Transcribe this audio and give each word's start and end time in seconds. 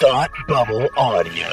Thought 0.00 0.30
Bubble 0.46 0.88
Audio. 0.96 1.48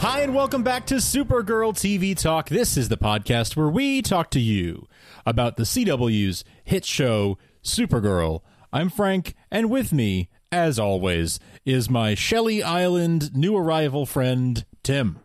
Hi, 0.00 0.22
and 0.22 0.34
welcome 0.34 0.64
back 0.64 0.86
to 0.86 0.96
Supergirl 0.96 1.72
TV 1.72 2.20
Talk. 2.20 2.48
This 2.48 2.76
is 2.76 2.88
the 2.88 2.96
podcast 2.96 3.54
where 3.54 3.68
we 3.68 4.02
talk 4.02 4.32
to 4.32 4.40
you 4.40 4.88
about 5.24 5.56
the 5.56 5.62
CW's 5.62 6.42
hit 6.64 6.84
show, 6.84 7.38
Supergirl. 7.62 8.40
I'm 8.72 8.90
Frank, 8.90 9.36
and 9.52 9.70
with 9.70 9.92
me, 9.92 10.30
as 10.52 10.78
always, 10.78 11.38
is 11.64 11.90
my 11.90 12.14
Shelly 12.14 12.62
Island 12.62 13.34
new 13.34 13.56
arrival 13.56 14.06
friend, 14.06 14.64
Tim. 14.82 15.18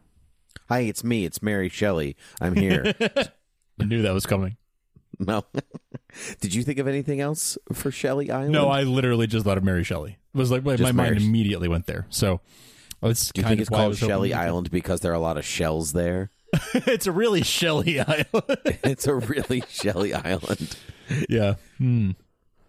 Hi, 0.70 0.80
it's 0.82 1.04
me. 1.04 1.26
It's 1.26 1.42
Mary 1.42 1.70
Shelley. 1.70 2.16
I'm 2.40 2.56
here. 2.56 2.94
I 3.80 3.84
knew 3.84 4.02
that 4.04 4.14
was 4.14 4.26
coming. 4.26 4.58
no. 5.20 5.44
Did 6.42 6.54
you 6.54 6.64
think 6.64 6.80
of 6.80 6.88
anything 6.88 7.22
else 7.22 7.58
for 7.74 7.92
Shelley 7.92 8.32
Island? 8.32 8.52
No, 8.52 8.70
I 8.70 8.84
literally 8.84 9.28
just 9.28 9.46
thought 9.46 9.58
of 9.58 9.64
Mary 9.64 9.84
Shelley. 9.84 10.18
It 10.34 10.38
was 10.38 10.52
like 10.52 10.64
my, 10.64 10.76
my 10.78 10.92
mind 10.92 11.16
Mary. 11.16 11.18
immediately 11.18 11.68
went 11.68 11.88
there. 11.88 12.06
So 12.10 12.42
it's 13.02 13.32
Do 13.32 13.40
you 13.40 13.44
kind 13.44 13.52
think 13.52 13.60
of 13.60 13.62
it's 13.62 13.70
called 13.70 13.98
Shelley 13.98 14.34
Island 14.34 14.72
because 14.72 15.02
there 15.02 15.12
are 15.12 15.16
a 15.16 15.20
lot 15.20 15.38
of 15.38 15.46
shells 15.46 15.94
there? 15.94 16.30
it's 16.74 17.08
a 17.08 17.12
really 17.12 17.44
Shelley 17.44 18.00
Island. 18.00 18.26
it's 18.84 19.08
a 19.08 19.16
really 19.16 19.64
Shelley 19.70 20.14
Island. 20.14 20.76
yeah. 21.30 21.56
Hmm. 21.78 22.12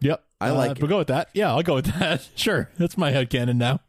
Yep. 0.02 0.24
I 0.40 0.50
Uh, 0.50 0.54
like 0.54 0.70
it. 0.72 0.80
We'll 0.80 0.88
go 0.88 0.98
with 0.98 1.08
that. 1.08 1.28
Yeah, 1.34 1.50
I'll 1.50 1.62
go 1.62 1.74
with 1.76 1.86
that. 1.98 2.28
Sure. 2.36 2.68
That's 2.78 2.98
my 2.98 3.12
headcanon 3.12 3.56
now. 3.56 3.80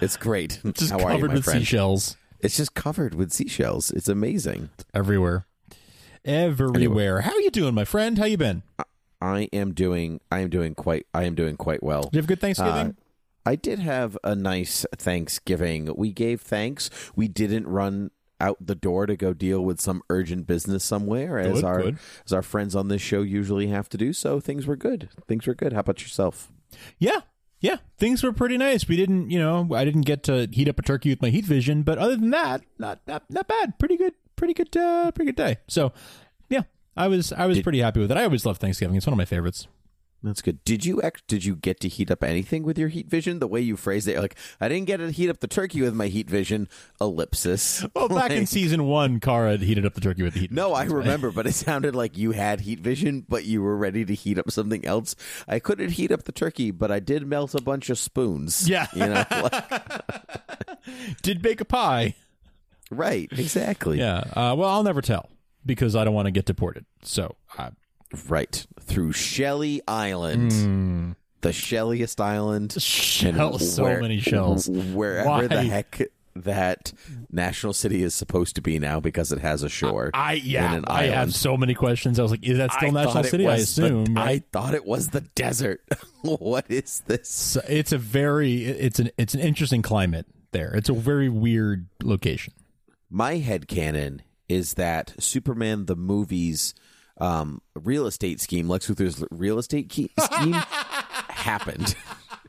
It's 0.00 0.16
great. 0.16 0.60
It's 0.64 0.80
Just 0.80 0.92
How 0.92 0.98
are 0.98 1.00
you, 1.02 1.16
covered 1.16 1.28
my 1.28 1.34
with 1.34 1.44
friend? 1.44 1.60
seashells 1.60 2.16
It's 2.40 2.56
just 2.56 2.74
covered 2.74 3.14
with 3.14 3.32
seashells. 3.32 3.90
It's 3.90 4.08
amazing. 4.08 4.70
everywhere. 4.94 5.46
Everywhere. 6.24 7.22
How 7.22 7.32
are 7.32 7.40
you 7.40 7.50
doing, 7.50 7.74
my 7.74 7.84
friend? 7.84 8.18
How 8.18 8.24
you 8.26 8.36
been? 8.36 8.62
I 9.20 9.48
am 9.52 9.72
doing. 9.74 10.20
I 10.30 10.40
am 10.40 10.50
doing 10.50 10.74
quite. 10.74 11.06
I 11.12 11.24
am 11.24 11.34
doing 11.34 11.56
quite 11.56 11.82
well. 11.82 12.02
Did 12.02 12.14
you 12.14 12.18
have 12.18 12.24
a 12.26 12.28
good 12.28 12.40
Thanksgiving? 12.40 12.72
Uh, 12.88 12.92
I 13.46 13.56
did 13.56 13.78
have 13.78 14.16
a 14.22 14.34
nice 14.34 14.84
Thanksgiving. 14.96 15.92
We 15.96 16.12
gave 16.12 16.40
thanks. 16.42 16.90
We 17.16 17.28
didn't 17.28 17.66
run 17.66 18.10
out 18.40 18.56
the 18.64 18.74
door 18.74 19.06
to 19.06 19.16
go 19.16 19.32
deal 19.32 19.64
with 19.64 19.80
some 19.80 20.02
urgent 20.10 20.46
business 20.46 20.84
somewhere, 20.84 21.38
as 21.38 21.54
Good, 21.54 21.64
our 21.64 21.82
good. 21.82 21.98
as 22.26 22.32
our 22.32 22.42
friends 22.42 22.76
on 22.76 22.88
this 22.88 23.02
show 23.02 23.22
usually 23.22 23.66
have 23.68 23.88
to 23.90 23.96
do. 23.98 24.12
So 24.12 24.38
things 24.40 24.66
were 24.66 24.76
good. 24.76 25.08
Things 25.26 25.46
were 25.46 25.54
good. 25.54 25.72
How 25.72 25.80
about 25.80 26.02
yourself? 26.02 26.50
yeah. 26.98 27.20
Yeah. 27.60 27.78
Things 27.96 28.22
were 28.22 28.32
pretty 28.32 28.56
nice. 28.56 28.86
We 28.86 28.96
didn't, 28.96 29.30
you 29.32 29.38
know, 29.40 29.68
I 29.74 29.84
didn't 29.84 30.02
get 30.02 30.22
to 30.24 30.46
heat 30.52 30.68
up 30.68 30.78
a 30.78 30.82
turkey 30.82 31.10
with 31.10 31.20
my 31.20 31.30
heat 31.30 31.44
vision, 31.44 31.82
but 31.82 31.98
other 31.98 32.14
than 32.14 32.30
that, 32.30 32.62
not 32.78 33.00
not, 33.08 33.24
not 33.28 33.48
bad. 33.48 33.78
Pretty 33.80 33.96
good. 33.96 34.12
Pretty 34.36 34.54
good 34.54 34.76
uh 34.76 35.10
pretty 35.10 35.32
good 35.32 35.36
day. 35.36 35.56
So, 35.66 35.92
yeah. 36.48 36.62
I 36.96 37.08
was 37.08 37.32
I 37.32 37.46
was 37.46 37.56
Did- 37.56 37.64
pretty 37.64 37.80
happy 37.80 37.98
with 37.98 38.12
it. 38.12 38.16
I 38.16 38.22
always 38.22 38.46
love 38.46 38.58
Thanksgiving. 38.58 38.94
It's 38.96 39.06
one 39.06 39.12
of 39.12 39.18
my 39.18 39.24
favorites. 39.24 39.66
That's 40.20 40.42
good. 40.42 40.64
Did 40.64 40.84
you 40.84 41.00
act, 41.00 41.22
did 41.28 41.44
you 41.44 41.54
get 41.54 41.78
to 41.80 41.88
heat 41.88 42.10
up 42.10 42.24
anything 42.24 42.64
with 42.64 42.76
your 42.76 42.88
heat 42.88 43.08
vision? 43.08 43.38
The 43.38 43.46
way 43.46 43.60
you 43.60 43.76
phrased 43.76 44.08
it, 44.08 44.18
like 44.18 44.34
I 44.60 44.68
didn't 44.68 44.86
get 44.86 44.96
to 44.96 45.12
heat 45.12 45.30
up 45.30 45.38
the 45.38 45.46
turkey 45.46 45.80
with 45.80 45.94
my 45.94 46.08
heat 46.08 46.28
vision. 46.28 46.68
Ellipsis. 47.00 47.86
Well, 47.94 48.08
back 48.08 48.30
in 48.32 48.46
season 48.46 48.84
one, 48.84 49.20
Kara 49.20 49.56
heated 49.56 49.86
up 49.86 49.94
the 49.94 50.00
turkey 50.00 50.22
with 50.24 50.34
the 50.34 50.40
heat. 50.40 50.50
No, 50.52 50.74
I 50.74 50.84
vision. 50.84 50.96
remember, 50.98 51.30
but 51.30 51.46
it 51.46 51.54
sounded 51.54 51.94
like 51.94 52.18
you 52.18 52.32
had 52.32 52.60
heat 52.60 52.80
vision, 52.80 53.24
but 53.28 53.44
you 53.44 53.62
were 53.62 53.76
ready 53.76 54.04
to 54.04 54.14
heat 54.14 54.38
up 54.38 54.50
something 54.50 54.84
else. 54.84 55.14
I 55.46 55.58
couldn't 55.60 55.90
heat 55.90 56.10
up 56.10 56.24
the 56.24 56.32
turkey, 56.32 56.70
but 56.72 56.90
I 56.90 56.98
did 57.00 57.26
melt 57.26 57.54
a 57.54 57.62
bunch 57.62 57.88
of 57.90 57.98
spoons. 57.98 58.68
Yeah. 58.68 58.88
you 58.94 59.06
know, 59.06 59.24
like- 59.30 60.02
Did 61.22 61.42
bake 61.42 61.60
a 61.60 61.64
pie. 61.64 62.14
right? 62.90 63.28
Exactly. 63.32 63.98
Yeah. 63.98 64.18
Uh, 64.32 64.54
well, 64.56 64.68
I'll 64.68 64.82
never 64.82 65.02
tell 65.02 65.28
because 65.66 65.94
I 65.94 66.04
don't 66.04 66.14
want 66.14 66.26
to 66.26 66.32
get 66.32 66.44
deported. 66.44 66.86
So, 67.02 67.36
uh, 67.56 67.70
right 68.28 68.66
through 68.80 69.12
Shelley 69.12 69.82
Island, 69.86 70.52
hmm. 70.52 71.10
the 71.40 71.52
shelliest 71.52 72.20
island. 72.20 72.80
Shell, 72.80 73.58
so 73.58 73.84
where- 73.84 74.00
many 74.00 74.20
shells. 74.20 74.68
Wherever 74.68 75.48
the 75.48 75.62
heck 75.62 76.00
that 76.44 76.92
National 77.30 77.72
City 77.72 78.02
is 78.02 78.14
supposed 78.14 78.54
to 78.56 78.62
be 78.62 78.78
now, 78.78 79.00
because 79.00 79.32
it 79.32 79.40
has 79.40 79.62
a 79.62 79.68
shore. 79.68 80.10
I 80.14 80.34
yeah, 80.34 80.74
an 80.74 80.84
I 80.86 81.06
have 81.06 81.34
so 81.34 81.56
many 81.56 81.74
questions. 81.74 82.18
I 82.18 82.22
was 82.22 82.30
like, 82.30 82.44
is 82.44 82.58
that 82.58 82.72
still 82.72 82.96
I 82.96 83.04
National 83.04 83.24
City? 83.24 83.46
I 83.46 83.54
was 83.54 83.76
the- 83.76 83.84
assume. 83.84 84.18
I 84.18 84.42
thought 84.52 84.74
it 84.74 84.84
was 84.84 85.08
the 85.08 85.20
desert. 85.20 85.82
what 86.22 86.66
is 86.68 87.02
this? 87.06 87.28
So 87.28 87.60
it's 87.68 87.92
a 87.92 87.98
very 87.98 88.64
it's 88.64 88.98
an 88.98 89.10
it's 89.18 89.34
an 89.34 89.40
interesting 89.40 89.82
climate 89.82 90.26
there. 90.52 90.72
It's 90.74 90.88
a 90.88 90.94
very 90.94 91.28
weird 91.28 91.88
location. 92.02 92.54
My 93.10 93.36
head 93.36 93.68
canon 93.68 94.22
is 94.48 94.74
that 94.74 95.14
Superman 95.18 95.86
the 95.86 95.96
movie's 95.96 96.74
um, 97.20 97.60
real 97.74 98.06
estate 98.06 98.40
scheme, 98.40 98.68
Lex 98.68 98.88
Luthor's 98.88 99.24
real 99.30 99.58
estate 99.58 99.88
key- 99.88 100.10
scheme, 100.20 100.52
happened, 100.52 101.94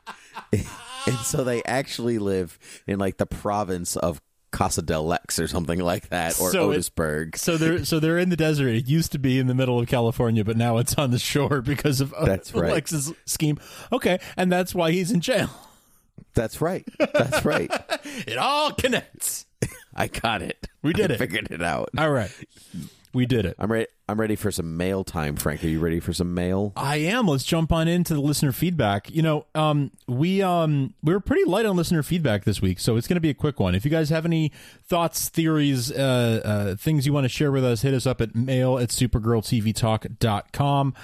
and 0.52 1.16
so 1.22 1.44
they 1.44 1.62
actually 1.64 2.18
live 2.18 2.58
in 2.86 2.98
like 2.98 3.16
the 3.16 3.26
province 3.26 3.96
of 3.96 4.20
Casa 4.52 4.82
del 4.82 5.04
Lex 5.04 5.38
or 5.38 5.46
something 5.46 5.78
like 5.78 6.08
that, 6.08 6.40
or 6.40 6.50
So 6.50 6.70
it- 6.72 6.78
Otisburg. 6.78 7.36
So 7.36 7.56
they're 7.56 7.84
so 7.84 8.00
they're 8.00 8.18
in 8.18 8.30
the 8.30 8.36
desert. 8.36 8.68
It 8.68 8.88
used 8.88 9.12
to 9.12 9.18
be 9.18 9.38
in 9.38 9.46
the 9.46 9.54
middle 9.54 9.78
of 9.78 9.86
California, 9.86 10.44
but 10.44 10.56
now 10.56 10.78
it's 10.78 10.94
on 10.96 11.10
the 11.12 11.18
shore 11.20 11.60
because 11.62 12.00
of 12.00 12.12
That's 12.24 12.52
right. 12.54 12.70
Alex's 12.70 13.12
scheme. 13.26 13.58
Okay, 13.92 14.18
and 14.36 14.50
that's 14.50 14.74
why 14.74 14.90
he's 14.90 15.10
in 15.12 15.20
jail. 15.20 15.50
That's 16.34 16.60
right. 16.60 16.86
That's 16.98 17.44
right. 17.44 17.70
It 18.26 18.36
all 18.38 18.72
connects. 18.72 19.46
I 19.94 20.06
got 20.08 20.42
it. 20.42 20.68
We 20.82 20.92
did 20.92 21.10
I 21.10 21.14
it. 21.14 21.18
Figured 21.18 21.48
it 21.50 21.62
out. 21.62 21.90
All 21.98 22.10
right, 22.10 22.30
we 23.12 23.26
did 23.26 23.44
it. 23.46 23.54
I'm 23.58 23.70
ready. 23.70 23.86
I'm 24.10 24.18
ready 24.18 24.34
for 24.34 24.50
some 24.50 24.76
mail 24.76 25.04
time, 25.04 25.36
Frank. 25.36 25.62
Are 25.62 25.68
you 25.68 25.78
ready 25.78 26.00
for 26.00 26.12
some 26.12 26.34
mail? 26.34 26.72
I 26.74 26.96
am. 26.96 27.28
Let's 27.28 27.44
jump 27.44 27.70
on 27.70 27.86
into 27.86 28.12
the 28.12 28.20
listener 28.20 28.50
feedback. 28.50 29.08
You 29.08 29.22
know, 29.22 29.46
um, 29.54 29.92
we 30.08 30.42
um, 30.42 30.94
we 31.00 31.12
were 31.12 31.20
pretty 31.20 31.44
light 31.44 31.64
on 31.64 31.76
listener 31.76 32.02
feedback 32.02 32.44
this 32.44 32.60
week, 32.60 32.80
so 32.80 32.96
it's 32.96 33.06
going 33.06 33.14
to 33.14 33.20
be 33.20 33.30
a 33.30 33.34
quick 33.34 33.60
one. 33.60 33.76
If 33.76 33.84
you 33.84 33.90
guys 33.90 34.10
have 34.10 34.24
any 34.24 34.50
thoughts, 34.82 35.28
theories, 35.28 35.92
uh, 35.92 36.40
uh, 36.44 36.74
things 36.74 37.06
you 37.06 37.12
want 37.12 37.24
to 37.24 37.28
share 37.28 37.52
with 37.52 37.64
us, 37.64 37.82
hit 37.82 37.94
us 37.94 38.04
up 38.04 38.20
at 38.20 38.34
mail 38.34 38.78
at 38.78 38.88
supergirltvtalk.com 38.88 40.94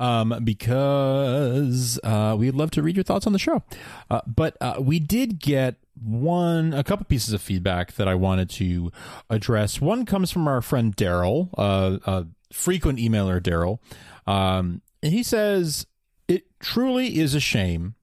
um, 0.00 0.40
because 0.42 2.00
uh, 2.02 2.34
we'd 2.38 2.54
love 2.54 2.70
to 2.70 2.82
read 2.82 2.96
your 2.96 3.04
thoughts 3.04 3.26
on 3.26 3.34
the 3.34 3.38
show. 3.38 3.62
Uh, 4.10 4.22
but 4.26 4.56
uh, 4.62 4.76
we 4.80 4.98
did 4.98 5.38
get 5.38 5.74
one 6.02 6.72
a 6.72 6.82
couple 6.82 7.04
pieces 7.04 7.34
of 7.34 7.40
feedback 7.40 7.92
that 7.92 8.08
I 8.08 8.14
wanted 8.14 8.50
to 8.50 8.90
address. 9.30 9.80
One 9.80 10.06
comes 10.06 10.30
from 10.30 10.48
our 10.48 10.60
friend 10.60 10.96
Daryl, 10.96 11.50
uh, 11.56 11.98
a 12.06 12.26
frequent 12.54 12.98
emailer 12.98 13.40
Daryl. 13.40 13.78
Um, 14.26 14.80
and 15.02 15.12
he 15.12 15.22
says 15.22 15.86
it 16.28 16.44
truly 16.60 17.18
is 17.18 17.34
a 17.34 17.40
shame 17.40 17.94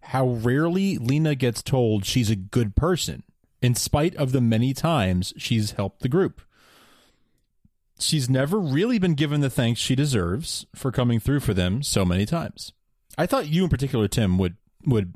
how 0.00 0.26
rarely 0.26 0.96
Lena 0.98 1.34
gets 1.34 1.62
told 1.62 2.04
she's 2.06 2.30
a 2.30 2.36
good 2.36 2.74
person, 2.74 3.22
in 3.60 3.74
spite 3.74 4.16
of 4.16 4.32
the 4.32 4.40
many 4.40 4.72
times 4.72 5.34
she's 5.36 5.72
helped 5.72 6.00
the 6.00 6.08
group. 6.08 6.40
She's 8.00 8.30
never 8.30 8.58
really 8.58 8.98
been 8.98 9.14
given 9.14 9.40
the 9.40 9.50
thanks 9.50 9.80
she 9.80 9.94
deserves 9.94 10.66
for 10.74 10.90
coming 10.92 11.18
through 11.20 11.40
for 11.40 11.52
them 11.52 11.82
so 11.82 12.04
many 12.04 12.24
times. 12.26 12.72
I 13.18 13.26
thought 13.26 13.48
you 13.48 13.64
in 13.64 13.68
particular, 13.70 14.06
Tim, 14.08 14.38
would 14.38 14.56
would 14.86 15.14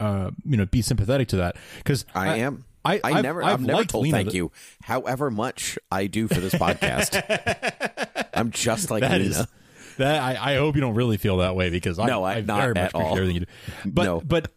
uh, 0.00 0.32
you 0.44 0.56
know 0.56 0.66
be 0.66 0.82
sympathetic 0.82 1.28
to 1.28 1.36
that 1.36 1.56
because 1.78 2.04
I, 2.14 2.38
am. 2.38 2.64
I- 2.84 2.96
I 2.96 3.00
I've- 3.04 3.22
never. 3.22 3.42
I've 3.42 3.54
I've, 3.54 3.60
never 3.62 3.84
told 3.84 4.04
Lena 4.04 4.16
thank 4.18 4.28
that- 4.30 4.34
you. 4.34 4.50
However 4.82 5.30
much 5.30 5.78
I 5.90 6.06
do 6.08 6.26
for 6.28 6.34
this 6.40 6.54
podcast, 6.54 7.12
I'm 8.44 8.50
just 8.52 8.90
like 8.90 9.00
That 9.02 9.20
Lena. 9.20 9.24
is 9.30 9.46
that 9.98 10.22
I, 10.22 10.54
I 10.54 10.56
hope 10.56 10.74
you 10.74 10.80
don't 10.80 10.94
really 10.96 11.16
feel 11.16 11.36
that 11.36 11.54
way 11.54 11.70
because 11.70 11.98
I, 12.00 12.06
No, 12.06 12.24
I- 12.24 12.34
I 12.36 12.40
not 12.40 12.60
very 12.60 12.74
much 12.74 12.76
at 12.82 12.88
appreciate 12.90 13.08
all. 13.10 13.16
everything 13.16 13.34
you 13.36 13.40
do. 13.40 13.90
But 13.90 14.04
No. 14.04 14.20
but 14.20 14.52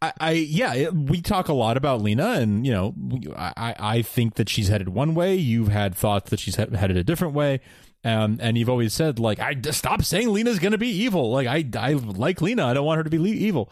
I, 0.00 0.12
I 0.18 0.30
yeah 0.32 0.74
it- 0.74 0.94
we 0.94 1.20
talk 1.20 1.48
a 1.48 1.52
lot 1.52 1.76
about 1.76 2.00
Lena 2.00 2.32
and 2.32 2.66
you 2.66 2.72
know 2.72 2.94
I 3.36 3.74
I- 3.78 4.02
think 4.02 4.34
that 4.34 4.48
she's 4.48 4.68
headed 4.68 4.88
one 4.88 5.14
way. 5.14 5.34
You've 5.36 5.68
had 5.68 5.94
thoughts 5.94 6.30
that 6.30 6.40
she's 6.40 6.56
headed 6.56 6.96
a 6.96 7.04
different 7.04 7.34
way. 7.34 7.60
Um, 8.04 8.38
and 8.40 8.58
you've 8.58 8.68
always 8.70 8.94
said 8.94 9.18
like 9.20 9.38
I 9.38 9.54
stop 9.70 10.02
saying 10.02 10.28
Lena's 10.32 10.58
going 10.58 10.72
to 10.72 10.78
be 10.78 10.88
evil. 10.88 11.30
Like 11.30 11.46
I 11.46 11.64
I 11.78 11.92
like 11.92 12.40
Lena. 12.40 12.66
I 12.66 12.74
don't 12.74 12.84
want 12.86 12.96
her 12.96 13.04
to 13.04 13.10
be 13.10 13.18
le- 13.18 13.28
evil. 13.28 13.70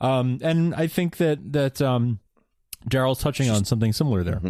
Um, 0.00 0.38
and 0.42 0.74
I 0.74 0.86
think 0.88 1.18
that 1.18 1.52
that 1.52 1.80
um, 1.82 2.20
Daryl's 2.88 3.20
touching 3.20 3.50
on 3.50 3.64
something 3.64 3.92
similar 3.92 4.24
there. 4.24 4.40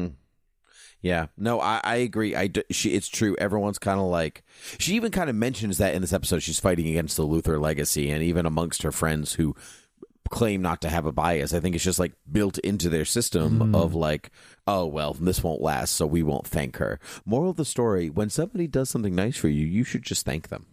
Yeah, 1.01 1.27
no, 1.37 1.61
I, 1.61 1.81
I 1.85 1.97
agree. 1.97 2.35
I 2.35 2.51
she, 2.71 2.95
it's 2.95 3.09
true. 3.09 3.37
Everyone's 3.39 3.79
kind 3.79 4.01
of 4.01 4.07
like 4.07 4.43
she 4.79 4.95
even 4.95 5.13
kind 5.13 5.31
of 5.31 5.37
mentions 5.37 5.79
that 5.79 5.95
in 5.95 6.03
this 6.03 6.13
episode. 6.13 6.43
She's 6.43 6.59
fighting 6.59 6.89
against 6.89 7.17
the 7.17 7.27
Luthor 7.27 7.61
legacy, 7.61 8.11
and 8.11 8.23
even 8.23 8.47
amongst 8.47 8.83
her 8.83 8.91
friends 8.91 9.35
who 9.35 9.55
claim 10.29 10.61
not 10.61 10.81
to 10.83 10.89
have 10.89 11.07
a 11.07 11.13
bias, 11.13 11.55
I 11.55 11.61
think 11.61 11.75
it's 11.75 11.85
just 11.85 12.01
like 12.01 12.13
built 12.31 12.59
into 12.59 12.89
their 12.89 13.05
system 13.05 13.61
mm. 13.61 13.77
of 13.77 13.95
like, 13.95 14.33
oh 14.67 14.87
well, 14.87 15.15
this 15.15 15.43
won't 15.43 15.61
last, 15.61 15.95
so 15.95 16.05
we 16.05 16.25
won't 16.25 16.49
thank 16.49 16.79
her. 16.79 16.99
Moral 17.25 17.51
of 17.51 17.57
the 17.57 17.65
story: 17.65 18.11
when 18.11 18.29
somebody 18.29 18.67
does 18.67 18.91
something 18.91 19.15
nice 19.15 19.37
for 19.37 19.49
you, 19.49 19.65
you 19.67 19.85
should 19.85 20.03
just 20.03 20.27
thank 20.27 20.49
them. 20.49 20.67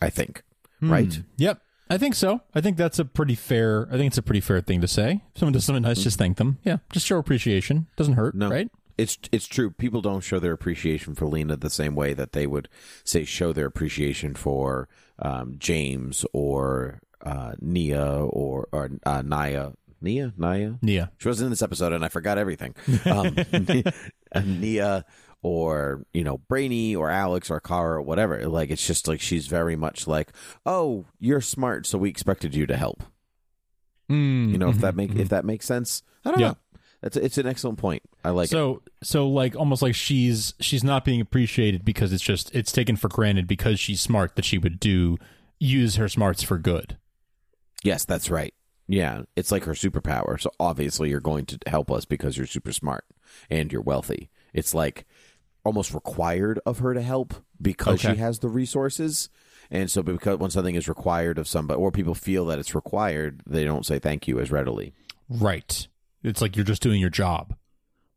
I 0.00 0.08
think, 0.08 0.42
hmm. 0.80 0.90
right? 0.90 1.22
Yep. 1.36 1.60
I 1.90 1.98
think 1.98 2.14
so. 2.14 2.40
I 2.54 2.60
think 2.60 2.76
that's 2.76 2.98
a 2.98 3.04
pretty 3.04 3.34
fair. 3.34 3.86
I 3.88 3.92
think 3.96 4.06
it's 4.08 4.18
a 4.18 4.22
pretty 4.22 4.40
fair 4.40 4.60
thing 4.60 4.80
to 4.80 4.88
say. 4.88 5.22
If 5.34 5.38
someone 5.40 5.52
does 5.52 5.64
something 5.64 5.82
nice, 5.82 6.02
just 6.02 6.18
thank 6.18 6.38
them. 6.38 6.58
Yeah, 6.64 6.78
just 6.92 7.06
show 7.06 7.18
appreciation. 7.18 7.86
Doesn't 7.96 8.14
hurt, 8.14 8.34
No. 8.34 8.48
right? 8.50 8.70
It's 8.98 9.18
it's 9.32 9.46
true. 9.46 9.70
People 9.70 10.00
don't 10.02 10.20
show 10.22 10.38
their 10.38 10.52
appreciation 10.52 11.14
for 11.14 11.26
Lena 11.26 11.56
the 11.56 11.70
same 11.70 11.94
way 11.94 12.12
that 12.14 12.32
they 12.32 12.46
would 12.46 12.68
say 13.04 13.24
show 13.24 13.52
their 13.52 13.66
appreciation 13.66 14.34
for 14.34 14.88
um, 15.18 15.56
James 15.58 16.24
or 16.32 17.00
uh, 17.22 17.52
Nia 17.60 18.04
or 18.06 18.68
or 18.72 18.90
uh, 19.04 19.22
Naya. 19.22 19.70
Nia, 20.00 20.32
Naya. 20.36 20.74
Yeah. 20.82 21.06
She 21.18 21.28
wasn't 21.28 21.46
in 21.46 21.50
this 21.50 21.62
episode, 21.62 21.92
and 21.92 22.04
I 22.04 22.08
forgot 22.08 22.36
everything. 22.38 22.74
Um, 23.06 23.36
Nia 24.60 25.04
or 25.42 26.04
you 26.12 26.22
know 26.24 26.38
Brainy 26.48 26.94
or 26.94 27.10
Alex 27.10 27.50
or 27.50 27.60
Kara 27.60 27.96
or 27.98 28.02
whatever. 28.02 28.48
Like 28.48 28.70
it's 28.70 28.86
just 28.86 29.08
like 29.08 29.20
she's 29.20 29.46
very 29.46 29.76
much 29.76 30.06
like, 30.06 30.32
oh, 30.64 31.04
you're 31.18 31.40
smart, 31.40 31.86
so 31.86 31.98
we 31.98 32.08
expected 32.08 32.54
you 32.54 32.66
to 32.66 32.76
help. 32.76 33.02
Mm, 34.10 34.52
You 34.52 34.58
know 34.58 34.68
if 34.68 34.76
mhm, 34.76 34.80
that 34.80 34.96
make 34.96 35.10
mhm. 35.10 35.18
if 35.20 35.28
that 35.30 35.44
makes 35.44 35.66
sense. 35.66 36.02
I 36.24 36.30
don't 36.30 36.40
Yeah. 36.40 36.48
know. 36.48 36.56
It's 37.02 37.16
it's 37.16 37.38
an 37.38 37.46
excellent 37.46 37.78
point. 37.78 38.02
I 38.24 38.30
like 38.30 38.46
it. 38.46 38.50
so 38.50 38.82
so 39.02 39.28
like 39.28 39.56
almost 39.56 39.82
like 39.82 39.94
she's 39.94 40.54
she's 40.60 40.84
not 40.84 41.04
being 41.04 41.20
appreciated 41.20 41.84
because 41.84 42.12
it's 42.12 42.22
just 42.22 42.54
it's 42.54 42.70
taken 42.70 42.94
for 42.96 43.08
granted 43.08 43.46
because 43.48 43.80
she's 43.80 44.00
smart 44.00 44.36
that 44.36 44.44
she 44.44 44.58
would 44.58 44.78
do 44.78 45.18
use 45.58 45.96
her 45.96 46.08
smarts 46.08 46.42
for 46.42 46.58
good. 46.58 46.96
Yes, 47.82 48.04
that's 48.04 48.30
right. 48.30 48.54
Yeah, 48.86 49.22
it's 49.36 49.50
like 49.50 49.64
her 49.64 49.72
superpower. 49.72 50.40
So 50.40 50.50
obviously 50.60 51.08
you're 51.10 51.20
going 51.20 51.46
to 51.46 51.58
help 51.66 51.90
us 51.90 52.04
because 52.04 52.36
you're 52.36 52.46
super 52.46 52.72
smart 52.72 53.04
and 53.50 53.72
you're 53.72 53.80
wealthy. 53.82 54.28
It's 54.52 54.74
like 54.74 55.06
almost 55.64 55.94
required 55.94 56.58
of 56.66 56.78
her 56.80 56.94
to 56.94 57.02
help 57.02 57.34
because 57.60 58.04
Okay. 58.04 58.14
she 58.14 58.20
has 58.20 58.40
the 58.40 58.48
resources. 58.48 59.28
And 59.70 59.90
so 59.90 60.02
because 60.02 60.38
when 60.38 60.50
something 60.50 60.74
is 60.74 60.88
required 60.88 61.38
of 61.38 61.48
somebody 61.48 61.78
or 61.80 61.90
people 61.90 62.14
feel 62.14 62.44
that 62.46 62.58
it's 62.58 62.74
required, 62.74 63.42
they 63.46 63.64
don't 63.64 63.86
say 63.86 63.98
thank 63.98 64.28
you 64.28 64.38
as 64.40 64.50
readily. 64.50 64.92
Right. 65.28 65.88
It's 66.22 66.42
like 66.42 66.56
you're 66.56 66.64
just 66.64 66.82
doing 66.82 67.00
your 67.00 67.10
job. 67.10 67.54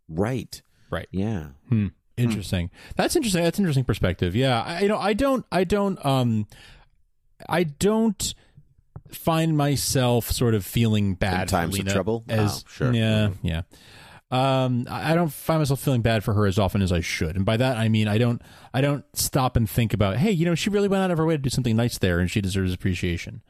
Right. 0.09 0.62
Right. 0.89 1.07
Yeah. 1.12 1.47
Hmm. 1.69 1.88
Interesting. 2.18 2.69
That's 2.95 3.15
interesting. 3.15 3.44
That's 3.44 3.57
an 3.59 3.63
interesting 3.63 3.83
perspective. 3.86 4.36
Yeah. 4.36 4.62
I, 4.62 4.81
you 4.81 4.88
know, 4.88 4.97
I 4.97 5.13
don't, 5.13 5.45
I 5.51 5.63
don't, 5.65 6.03
um, 6.06 6.47
I 7.50 7.63
don't 7.63 8.33
find 9.12 9.57
myself 9.57 10.31
sort 10.31 10.56
of 10.56 10.65
feeling 10.65 11.13
bad 11.15 11.44
In 11.44 11.47
times 11.47 11.80
of 11.80 11.88
trouble? 11.88 12.24
As 12.30 12.63
Oh, 12.65 12.69
sure. 12.71 12.94
Yeah. 12.94 13.30
Yeah. 13.42 13.62
Um, 14.36 14.88
I 14.90 15.16
don't 15.16 15.32
find 15.32 15.62
myself 15.62 15.80
feeling 15.80 16.02
bad 16.02 16.24
for 16.24 16.34
her 16.34 16.46
as 16.46 16.60
often 16.60 16.82
as 16.82 16.92
I 16.92 17.00
should, 17.00 17.36
and 17.36 17.46
by 17.46 17.58
that 17.58 17.78
I 17.78 17.90
mean 17.90 18.08
I 18.08 18.18
don't, 18.18 18.42
I 18.74 18.82
don't 18.82 19.06
stop 19.14 19.56
and 19.56 19.70
think 19.70 19.94
about, 19.94 20.18
hey, 20.18 20.32
you 20.32 20.46
know, 20.46 20.56
she 20.56 20.70
really 20.70 20.88
went 20.88 21.04
out 21.04 21.12
of 21.12 21.18
her 21.18 21.26
way 21.26 21.36
to 21.36 21.42
do 21.42 21.50
something 21.50 21.76
nice 21.76 21.98
there, 21.98 22.20
and 22.20 22.30
she 22.30 22.42
deserves 22.42 22.74
appreciation. 22.74 23.42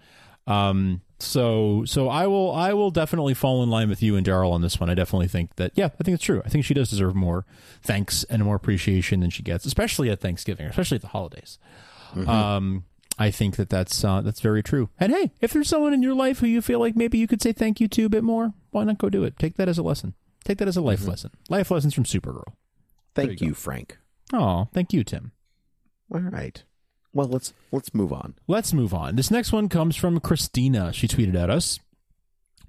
Um, 0.48 1.02
so, 1.18 1.86
so 1.86 2.08
I 2.08 2.28
will, 2.28 2.54
I 2.54 2.74
will 2.74 2.92
definitely 2.92 3.34
fall 3.34 3.64
in 3.64 3.70
line 3.70 3.90
with 3.90 4.04
you 4.04 4.16
and 4.16 4.28
Daryl 4.28 4.52
on 4.52 4.62
this 4.62 4.80
one. 4.80 4.90
I 4.90 4.94
definitely 4.94 5.28
think 5.28 5.56
that, 5.56 5.72
yeah, 5.74 5.90
I 6.00 6.04
think 6.04 6.14
it's 6.14 6.24
true. 6.24 6.42
I 6.46 6.50
think 6.50 6.66
she 6.66 6.76
does 6.76 6.90
deserve 6.90 7.16
more 7.16 7.46
thanks 7.81 8.24
and 8.26 8.44
more 8.44 8.56
appreciation 8.56 9.22
than 9.22 9.31
she 9.31 9.42
gets, 9.42 9.66
especially 9.66 10.12
at 10.12 10.20
Thanksgiving, 10.20 10.68
especially 10.68 10.98
at 10.98 11.02
the 11.02 11.08
holidays. 11.08 11.58
Um, 12.28 12.84
I 13.18 13.31
think 13.31 13.56
that 13.56 13.70
that's 13.70 14.04
uh, 14.04 14.22
that's 14.22 14.42
very 14.42 14.62
true. 14.62 14.90
And 15.00 15.12
hey, 15.12 15.31
if 15.42 15.52
there's 15.52 15.70
someone 15.70 15.94
in 15.94 16.04
your 16.04 16.14
life 16.14 16.40
who 16.40 16.48
you 16.48 16.62
feel 16.62 16.80
like 16.80 16.96
maybe 16.96 17.18
you 17.18 17.28
could 17.28 17.42
say 17.42 17.54
thank 17.54 17.80
you 17.80 17.88
to 17.88 18.06
a 18.06 18.10
bit 18.10 18.24
more, 18.24 18.54
why 18.72 18.84
not 18.84 18.98
go 18.98 19.10
do 19.10 19.24
it? 19.24 19.40
Take 19.40 19.56
that 19.56 19.70
as 19.70 19.78
a 19.78 19.84
lesson. 19.84 20.14
Take 20.45 20.59
that 20.59 20.68
as 20.68 20.77
a 20.77 20.81
life 20.81 21.01
mm-hmm. 21.01 21.09
lesson. 21.09 21.31
Life 21.50 21.71
lessons 21.71 21.94
from 21.94 22.06
Supergirl. 22.06 22.53
Thank 23.15 23.42
you 23.42 23.47
you, 23.47 23.53
Frank. 23.53 23.97
Oh, 24.31 24.69
thank 24.74 24.94
you, 24.94 25.03
Tim. 25.03 25.31
All 26.13 26.21
right. 26.21 26.63
Well, 27.13 27.27
let's 27.27 27.53
let's 27.71 27.94
move 27.94 28.13
on. 28.13 28.36
Let's 28.47 28.74
move 28.74 28.94
on. 28.94 29.15
This 29.15 29.31
next 29.31 29.51
one 29.51 29.69
comes 29.69 29.95
from 29.95 30.19
Christina. 30.19 30.94
She 30.94 31.07
tweeted 31.07 31.36
at 31.36 31.50
us. 31.50 31.80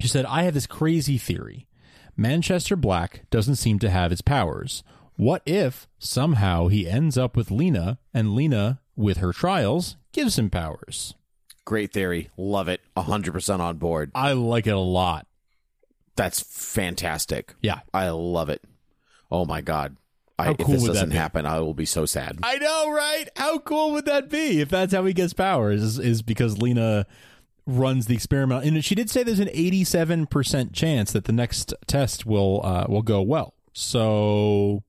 She 0.00 0.08
said, 0.08 0.24
I 0.26 0.42
have 0.42 0.54
this 0.54 0.66
crazy 0.66 1.18
theory. 1.18 1.66
Manchester 2.16 2.76
Black 2.76 3.28
doesn't 3.30 3.56
seem 3.56 3.78
to 3.80 3.90
have 3.90 4.10
his 4.10 4.22
powers. 4.22 4.82
What 5.16 5.42
if 5.46 5.88
somehow 5.98 6.68
he 6.68 6.88
ends 6.88 7.16
up 7.18 7.36
with 7.36 7.50
Lena 7.50 7.98
and 8.12 8.34
Lena, 8.34 8.80
with 8.94 9.18
her 9.18 9.32
trials, 9.32 9.96
gives 10.12 10.38
him 10.38 10.50
powers? 10.50 11.14
Great 11.64 11.92
theory. 11.92 12.30
Love 12.36 12.68
it. 12.68 12.80
100% 12.96 13.60
on 13.60 13.78
board. 13.78 14.12
I 14.14 14.32
like 14.32 14.66
it 14.66 14.74
a 14.74 14.78
lot. 14.78 15.26
That's 16.16 16.40
fantastic. 16.40 17.54
Yeah. 17.60 17.80
I 17.94 18.08
love 18.10 18.48
it. 18.48 18.62
Oh 19.30 19.44
my 19.44 19.60
god. 19.60 19.96
I, 20.38 20.46
How 20.46 20.56
if 20.58 20.66
this 20.66 20.84
doesn't 20.84 21.12
happen, 21.12 21.46
I 21.46 21.60
will 21.60 21.74
be 21.74 21.86
so 21.86 22.04
sad. 22.04 22.38
I 22.42 22.58
know, 22.58 22.92
right? 22.92 23.28
How 23.36 23.58
cool 23.58 23.92
would 23.92 24.04
that 24.04 24.28
be 24.28 24.60
if 24.60 24.68
that's 24.68 24.92
how 24.92 25.04
he 25.04 25.14
gets 25.14 25.32
powers? 25.32 25.82
Is, 25.82 25.98
is 25.98 26.22
because 26.22 26.58
Lena 26.58 27.06
runs 27.66 28.06
the 28.06 28.14
experiment, 28.14 28.64
and 28.64 28.84
she 28.84 28.94
did 28.94 29.08
say 29.08 29.22
there's 29.22 29.40
an 29.40 29.48
87 29.52 30.26
percent 30.26 30.72
chance 30.74 31.12
that 31.12 31.24
the 31.24 31.32
next 31.32 31.72
test 31.86 32.26
will 32.26 32.60
uh, 32.64 32.84
will 32.86 33.02
go 33.02 33.22
well. 33.22 33.54
So 33.72 34.82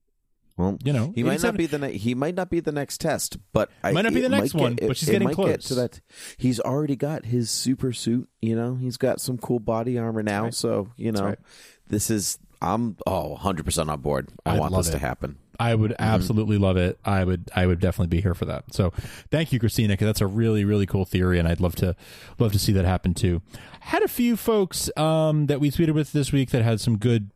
Well, 0.58 0.76
you 0.84 0.92
know, 0.92 1.12
he 1.14 1.22
might 1.22 1.42
not 1.42 1.56
be 1.56 1.66
the 1.66 1.78
ne- 1.78 1.96
he 1.96 2.14
might 2.14 2.34
not 2.34 2.50
be 2.50 2.60
the 2.60 2.72
next 2.72 3.00
test, 3.00 3.38
but 3.52 3.70
I, 3.82 3.92
Might 3.92 4.02
not 4.02 4.12
be 4.12 4.20
the 4.20 4.28
next 4.28 4.52
one, 4.54 4.74
get, 4.74 4.88
but 4.88 4.96
she's 4.98 5.08
it 5.08 5.12
getting 5.12 5.26
might 5.28 5.36
Get 5.36 5.44
close. 5.60 5.64
to 5.68 5.74
that, 5.76 6.00
he's 6.36 6.58
already 6.60 6.96
got 6.96 7.24
his 7.24 7.50
super 7.50 7.92
suit. 7.92 8.28
You 8.42 8.56
know, 8.56 8.74
he's 8.74 8.96
got 8.96 9.20
some 9.20 9.38
cool 9.38 9.60
body 9.60 9.96
armor 9.98 10.22
now. 10.22 10.44
right. 10.44 10.54
So 10.54 10.88
you 10.96 11.12
know, 11.12 11.24
right. 11.24 11.38
this 11.86 12.10
is 12.10 12.38
I'm 12.60 12.96
oh 13.06 13.28
100 13.30 13.64
percent 13.64 13.88
on 13.88 14.00
board. 14.00 14.28
I 14.44 14.54
I'd 14.54 14.58
want 14.60 14.74
this 14.76 14.90
to 14.90 14.98
happen. 14.98 15.38
I 15.60 15.74
would 15.74 15.90
Mm-hmm. 15.92 16.02
absolutely 16.02 16.56
love 16.58 16.76
it. 16.76 16.98
I 17.04 17.22
would 17.24 17.50
I 17.54 17.66
would 17.66 17.78
definitely 17.80 18.16
be 18.16 18.20
here 18.20 18.34
for 18.34 18.44
that. 18.46 18.72
So 18.74 18.92
thank 19.30 19.52
you, 19.52 19.58
Christina, 19.60 19.96
that's 19.96 20.20
a 20.20 20.26
really 20.26 20.64
really 20.64 20.86
cool 20.86 21.04
theory, 21.04 21.38
and 21.38 21.46
I'd 21.46 21.60
love 21.60 21.76
to 21.76 21.94
love 22.40 22.52
to 22.52 22.58
see 22.58 22.72
that 22.72 22.84
happen 22.84 23.14
too. 23.14 23.42
Had 23.80 24.02
a 24.02 24.08
few 24.08 24.36
folks 24.36 24.90
um, 24.96 25.46
that 25.46 25.60
we 25.60 25.70
tweeted 25.70 25.94
with 25.94 26.12
this 26.12 26.32
week 26.32 26.50
that 26.50 26.62
had 26.62 26.80
some 26.80 26.98
good 26.98 27.30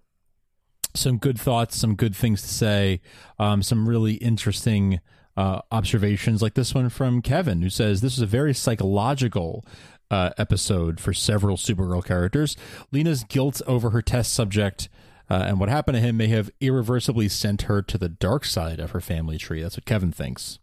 some 0.95 1.19
good 1.19 1.39
thoughts, 1.41 1.77
some 1.77 1.95
good 1.95 2.15
things 2.15 2.43
to 2.43 2.49
say, 2.49 3.01
um, 3.39 3.63
some 3.63 3.89
really 3.89 4.15
interesting 4.15 5.01
uh, 5.37 5.61
observations, 5.71 6.43
like 6.43 6.55
this 6.55 6.75
one 6.75 6.89
from 6.89 7.23
Kevin, 7.23 7.63
who 7.63 7.71
says 7.71 8.01
this 8.01 8.15
is 8.15 8.23
a 8.23 8.27
very 8.27 8.53
psychological 8.53 9.65
uh, 10.11 10.31
episode 10.37 11.01
for 11.01 11.15
several 11.15 11.57
Supergirl 11.57 12.05
characters. 12.05 12.57
Lena's 12.91 13.25
guilt 13.25 13.63
over 13.67 13.91
her 13.91 14.03
test 14.03 14.33
subject 14.35 14.89
uh, 15.33 15.45
and 15.47 15.59
what 15.59 15.71
happened 15.71 15.95
to 15.95 16.01
him 16.01 16.19
may 16.19 16.27
have 16.27 16.51
irreversibly 16.61 17.27
sent 17.27 17.63
her 17.63 17.81
to 17.81 17.97
the 17.97 18.11
dark 18.11 18.45
side 18.45 18.79
of 18.79 18.91
her 18.91 19.01
family 19.01 19.39
tree. 19.39 19.63
That's 19.63 19.79
what 19.79 19.87
Kevin 19.87 20.13
thinks. 20.13 20.59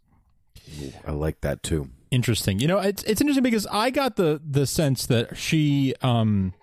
I 1.04 1.10
like 1.10 1.40
that 1.40 1.64
too. 1.64 1.90
Interesting. 2.12 2.60
You 2.60 2.68
know, 2.68 2.78
it's 2.78 3.02
it's 3.02 3.20
interesting 3.20 3.42
because 3.42 3.66
I 3.66 3.90
got 3.90 4.14
the 4.14 4.40
the 4.48 4.66
sense 4.66 5.06
that 5.06 5.36
she 5.36 5.94
um 6.02 6.54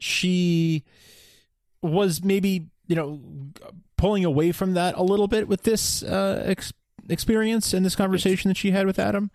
she 0.00 0.84
was 1.82 2.22
maybe 2.24 2.66
you 2.86 2.96
know 2.96 3.20
pulling 3.96 4.24
away 4.24 4.52
from 4.52 4.74
that 4.74 4.94
a 4.96 5.02
little 5.02 5.28
bit 5.28 5.48
with 5.48 5.62
this 5.62 6.02
uh, 6.02 6.42
ex- 6.46 6.72
experience 7.08 7.72
and 7.74 7.84
this 7.84 7.96
conversation 7.96 8.48
that 8.48 8.56
she 8.56 8.70
had 8.70 8.86
with 8.86 8.98
Adam. 8.98 9.30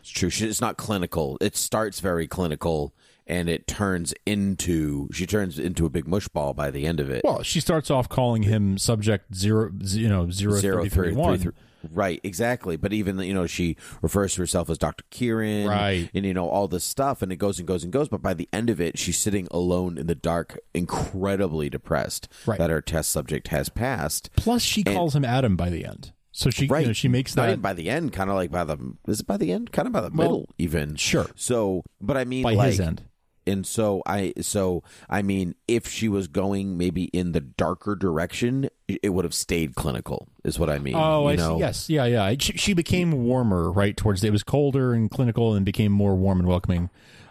It's 0.00 0.10
true. 0.10 0.30
She, 0.30 0.46
it's 0.46 0.60
not 0.60 0.76
clinical. 0.76 1.36
It 1.40 1.56
starts 1.56 2.00
very 2.00 2.26
clinical, 2.26 2.94
and 3.26 3.48
it 3.48 3.66
turns 3.66 4.14
into 4.26 5.08
she 5.12 5.26
turns 5.26 5.58
into 5.58 5.84
a 5.86 5.90
big 5.90 6.06
mush 6.06 6.28
ball 6.28 6.54
by 6.54 6.70
the 6.70 6.86
end 6.86 7.00
of 7.00 7.10
it. 7.10 7.22
Well, 7.24 7.42
she 7.42 7.60
starts 7.60 7.90
off 7.90 8.08
calling 8.08 8.44
him 8.44 8.78
subject 8.78 9.34
zero, 9.34 9.70
you 9.82 10.08
know, 10.08 10.30
zero, 10.30 10.54
Zero, 10.56 10.84
thirty, 10.88 11.14
one. 11.14 11.38
three, 11.38 11.42
three. 11.44 11.52
Right, 11.90 12.20
exactly. 12.22 12.76
But 12.76 12.92
even 12.92 13.18
you 13.20 13.34
know, 13.34 13.46
she 13.46 13.76
refers 14.02 14.34
to 14.34 14.42
herself 14.42 14.68
as 14.70 14.78
Doctor 14.78 15.04
Kieran, 15.10 15.66
Right. 15.68 16.10
And 16.14 16.24
you 16.24 16.34
know 16.34 16.48
all 16.48 16.68
this 16.68 16.84
stuff, 16.84 17.22
and 17.22 17.30
it 17.32 17.36
goes 17.36 17.58
and 17.58 17.66
goes 17.68 17.84
and 17.84 17.92
goes. 17.92 18.08
But 18.08 18.22
by 18.22 18.34
the 18.34 18.48
end 18.52 18.70
of 18.70 18.80
it, 18.80 18.98
she's 18.98 19.18
sitting 19.18 19.48
alone 19.50 19.98
in 19.98 20.06
the 20.06 20.14
dark, 20.14 20.58
incredibly 20.74 21.70
depressed 21.70 22.28
Right. 22.46 22.58
that 22.58 22.70
her 22.70 22.80
test 22.80 23.10
subject 23.12 23.48
has 23.48 23.68
passed. 23.68 24.30
Plus, 24.36 24.62
she 24.62 24.82
calls 24.82 25.14
him 25.14 25.24
Adam 25.24 25.56
by 25.56 25.70
the 25.70 25.84
end. 25.84 26.12
So 26.32 26.50
she, 26.50 26.66
Right, 26.68 26.82
you 26.82 26.86
know, 26.88 26.92
she 26.92 27.08
makes 27.08 27.34
that 27.34 27.60
by 27.60 27.72
the 27.72 27.90
end, 27.90 28.12
kind 28.12 28.30
of 28.30 28.36
like 28.36 28.52
by 28.52 28.62
the 28.62 28.76
is 29.08 29.20
it 29.20 29.26
by 29.26 29.36
the 29.36 29.50
end, 29.50 29.72
kind 29.72 29.86
of 29.86 29.92
by 29.92 30.00
the 30.00 30.10
Well, 30.10 30.28
middle, 30.28 30.48
even 30.56 30.94
sure. 30.94 31.26
So, 31.34 31.82
but 32.00 32.16
I 32.16 32.24
mean, 32.24 32.44
by 32.44 32.54
like, 32.54 32.70
his 32.70 32.80
end. 32.80 33.02
And 33.48 33.66
so 33.66 34.02
I 34.06 34.32
so 34.40 34.82
I 35.10 35.22
mean 35.22 35.54
if 35.66 35.88
she 35.88 36.08
was 36.08 36.28
going 36.28 36.76
maybe 36.78 37.04
in 37.06 37.32
the 37.32 37.40
darker 37.40 37.96
direction 37.96 38.68
it 38.86 39.10
would 39.12 39.24
have 39.24 39.34
stayed 39.34 39.74
clinical 39.74 40.28
is 40.44 40.58
what 40.58 40.70
I 40.70 40.78
mean 40.78 40.94
Oh, 40.94 41.22
you 41.24 41.28
I 41.30 41.36
know? 41.36 41.56
see. 41.56 41.60
Yes, 41.60 41.90
yeah, 41.90 42.04
yeah. 42.04 42.34
She, 42.38 42.52
she 42.58 42.74
became 42.74 43.24
warmer, 43.24 43.70
right? 43.72 43.96
Towards 43.96 44.22
it 44.24 44.30
was 44.32 44.42
colder 44.42 44.92
and 44.92 45.10
clinical, 45.10 45.54
and 45.54 45.64
became 45.66 45.90
more 45.92 46.14
warm 46.14 46.38
and 46.38 46.48
welcoming 46.48 46.88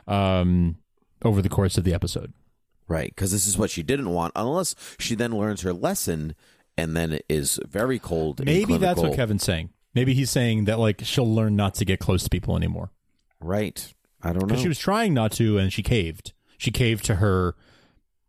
um, 0.07 0.77
over 1.23 1.41
the 1.41 1.49
course 1.49 1.77
of 1.77 1.83
the 1.83 1.93
episode. 1.93 2.33
right 2.87 3.09
because 3.09 3.31
this 3.31 3.47
is 3.47 3.57
what 3.57 3.69
she 3.69 3.83
didn't 3.83 4.09
want 4.09 4.31
unless 4.35 4.75
she 4.99 5.15
then 5.15 5.31
learns 5.31 5.61
her 5.61 5.73
lesson 5.73 6.35
and 6.77 6.95
then 6.95 7.11
it 7.11 7.25
is 7.27 7.59
very 7.67 7.97
cold 7.99 8.39
and 8.39 8.45
Maybe 8.45 8.77
that's 8.77 9.01
what. 9.01 9.13
Kevin's 9.15 9.43
saying. 9.43 9.69
Maybe 9.95 10.13
he's 10.13 10.29
saying 10.29 10.65
that 10.65 10.77
like 10.79 11.01
she'll 11.03 11.33
learn 11.33 11.55
not 11.55 11.73
to 11.75 11.85
get 11.85 11.99
close 11.99 12.23
to 12.23 12.29
people 12.29 12.55
anymore 12.55 12.91
right 13.41 13.93
I 14.21 14.33
don't 14.33 14.47
know 14.49 14.55
she 14.55 14.67
was 14.67 14.79
trying 14.79 15.13
not 15.13 15.31
to, 15.33 15.57
and 15.57 15.71
she 15.71 15.83
caved. 15.83 16.33
She 16.57 16.71
caved 16.71 17.05
to 17.05 17.15
her 17.15 17.55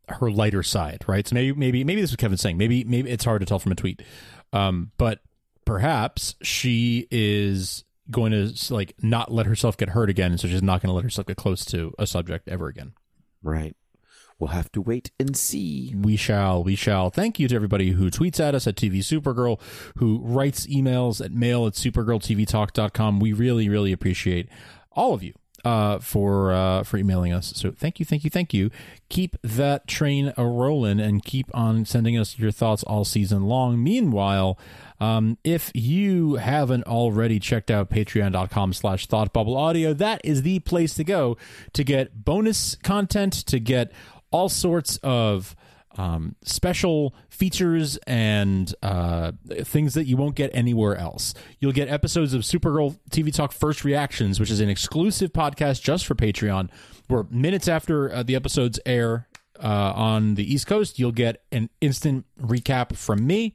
her 0.09 0.31
lighter 0.31 0.63
side, 0.63 1.05
right? 1.07 1.27
So 1.27 1.35
maybe 1.35 1.53
maybe 1.53 1.85
maybe 1.85 2.01
this 2.01 2.11
is 2.11 2.15
what 2.15 2.21
Kevin's 2.21 2.41
saying. 2.41 2.59
Maybe 2.59 2.85
maybe 2.85 3.11
it's 3.11 3.25
hard 3.25 3.41
to 3.41 3.47
tell 3.47 3.59
from 3.59 3.73
a 3.73 3.77
tweet, 3.77 4.03
um, 4.53 4.93
but 4.99 5.21
perhaps 5.65 6.35
she 6.43 7.07
is 7.11 7.85
going 8.11 8.33
to 8.33 8.75
like 8.75 8.95
not 9.03 9.31
let 9.31 9.47
herself 9.47 9.77
get 9.77 9.91
hurt 9.91 10.11
again, 10.11 10.39
so 10.39 10.49
she's 10.49 10.63
not 10.63 10.81
going 10.81 10.89
to 10.89 10.95
let 10.95 11.05
herself 11.05 11.27
get 11.27 11.37
close 11.37 11.65
to 11.67 11.95
a 11.99 12.07
subject 12.07 12.49
ever 12.49 12.69
again. 12.69 12.93
Right. 13.43 13.77
We'll 14.39 14.51
have 14.51 14.71
to 14.73 14.81
wait 14.81 15.11
and 15.19 15.37
see. 15.37 15.93
We 15.97 16.15
shall, 16.15 16.63
we 16.63 16.77
shall. 16.77 17.11
Thank 17.11 17.41
you 17.41 17.49
to 17.49 17.57
everybody 17.57 17.91
who 17.91 18.09
tweets 18.09 18.39
at 18.39 18.55
us 18.55 18.69
at 18.69 18.77
TV 18.77 18.99
Supergirl, 18.99 19.61
who 19.97 20.21
writes 20.23 20.65
emails 20.69 21.25
at 21.25 21.33
mail 21.33 21.67
at 21.67 21.73
supergirltvtalk.com. 21.73 23.19
We 23.19 23.33
really, 23.33 23.69
really 23.69 23.91
appreciate 23.91 24.49
all 24.93 25.13
of 25.13 25.25
you 25.25 25.35
uh, 25.65 25.99
for 25.99 26.53
uh, 26.53 26.83
for 26.83 26.97
emailing 26.97 27.33
us. 27.33 27.53
So 27.57 27.73
thank 27.73 27.99
you, 27.99 28.07
thank 28.07 28.25
you, 28.25 28.31
thank 28.31 28.55
you. 28.55 28.71
Keep 29.09 29.37
that 29.43 29.87
train 29.87 30.33
a 30.37 30.45
rolling 30.47 31.01
and 31.01 31.25
keep 31.25 31.47
on 31.55 31.85
sending 31.85 32.19
us 32.19 32.39
your 32.39 32.51
thoughts 32.51 32.83
all 32.85 33.05
season 33.05 33.45
long. 33.45 33.83
Meanwhile, 33.83 34.59
um, 35.01 35.39
if 35.45 35.71
you 35.75 36.37
haven't 36.37 36.85
already 36.85 37.39
checked 37.39 37.71
out 37.71 37.91
patreon.com 37.91 38.73
slash 38.73 39.07
thought 39.07 39.33
bubble 39.33 39.57
audio, 39.57 39.93
that 39.95 40.21
is 40.25 40.43
the 40.43 40.59
place 40.61 40.95
to 40.95 41.05
go 41.05 41.37
to 41.73 41.85
get 41.85 42.25
bonus 42.25 42.77
content, 42.77 43.33
to 43.33 43.59
get 43.59 43.93
all 44.31 44.49
sorts 44.49 44.99
of 45.03 45.57
um, 45.97 46.37
special 46.43 47.15
features 47.29 47.97
and 48.07 48.75
uh, 48.83 49.33
things 49.63 49.95
that 49.95 50.05
you 50.05 50.17
won't 50.17 50.35
get 50.37 50.51
anywhere 50.53 50.97
else. 50.97 51.35
You'll 51.59 51.73
get 51.73 51.89
episodes 51.89 52.35
of 52.35 52.43
Supergirl 52.43 52.99
TV 53.11 53.33
Talk 53.33 53.53
First 53.53 53.85
Reactions, 53.85 54.39
which 54.39 54.51
is 54.51 54.61
an 54.61 54.69
exclusive 54.69 55.33
podcast 55.33 55.83
just 55.83 56.07
for 56.07 56.15
Patreon, 56.15 56.71
where 57.09 57.25
minutes 57.31 57.69
after 57.69 58.13
uh, 58.13 58.23
the 58.23 58.37
episodes 58.37 58.79
air 58.87 59.29
uh, 59.63 59.93
on 59.95 60.35
the 60.37 60.53
East 60.53 60.67
Coast, 60.67 60.99
you'll 60.99 61.13
get 61.13 61.43
an 61.51 61.71
instant 61.81 62.27
recap 62.41 62.97
from 62.97 63.27
me. 63.27 63.55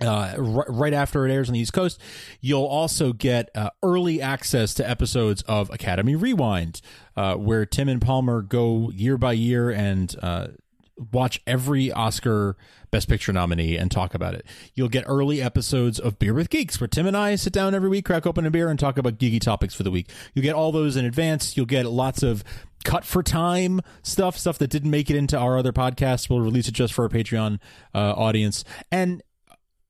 Uh, 0.00 0.34
r- 0.36 0.66
right 0.68 0.92
after 0.92 1.24
it 1.24 1.32
airs 1.32 1.48
on 1.48 1.52
the 1.52 1.60
East 1.60 1.72
Coast, 1.72 2.00
you'll 2.40 2.64
also 2.66 3.12
get 3.12 3.48
uh, 3.54 3.70
early 3.80 4.20
access 4.20 4.74
to 4.74 4.88
episodes 4.88 5.42
of 5.42 5.70
Academy 5.70 6.16
Rewind, 6.16 6.80
uh, 7.16 7.36
where 7.36 7.64
Tim 7.64 7.88
and 7.88 8.02
Palmer 8.02 8.42
go 8.42 8.90
year 8.90 9.16
by 9.16 9.34
year 9.34 9.70
and 9.70 10.14
uh, 10.20 10.48
watch 10.96 11.40
every 11.46 11.90
Oscar 11.90 12.56
Best 12.90 13.08
Picture 13.08 13.32
nominee 13.32 13.76
and 13.76 13.90
talk 13.90 14.14
about 14.14 14.34
it. 14.34 14.46
You'll 14.74 14.88
get 14.88 15.04
early 15.06 15.42
episodes 15.42 15.98
of 15.98 16.18
Beer 16.18 16.34
with 16.34 16.50
Geeks, 16.50 16.80
where 16.80 16.88
Tim 16.88 17.06
and 17.06 17.16
I 17.16 17.34
sit 17.34 17.52
down 17.52 17.74
every 17.74 17.88
week, 17.88 18.04
crack 18.04 18.26
open 18.26 18.46
a 18.46 18.50
beer, 18.50 18.68
and 18.68 18.78
talk 18.78 18.98
about 18.98 19.18
geeky 19.18 19.40
topics 19.40 19.74
for 19.74 19.82
the 19.82 19.90
week. 19.90 20.10
You'll 20.34 20.44
get 20.44 20.54
all 20.54 20.72
those 20.72 20.96
in 20.96 21.04
advance. 21.04 21.56
You'll 21.56 21.66
get 21.66 21.86
lots 21.86 22.22
of 22.22 22.44
cut 22.84 23.04
for 23.04 23.22
time 23.22 23.80
stuff, 24.02 24.38
stuff 24.38 24.58
that 24.58 24.70
didn't 24.70 24.90
make 24.90 25.10
it 25.10 25.16
into 25.16 25.38
our 25.38 25.58
other 25.58 25.72
podcasts. 25.72 26.30
We'll 26.30 26.40
release 26.40 26.68
it 26.68 26.74
just 26.74 26.92
for 26.92 27.04
our 27.04 27.08
Patreon 27.08 27.58
uh, 27.94 28.12
audience. 28.12 28.64
And 28.92 29.22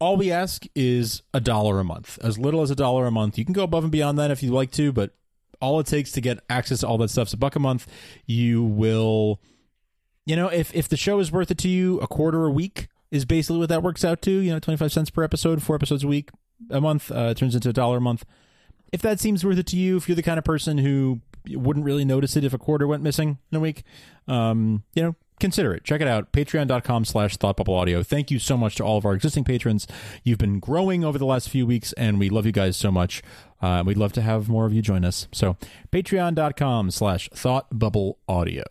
all 0.01 0.17
we 0.17 0.31
ask 0.31 0.65
is 0.75 1.23
a 1.33 1.41
dollar 1.41 1.81
a 1.81 1.85
month, 1.85 2.19
as 2.23 2.39
little 2.39 2.63
as 2.63 2.71
a 2.71 2.77
dollar 2.77 3.07
a 3.07 3.11
month. 3.11 3.39
You 3.39 3.45
can 3.45 3.53
go 3.55 3.65
above 3.65 3.85
and 3.85 3.93
beyond 3.93 4.19
that 4.19 4.31
if 4.31 4.43
you'd 4.43 4.53
like 4.53 4.71
to, 4.73 4.93
but 4.93 5.15
all 5.61 5.81
it 5.81 5.87
takes 5.87 6.13
to 6.13 6.21
get 6.21 6.41
access 6.51 6.81
to 6.81 6.87
all 6.87 6.99
that 6.99 7.09
stuff 7.09 7.29
is 7.29 7.35
a 7.35 7.37
buck 7.39 7.57
a 7.57 7.61
month. 7.61 7.87
You 8.27 8.63
will, 8.63 9.41
you 10.27 10.37
know, 10.37 10.49
if 10.49 10.75
if 10.75 10.89
the 10.89 10.97
show 10.97 11.19
is 11.19 11.31
worth 11.31 11.51
it 11.51 11.59
to 11.59 11.69
you, 11.69 12.01
a 12.01 12.07
quarter 12.07 12.47
a 12.47 12.51
week 12.51 12.89
is 13.11 13.25
basically 13.25 13.59
what 13.59 13.69
that 13.69 13.83
works 13.83 14.05
out 14.05 14.23
to. 14.23 14.31
You 14.31 14.53
know, 14.53 14.59
twenty 14.59 14.77
five 14.77 14.93
cents 14.93 15.11
per 15.11 15.23
episode, 15.23 15.63
four 15.63 15.77
episodes 15.77 16.05
a 16.05 16.09
week, 16.09 16.31
a 16.71 16.81
month 16.81 17.11
uh, 17.11 17.35
turns 17.35 17.55
into 17.55 17.69
a 17.69 17.73
dollar 17.73 17.99
a 17.99 18.01
month. 18.01 18.25
If 18.93 19.03
that 19.03 19.21
seems 19.21 19.45
worth 19.45 19.59
it 19.59 19.67
to 19.69 19.77
you, 19.77 19.97
if 19.97 20.09
you're 20.09 20.17
the 20.17 20.23
kind 20.23 20.39
of 20.39 20.45
person 20.45 20.79
who 20.79 21.21
wouldn't 21.51 21.85
really 21.85 22.05
notice 22.05 22.37
it 22.37 22.45
if 22.45 22.55
a 22.55 22.59
quarter 22.59 22.87
went 22.87 23.03
missing 23.03 23.39
in 23.51 23.57
a 23.57 23.61
week, 23.61 23.83
um, 24.29 24.85
you 24.95 25.03
know, 25.03 25.17
consider 25.41 25.75
it. 25.75 25.85
Check 25.85 26.01
it 26.01 26.07
out. 26.07 26.33
Patreon.com 26.33 27.05
slash 27.05 27.37
thought 27.37 27.57
bubble 27.57 27.75
audio. 27.75 28.03
Thank 28.03 28.31
you 28.31 28.39
so 28.39 28.57
much 28.57 28.77
to 28.77 28.85
all 28.85 28.97
of 28.97 29.05
our 29.05 29.15
existing 29.15 29.45
patrons. 29.45 29.87
You've 30.23 30.39
been 30.39 30.61
growing 30.61 31.05
over 31.05 31.19
the 31.19 31.27
last 31.27 31.49
few 31.49 31.67
weeks, 31.67 31.93
and 31.95 32.19
we 32.19 32.31
love 32.31 32.47
you 32.47 32.53
guys 32.53 32.77
so 32.77 32.91
much. 32.91 33.23
Uh, 33.61 33.83
we'd 33.85 33.99
love 33.99 34.13
to 34.15 34.23
have 34.23 34.49
more 34.49 34.65
of 34.65 34.73
you 34.73 34.81
join 34.81 35.05
us. 35.05 35.29
So 35.33 35.57
patreon.com 35.93 36.91
slash 36.91 37.29
thoughtbubbleaudio. 37.31 38.63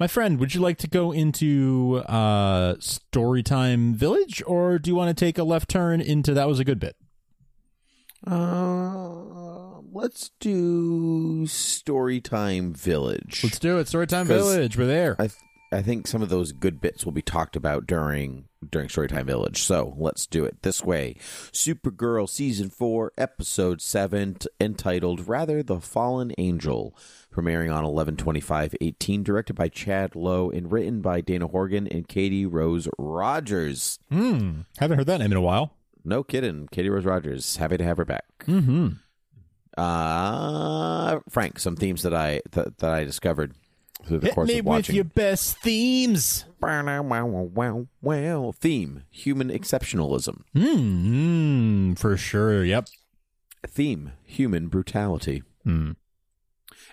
My 0.00 0.06
friend, 0.06 0.38
would 0.40 0.54
you 0.54 0.60
like 0.60 0.78
to 0.78 0.88
go 0.88 1.12
into 1.12 2.02
uh, 2.06 2.74
Storytime 2.74 3.94
Village, 3.94 4.42
or 4.46 4.78
do 4.78 4.90
you 4.90 4.94
want 4.94 5.16
to 5.16 5.24
take 5.24 5.38
a 5.38 5.44
left 5.44 5.68
turn 5.68 6.00
into 6.00 6.34
That 6.34 6.48
Was 6.48 6.58
a 6.60 6.64
Good 6.64 6.78
Bit? 6.80 6.96
Uh, 8.26 9.80
let's 9.92 10.30
do 10.40 11.44
Storytime 11.46 12.76
Village. 12.76 13.40
Let's 13.42 13.58
do 13.58 13.78
it. 13.78 13.86
Storytime 13.86 14.26
'Cause 14.26 14.54
Village. 14.54 14.76
We're 14.76 14.86
there. 14.86 15.16
I 15.18 15.26
th- 15.28 15.38
I 15.74 15.80
think 15.80 16.06
some 16.06 16.20
of 16.20 16.28
those 16.28 16.52
good 16.52 16.82
bits 16.82 17.04
will 17.06 17.12
be 17.12 17.22
talked 17.22 17.56
about 17.56 17.86
during 17.86 18.44
during 18.70 18.88
Storytime 18.88 19.24
Village. 19.24 19.62
So 19.62 19.94
let's 19.98 20.26
do 20.26 20.44
it 20.44 20.62
this 20.62 20.84
way. 20.84 21.16
Supergirl 21.50 22.28
season 22.28 22.68
four, 22.68 23.12
episode 23.16 23.80
seven, 23.80 24.34
t- 24.34 24.48
entitled 24.60 25.26
"Rather 25.26 25.62
the 25.62 25.80
Fallen 25.80 26.32
Angel," 26.38 26.94
premiering 27.32 27.74
on 27.74 27.84
11-25-18, 27.84 29.24
directed 29.24 29.54
by 29.54 29.68
Chad 29.68 30.14
Lowe 30.14 30.50
and 30.50 30.70
written 30.70 31.00
by 31.00 31.20
Dana 31.20 31.46
Horgan 31.46 31.86
and 31.88 32.06
Katie 32.06 32.46
Rose 32.46 32.88
Rogers. 32.98 33.98
Hmm. 34.10 34.60
Haven't 34.78 34.98
heard 34.98 35.06
that 35.06 35.18
name 35.18 35.32
in 35.32 35.38
a 35.38 35.42
while. 35.42 35.74
No 36.04 36.22
kidding, 36.22 36.68
Katie 36.68 36.90
Rose 36.90 37.04
Rogers. 37.04 37.56
Happy 37.56 37.76
to 37.76 37.84
have 37.84 37.96
her 37.96 38.04
back. 38.04 38.24
Mm-hmm. 38.46 38.88
Uh 39.76 41.20
Frank, 41.30 41.58
some 41.58 41.76
themes 41.76 42.02
that 42.02 42.12
I 42.12 42.42
th- 42.50 42.68
that 42.78 42.92
I 42.92 43.04
discovered 43.04 43.54
through 44.04 44.18
the 44.18 44.26
Hit 44.26 44.34
course 44.34 44.48
me 44.48 44.58
of 44.58 44.66
with 44.66 44.90
your 44.90 45.04
best 45.04 45.58
themes. 45.58 46.44
Wow, 46.60 47.02
wow, 47.02 47.24
wow, 47.24 47.86
wow. 48.02 48.52
Theme: 48.54 49.04
human 49.10 49.48
exceptionalism. 49.48 50.42
Hmm. 50.54 51.94
For 51.94 52.16
sure. 52.16 52.64
Yep. 52.64 52.88
Theme: 53.66 54.12
human 54.24 54.68
brutality. 54.68 55.42
Hmm. 55.64 55.92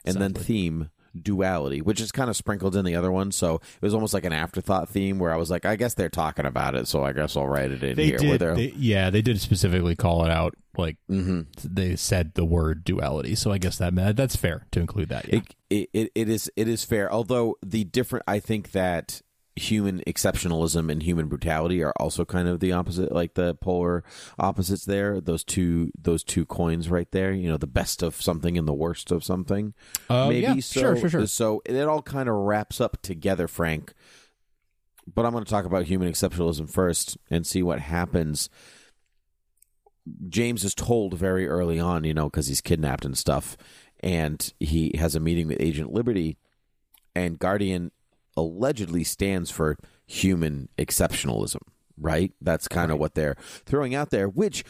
And 0.06 0.16
then 0.18 0.34
theme: 0.34 0.90
duality, 1.20 1.82
which 1.82 2.00
is 2.00 2.12
kind 2.12 2.30
of 2.30 2.36
sprinkled 2.36 2.76
in 2.76 2.86
the 2.86 2.96
other 2.96 3.12
one. 3.12 3.32
So 3.32 3.56
it 3.56 3.82
was 3.82 3.94
almost 3.94 4.14
like 4.14 4.26
an 4.26 4.34
afterthought 4.34 4.90
theme 4.90 5.20
where 5.20 5.34
I 5.34 5.38
was 5.38 5.50
like, 5.50 5.66
I 5.66 5.76
guess 5.76 5.94
they're 5.96 6.10
talking 6.10 6.46
about 6.46 6.76
it, 6.76 6.88
so 6.88 7.04
I 7.04 7.14
guess 7.14 7.36
I'll 7.36 7.48
write 7.48 7.72
it 7.72 7.84
in 7.84 7.96
They 7.96 8.06
here. 8.08 8.18
did. 8.18 8.40
they're- 8.42 8.58
yeah, 8.58 9.10
they 9.10 9.22
did 9.22 9.40
specifically 9.42 9.96
call 9.96 10.24
it 10.26 10.32
out. 10.32 10.56
Like 10.78 10.98
Mhm. 11.12 11.48
they 11.64 11.96
said 11.98 12.36
the 12.36 12.46
word 12.46 12.84
duality. 12.86 13.36
So 13.36 13.52
I 13.52 13.58
guess 13.58 13.78
that 13.80 13.96
that's 14.16 14.36
fair 14.36 14.66
to 14.72 14.80
include 14.80 15.10
that. 15.10 15.28
Yeah. 15.28 15.42
It, 15.70 15.90
it 15.94 16.12
it 16.16 16.30
is 16.30 16.50
it 16.56 16.68
is 16.68 16.86
fair. 16.86 17.12
Although 17.12 17.56
the 17.66 17.84
different, 17.84 18.24
I 18.28 18.40
think 18.40 18.72
that 18.72 19.22
human 19.60 20.02
exceptionalism 20.08 20.92
and 20.92 21.04
human 21.04 21.28
brutality 21.28 21.84
are 21.84 21.94
also 22.00 22.26
kind 22.26 22.48
of 22.48 22.60
the 22.60 22.72
opposite, 22.72 23.12
like 23.12 23.36
the 23.36 23.56
polar 23.56 24.04
opposites. 24.40 24.86
There, 24.86 25.22
those 25.22 25.44
two 25.44 25.92
those 26.00 26.24
two 26.24 26.46
coins 26.46 26.90
right 26.90 27.12
there. 27.12 27.32
You 27.32 27.50
know, 27.50 27.58
the 27.58 27.68
best 27.68 28.02
of 28.02 28.16
something 28.22 28.58
and 28.58 28.68
the 28.68 28.74
worst 28.74 29.12
of 29.12 29.24
something. 29.24 29.74
Uh, 30.10 30.30
Maybe 30.30 30.42
yeah, 30.42 30.60
so. 30.60 30.80
sure, 30.80 30.98
sure, 30.98 31.10
sure. 31.10 31.28
So 31.28 31.62
it 31.66 31.80
all 31.84 32.02
kind 32.02 32.30
of 32.30 32.36
wraps 32.36 32.82
up 32.82 33.02
together, 33.02 33.48
Frank. 33.48 33.94
But 35.14 35.26
I'm 35.26 35.32
going 35.32 35.44
to 35.44 35.50
talk 35.50 35.66
about 35.66 35.86
human 35.86 36.12
exceptionalism 36.12 36.70
first 36.70 37.18
and 37.30 37.46
see 37.46 37.64
what 37.64 37.80
happens. 37.80 38.50
James 40.28 40.64
is 40.64 40.74
told 40.74 41.16
very 41.16 41.48
early 41.48 41.80
on, 41.80 42.04
you 42.04 42.14
know, 42.14 42.26
because 42.30 42.48
he's 42.48 42.62
kidnapped 42.62 43.06
and 43.06 43.18
stuff, 43.18 43.58
and 44.00 44.54
he 44.60 44.96
has 44.98 45.16
a 45.16 45.20
meeting 45.20 45.48
with 45.48 45.60
Agent 45.60 45.92
Liberty, 45.92 46.38
and 47.16 47.40
Guardian 47.40 47.92
allegedly 48.40 49.04
stands 49.04 49.52
for 49.52 49.78
human 50.08 50.70
exceptionalism, 50.78 51.62
right? 51.98 52.32
That's 52.42 52.68
kind 52.68 52.92
of 52.92 52.98
what 53.00 53.16
they're 53.16 53.36
throwing 53.66 53.94
out 53.94 54.10
there, 54.10 54.28
which 54.28 54.64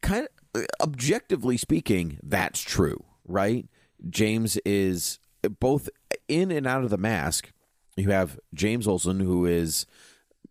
kind 0.00 0.26
of 0.54 0.66
objectively 0.80 1.56
speaking, 1.56 2.18
that's 2.22 2.60
true, 2.60 3.04
right? 3.26 3.66
James 4.08 4.56
is 4.64 5.18
both 5.58 5.88
in 6.28 6.50
and 6.50 6.66
out 6.66 6.84
of 6.84 6.90
the 6.90 6.98
mask. 6.98 7.52
You 7.96 8.10
have 8.10 8.38
James 8.54 8.86
Olsen, 8.88 9.20
who 9.20 9.46
is 9.46 9.84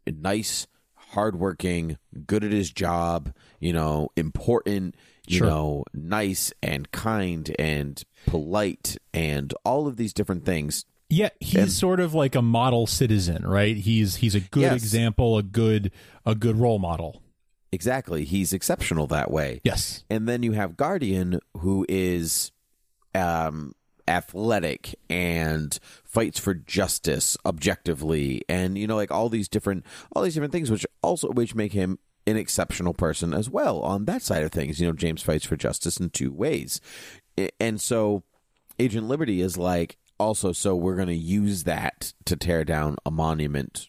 nice, 0.05 0.67
hardworking, 0.95 1.97
good 2.27 2.43
at 2.43 2.51
his 2.51 2.71
job, 2.71 3.33
you 3.59 3.73
know, 3.73 4.09
important, 4.15 4.95
you 5.27 5.39
Sure. 5.39 5.47
know, 5.47 5.83
nice 5.93 6.51
and 6.61 6.91
kind 6.91 7.55
and 7.59 8.03
polite 8.25 8.97
and 9.13 9.53
all 9.63 9.87
of 9.87 9.97
these 9.97 10.13
different 10.13 10.45
things. 10.45 10.85
Yeah, 11.09 11.29
he's 11.39 11.55
And- 11.55 11.71
sort 11.71 11.99
of 11.99 12.13
like 12.13 12.35
a 12.35 12.41
model 12.41 12.85
citizen, 12.87 13.45
right? 13.47 13.75
He's 13.75 14.17
he's 14.17 14.35
a 14.35 14.39
good 14.39 14.61
Yes. 14.61 14.81
example, 14.83 15.37
a 15.37 15.43
good 15.43 15.91
a 16.25 16.35
good 16.35 16.57
role 16.57 16.79
model. 16.79 17.21
Exactly. 17.71 18.25
He's 18.25 18.51
exceptional 18.53 19.05
that 19.07 19.29
way. 19.31 19.61
Yes. 19.63 20.03
And 20.09 20.27
then 20.27 20.41
you 20.43 20.53
have 20.53 20.75
Guardian, 20.77 21.39
who 21.57 21.85
is 21.87 22.51
um, 23.15 23.73
athletic 24.07 24.95
and 25.09 25.77
fights 26.03 26.39
for 26.39 26.53
justice 26.53 27.37
objectively, 27.45 28.41
and 28.49 28.77
you 28.77 28.87
know, 28.87 28.95
like 28.95 29.11
all 29.11 29.29
these 29.29 29.47
different, 29.47 29.85
all 30.15 30.23
these 30.23 30.33
different 30.33 30.51
things, 30.53 30.69
which 30.71 30.85
also 31.01 31.29
which 31.31 31.55
make 31.55 31.73
him 31.73 31.97
an 32.27 32.37
exceptional 32.37 32.93
person 32.93 33.33
as 33.33 33.49
well 33.49 33.79
on 33.81 34.05
that 34.05 34.21
side 34.21 34.43
of 34.43 34.51
things. 34.51 34.79
You 34.79 34.87
know, 34.87 34.93
James 34.93 35.21
fights 35.21 35.45
for 35.45 35.55
justice 35.55 35.97
in 35.97 36.09
two 36.09 36.31
ways, 36.31 36.81
and 37.59 37.79
so 37.81 38.23
Agent 38.79 39.07
Liberty 39.07 39.41
is 39.41 39.57
like 39.57 39.97
also. 40.19 40.51
So 40.51 40.75
we're 40.75 40.95
going 40.95 41.07
to 41.07 41.15
use 41.15 41.63
that 41.63 42.13
to 42.25 42.35
tear 42.35 42.63
down 42.63 42.97
a 43.05 43.11
monument 43.11 43.87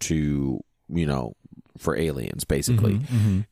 to 0.00 0.60
you 0.88 1.06
know 1.06 1.34
for 1.76 1.96
aliens, 1.96 2.44
basically. 2.44 2.94
Mhm. 2.98 3.46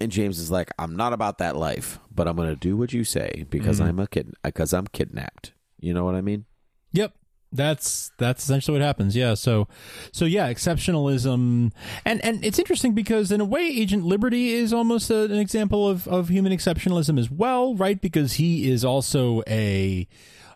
and 0.00 0.12
James 0.12 0.38
is 0.38 0.50
like, 0.50 0.70
"I'm 0.78 0.94
not 0.96 1.12
about 1.12 1.38
that 1.38 1.56
life, 1.56 1.98
but 2.14 2.28
I'm 2.28 2.36
going 2.36 2.50
to 2.50 2.56
do 2.56 2.76
what 2.76 2.92
you 2.92 3.04
say 3.04 3.46
because 3.50 3.80
I'm 3.80 3.98
a 3.98 4.06
kid 4.06 4.34
because 4.44 4.72
I'm 4.72 4.86
kidnapped." 4.88 5.52
You 5.80 5.94
know 5.94 6.04
what 6.04 6.14
I 6.14 6.20
mean? 6.20 6.44
Yep. 6.92 7.14
That's 7.50 8.10
that's 8.18 8.42
essentially 8.44 8.78
what 8.78 8.84
happens. 8.84 9.16
Yeah. 9.16 9.32
So 9.34 9.68
so 10.12 10.24
yeah, 10.26 10.52
exceptionalism 10.52 11.72
and 12.04 12.22
and 12.24 12.44
it's 12.44 12.58
interesting 12.58 12.92
because 12.94 13.32
in 13.32 13.40
a 13.40 13.44
way 13.44 13.62
Agent 13.62 14.04
Liberty 14.04 14.50
is 14.52 14.72
almost 14.72 15.10
a, 15.10 15.22
an 15.24 15.38
example 15.38 15.88
of 15.88 16.06
of 16.08 16.28
human 16.28 16.52
exceptionalism 16.52 17.18
as 17.18 17.30
well, 17.30 17.74
right? 17.74 18.00
Because 18.00 18.34
he 18.34 18.70
is 18.70 18.84
also 18.84 19.42
a 19.48 20.06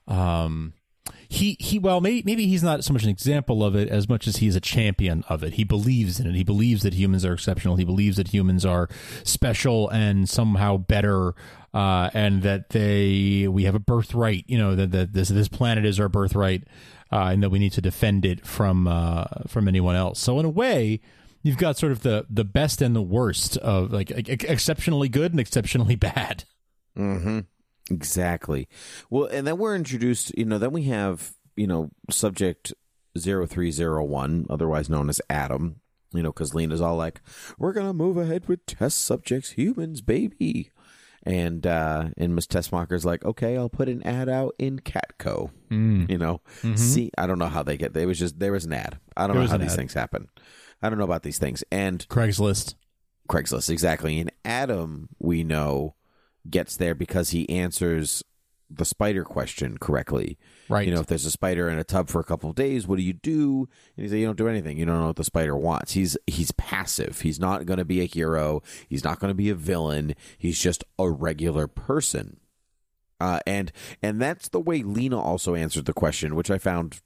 um 0.09 0.73
he 1.29 1.57
he 1.61 1.79
well 1.79 2.01
maybe 2.01 2.23
maybe 2.27 2.47
he's 2.47 2.63
not 2.63 2.85
so 2.85 2.93
much 2.93 3.05
an 3.05 3.09
example 3.09 3.65
of 3.65 3.75
it 3.75 3.89
as 3.89 4.09
much 4.09 4.27
as 4.27 4.37
he's 4.37 4.55
a 4.55 4.61
champion 4.61 5.25
of 5.29 5.43
it. 5.43 5.55
He 5.55 5.65
believes 5.65 6.21
in 6.21 6.27
it. 6.27 6.35
He 6.35 6.45
believes 6.45 6.83
that 6.83 6.95
humans 6.95 7.25
are 7.25 7.33
exceptional. 7.33 7.77
He 7.77 7.85
believes 7.85 8.19
that 8.19 8.29
humans 8.29 8.67
are 8.67 8.89
special 9.25 9.89
and 9.89 10.29
somehow 10.29 10.77
better 10.77 11.35
uh, 11.75 12.11
and 12.13 12.43
that 12.43 12.71
they 12.71 13.49
we 13.49 13.65
have 13.65 13.75
a 13.75 13.81
birthright. 13.81 14.45
You 14.47 14.59
know 14.59 14.75
that, 14.75 14.91
that 14.93 15.13
this 15.15 15.29
this 15.31 15.49
planet 15.49 15.85
is 15.85 15.99
our 15.99 16.09
birthright, 16.09 16.65
uh, 17.11 17.31
and 17.33 17.43
that 17.43 17.51
we 17.51 17.59
need 17.59 17.73
to 17.73 17.81
defend 17.81 18.25
it 18.25 18.47
from 18.47 18.87
uh, 18.87 19.25
from 19.47 19.69
anyone 19.69 19.97
else. 19.97 20.21
So 20.21 20.39
in 20.39 20.45
a 20.45 20.51
way, 20.51 21.01
you've 21.43 21.57
got 21.57 21.79
sort 21.79 21.93
of 21.93 22.03
the 22.03 22.27
the 22.29 22.45
best 22.45 22.83
and 22.83 22.95
the 22.95 23.03
worst 23.03 23.57
of 23.59 23.91
like 23.93 24.11
exceptionally 24.11 25.09
good 25.09 25.33
and 25.33 25.41
exceptionally 25.41 25.97
bad. 25.97 26.45
Mm-hmm. 26.97 27.41
Exactly. 27.93 28.69
Well, 29.11 29.27
and 29.27 29.47
then 29.47 29.59
we're 29.59 29.77
introduced. 29.77 30.37
You 30.37 30.45
know, 30.45 30.59
then 30.59 30.73
we 30.73 30.85
have 30.85 31.35
you 31.57 31.67
know 31.67 31.91
subject 32.11 32.73
0301, 33.19 34.47
otherwise 34.49 34.89
known 34.89 35.09
as 35.09 35.21
Adam. 35.29 35.81
You 36.15 36.23
know, 36.23 36.33
because 36.33 36.55
Lena's 36.55 36.81
all 36.81 36.97
like, 36.97 37.21
"We're 37.59 37.73
gonna 37.73 37.95
move 37.95 38.17
ahead 38.17 38.49
with 38.49 38.67
test 38.67 38.99
subjects, 38.99 39.51
humans, 39.53 40.01
baby." 40.01 40.71
and 41.25 41.67
uh, 41.67 42.09
and 42.17 42.35
Miss 42.35 42.47
Teschmacher's 42.47 43.05
like, 43.05 43.25
okay, 43.25 43.57
I'll 43.57 43.69
put 43.69 43.89
an 43.89 44.03
ad 44.03 44.29
out 44.29 44.55
in 44.59 44.81
Catco. 44.81 45.51
Mm. 45.71 46.11
You 46.11 46.19
know, 46.19 46.41
mm-hmm. 46.63 46.77
see, 46.77 47.11
I 47.17 47.27
don't 47.27 47.39
know 47.39 47.47
how 47.47 47.63
they 47.63 47.77
get. 47.77 47.95
There 47.95 48.07
was 48.07 48.19
just 48.19 48.39
there 48.39 48.53
was 48.53 48.65
an 48.65 48.73
ad. 48.73 48.99
I 49.17 49.27
don't 49.27 49.37
there 49.37 49.45
know 49.45 49.51
how 49.51 49.57
these 49.57 49.73
ad. 49.73 49.77
things 49.77 49.95
happen. 49.95 50.29
I 50.83 50.89
don't 50.89 50.99
know 50.99 51.05
about 51.05 51.23
these 51.23 51.39
things. 51.39 51.63
And 51.71 52.07
Craigslist, 52.09 52.75
Craigslist, 53.29 53.71
exactly. 53.71 54.19
And 54.19 54.33
Adam, 54.45 55.11
we 55.21 55.45
know, 55.45 55.95
gets 56.49 56.77
there 56.77 56.95
because 56.95 57.31
he 57.31 57.49
answers 57.49 58.23
the 58.75 58.85
spider 58.85 59.25
question 59.25 59.79
correctly. 59.79 60.39
Right. 60.69 60.87
You 60.87 60.95
know, 60.95 61.01
if 61.01 61.07
there's 61.07 61.27
a 61.27 61.31
spider 61.31 61.69
in 61.69 61.79
a 61.79 61.85
tub 61.85 62.09
for 62.09 62.21
a 62.21 62.25
couple 62.25 62.51
of 62.51 62.57
days, 62.57 62.87
what 62.87 62.97
do 62.97 63.03
you 63.03 63.13
do? 63.13 63.69
And 63.97 64.05
he 64.05 64.09
said, 64.09 64.19
you 64.19 64.27
don't 64.27 64.39
do 64.39 64.49
anything. 64.49 64.79
You 64.79 64.87
don't 64.87 65.01
know 65.01 65.09
what 65.09 65.17
the 65.17 65.25
spider 65.25 65.57
wants. 65.57 65.93
He's 65.93 66.17
he's 66.27 66.53
passive. 66.53 67.21
He's 67.21 67.39
not 67.39 67.67
going 67.67 67.79
to 67.79 67.85
be 67.85 68.01
a 68.01 68.07
hero. 68.07 68.63
He's 68.89 69.05
not 69.05 69.21
going 69.21 69.31
to 69.31 69.35
be 69.35 69.51
a 69.51 69.55
villain. 69.55 70.15
He's 70.39 70.59
just 70.59 70.85
a 70.99 71.11
regular 71.11 71.67
person. 71.67 72.39
Uh, 73.21 73.41
and 73.47 73.71
and 74.03 74.21
that's 74.21 74.49
the 74.49 74.61
way 74.61 74.83
Lena 74.83 75.21
also 75.21 75.55
answered 75.55 75.85
the 75.85 75.93
question, 75.93 76.35
which 76.35 76.51
I 76.51 76.59
found 76.59 77.01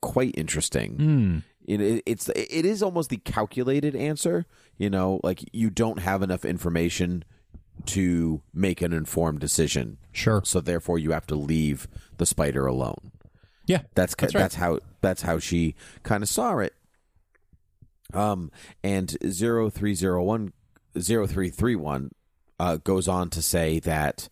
quite 0.00 0.34
interesting. 0.36 0.96
Mm. 0.96 1.42
It, 1.66 2.02
it's 2.04 2.28
it 2.28 2.66
is 2.66 2.82
almost 2.82 3.08
the 3.08 3.16
calculated 3.16 3.96
answer. 3.96 4.44
You 4.76 4.90
know, 4.90 5.20
like 5.22 5.42
you 5.52 5.70
don't 5.70 6.00
have 6.00 6.22
enough 6.22 6.44
information 6.44 7.24
to 7.86 8.42
make 8.52 8.82
an 8.82 8.92
informed 8.92 9.40
decision. 9.40 9.98
Sure. 10.12 10.42
So 10.44 10.60
therefore, 10.60 10.98
you 10.98 11.12
have 11.12 11.26
to 11.28 11.34
leave 11.34 11.88
the 12.18 12.26
spider 12.26 12.66
alone. 12.66 13.12
Yeah, 13.66 13.82
that's 13.94 14.14
that's, 14.14 14.34
right. 14.34 14.40
that's 14.40 14.56
how 14.56 14.80
that's 15.00 15.22
how 15.22 15.38
she 15.38 15.74
kind 16.02 16.22
of 16.22 16.28
saw 16.28 16.58
it. 16.58 16.74
Um, 18.12 18.50
and 18.82 19.16
zero 19.26 19.70
three 19.70 19.94
zero 19.94 20.22
one 20.22 20.52
zero 20.98 21.26
three 21.26 21.50
three 21.50 21.74
one 21.74 22.10
uh, 22.60 22.76
goes 22.76 23.08
on 23.08 23.30
to 23.30 23.42
say 23.42 23.80
that, 23.80 24.28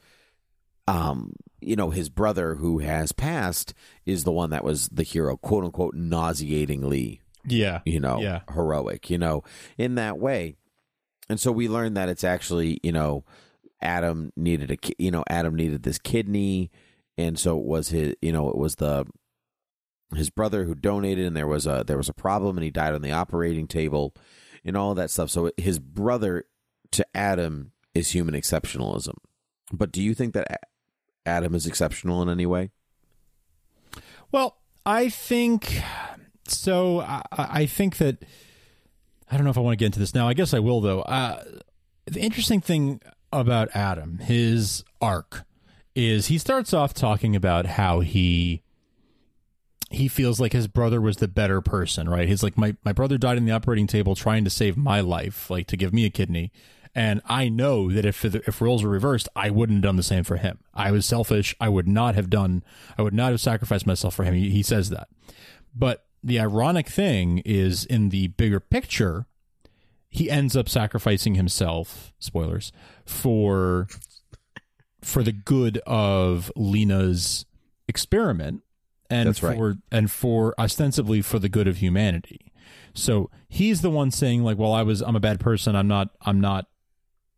um, 0.86 1.32
you 1.60 1.76
know, 1.76 1.90
his 1.90 2.08
brother 2.08 2.56
who 2.56 2.80
has 2.80 3.12
passed 3.12 3.74
is 4.04 4.24
the 4.24 4.32
one 4.32 4.50
that 4.50 4.64
was 4.64 4.88
the 4.88 5.02
hero, 5.02 5.36
quote 5.36 5.64
unquote, 5.64 5.94
nauseatingly, 5.94 7.22
yeah, 7.46 7.80
you 7.84 8.00
know, 8.00 8.20
yeah. 8.20 8.40
heroic, 8.52 9.10
you 9.10 9.18
know, 9.18 9.42
in 9.78 9.94
that 9.96 10.18
way. 10.18 10.56
And 11.28 11.40
so 11.40 11.52
we 11.52 11.68
learned 11.68 11.96
that 11.96 12.08
it's 12.08 12.24
actually, 12.24 12.78
you 12.82 12.92
know, 12.92 13.24
Adam 13.80 14.32
needed 14.36 14.70
a, 14.70 14.76
you 14.98 15.10
know, 15.10 15.24
Adam 15.28 15.54
needed 15.54 15.82
this 15.82 15.98
kidney, 15.98 16.70
and 17.18 17.38
so 17.38 17.58
it 17.58 17.64
was 17.64 17.88
his, 17.88 18.14
you 18.22 18.32
know, 18.32 18.48
it 18.48 18.56
was 18.56 18.76
the 18.76 19.06
his 20.14 20.30
brother 20.30 20.64
who 20.64 20.74
donated, 20.74 21.26
and 21.26 21.36
there 21.36 21.46
was 21.46 21.66
a 21.66 21.84
there 21.86 21.96
was 21.96 22.08
a 22.08 22.14
problem, 22.14 22.56
and 22.56 22.64
he 22.64 22.70
died 22.70 22.94
on 22.94 23.02
the 23.02 23.12
operating 23.12 23.66
table, 23.66 24.14
and 24.64 24.76
all 24.76 24.94
that 24.94 25.10
stuff. 25.10 25.30
So 25.30 25.50
his 25.56 25.78
brother 25.78 26.44
to 26.92 27.06
Adam 27.14 27.72
is 27.94 28.10
human 28.10 28.34
exceptionalism. 28.34 29.14
But 29.72 29.90
do 29.90 30.02
you 30.02 30.14
think 30.14 30.34
that 30.34 30.68
Adam 31.24 31.54
is 31.54 31.66
exceptional 31.66 32.22
in 32.22 32.28
any 32.28 32.46
way? 32.46 32.70
Well, 34.30 34.58
I 34.84 35.08
think 35.08 35.82
so. 36.46 37.00
I, 37.00 37.22
I 37.32 37.66
think 37.66 37.98
that 37.98 38.24
I 39.32 39.36
don't 39.36 39.44
know 39.44 39.50
if 39.50 39.56
I 39.56 39.62
want 39.62 39.72
to 39.72 39.78
get 39.78 39.86
into 39.86 39.98
this 39.98 40.14
now. 40.14 40.28
I 40.28 40.34
guess 40.34 40.52
I 40.52 40.58
will 40.58 40.82
though. 40.82 41.00
Uh, 41.00 41.42
the 42.04 42.20
interesting 42.20 42.60
thing 42.60 43.00
about 43.32 43.70
Adam, 43.74 44.18
his 44.18 44.84
arc, 45.00 45.44
is 45.94 46.26
he 46.26 46.36
starts 46.36 46.74
off 46.74 46.92
talking 46.92 47.34
about 47.34 47.64
how 47.64 48.00
he 48.00 48.62
he 49.90 50.06
feels 50.06 50.38
like 50.38 50.52
his 50.52 50.68
brother 50.68 51.00
was 51.00 51.16
the 51.16 51.28
better 51.28 51.62
person, 51.62 52.10
right? 52.10 52.28
He's 52.28 52.42
like 52.42 52.58
my 52.58 52.76
my 52.84 52.92
brother 52.92 53.16
died 53.16 53.38
in 53.38 53.46
the 53.46 53.52
operating 53.52 53.86
table 53.86 54.14
trying 54.14 54.44
to 54.44 54.50
save 54.50 54.76
my 54.76 55.00
life, 55.00 55.48
like 55.48 55.66
to 55.68 55.78
give 55.78 55.94
me 55.94 56.04
a 56.04 56.10
kidney. 56.10 56.52
And 56.94 57.22
I 57.24 57.48
know 57.48 57.90
that 57.90 58.04
if 58.04 58.26
if 58.26 58.60
roles 58.60 58.84
were 58.84 58.90
reversed, 58.90 59.30
I 59.34 59.48
wouldn't 59.48 59.78
have 59.78 59.82
done 59.84 59.96
the 59.96 60.02
same 60.02 60.24
for 60.24 60.36
him. 60.36 60.58
I 60.74 60.90
was 60.90 61.06
selfish. 61.06 61.56
I 61.58 61.70
would 61.70 61.88
not 61.88 62.16
have 62.16 62.28
done. 62.28 62.62
I 62.98 63.02
would 63.02 63.14
not 63.14 63.30
have 63.30 63.40
sacrificed 63.40 63.86
myself 63.86 64.14
for 64.14 64.24
him. 64.24 64.34
He, 64.34 64.50
he 64.50 64.62
says 64.62 64.90
that. 64.90 65.08
But 65.74 66.04
the 66.22 66.38
ironic 66.40 66.88
thing 66.88 67.38
is, 67.44 67.84
in 67.84 68.10
the 68.10 68.28
bigger 68.28 68.60
picture, 68.60 69.26
he 70.08 70.30
ends 70.30 70.56
up 70.56 70.68
sacrificing 70.68 71.34
himself. 71.34 72.12
Spoilers 72.18 72.72
for 73.04 73.88
for 75.00 75.22
the 75.22 75.32
good 75.32 75.78
of 75.78 76.52
Lena's 76.54 77.44
experiment 77.88 78.62
and 79.10 79.28
That's 79.28 79.38
for 79.38 79.68
right. 79.68 79.76
and 79.90 80.10
for 80.10 80.54
ostensibly 80.58 81.22
for 81.22 81.38
the 81.38 81.48
good 81.48 81.66
of 81.66 81.78
humanity. 81.78 82.52
So 82.94 83.30
he's 83.48 83.80
the 83.82 83.90
one 83.90 84.10
saying 84.10 84.44
like, 84.44 84.58
"Well, 84.58 84.72
I 84.72 84.82
was 84.82 85.00
I'm 85.02 85.16
a 85.16 85.20
bad 85.20 85.40
person. 85.40 85.74
I'm 85.74 85.88
not 85.88 86.10
I'm 86.22 86.40
not 86.40 86.66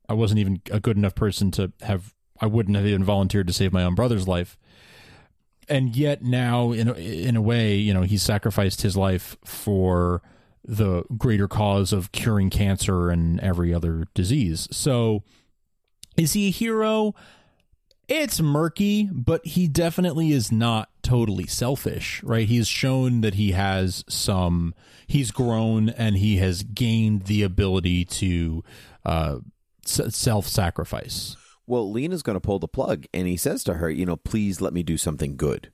I 0.08 0.12
wasn't 0.12 0.40
even 0.40 0.60
a 0.70 0.80
good 0.80 0.96
enough 0.96 1.14
person 1.14 1.50
to 1.52 1.72
have 1.82 2.14
I 2.40 2.46
wouldn't 2.46 2.76
have 2.76 2.86
even 2.86 3.04
volunteered 3.04 3.46
to 3.46 3.52
save 3.52 3.72
my 3.72 3.82
own 3.84 3.94
brother's 3.94 4.28
life." 4.28 4.58
And 5.68 5.96
yet 5.96 6.22
now 6.22 6.72
in 6.72 6.88
a, 6.88 6.92
in 6.92 7.36
a 7.36 7.42
way, 7.42 7.76
you 7.76 7.94
know, 7.94 8.02
he 8.02 8.18
sacrificed 8.18 8.82
his 8.82 8.96
life 8.96 9.36
for 9.44 10.22
the 10.66 11.04
greater 11.16 11.48
cause 11.48 11.92
of 11.92 12.12
curing 12.12 12.50
cancer 12.50 13.10
and 13.10 13.38
every 13.40 13.72
other 13.72 14.06
disease. 14.14 14.68
So 14.70 15.22
is 16.16 16.32
he 16.32 16.48
a 16.48 16.50
hero? 16.50 17.14
It's 18.06 18.40
murky, 18.40 19.08
but 19.10 19.44
he 19.46 19.66
definitely 19.66 20.32
is 20.32 20.52
not 20.52 20.90
totally 21.02 21.46
selfish, 21.46 22.22
right? 22.22 22.46
He's 22.46 22.68
shown 22.68 23.22
that 23.22 23.34
he 23.34 23.52
has 23.52 24.04
some, 24.08 24.74
he's 25.06 25.30
grown 25.30 25.88
and 25.88 26.16
he 26.16 26.36
has 26.36 26.62
gained 26.62 27.22
the 27.22 27.42
ability 27.42 28.04
to 28.06 28.62
uh, 29.06 29.38
self 29.84 30.46
sacrifice. 30.46 31.36
Well, 31.66 31.90
Lena's 31.90 32.22
going 32.22 32.34
to 32.34 32.40
pull 32.40 32.58
the 32.58 32.68
plug, 32.68 33.06
and 33.14 33.26
he 33.26 33.36
says 33.36 33.64
to 33.64 33.74
her, 33.74 33.88
you 33.90 34.04
know, 34.04 34.16
please 34.16 34.60
let 34.60 34.72
me 34.72 34.82
do 34.82 34.96
something 34.96 35.36
good. 35.36 35.72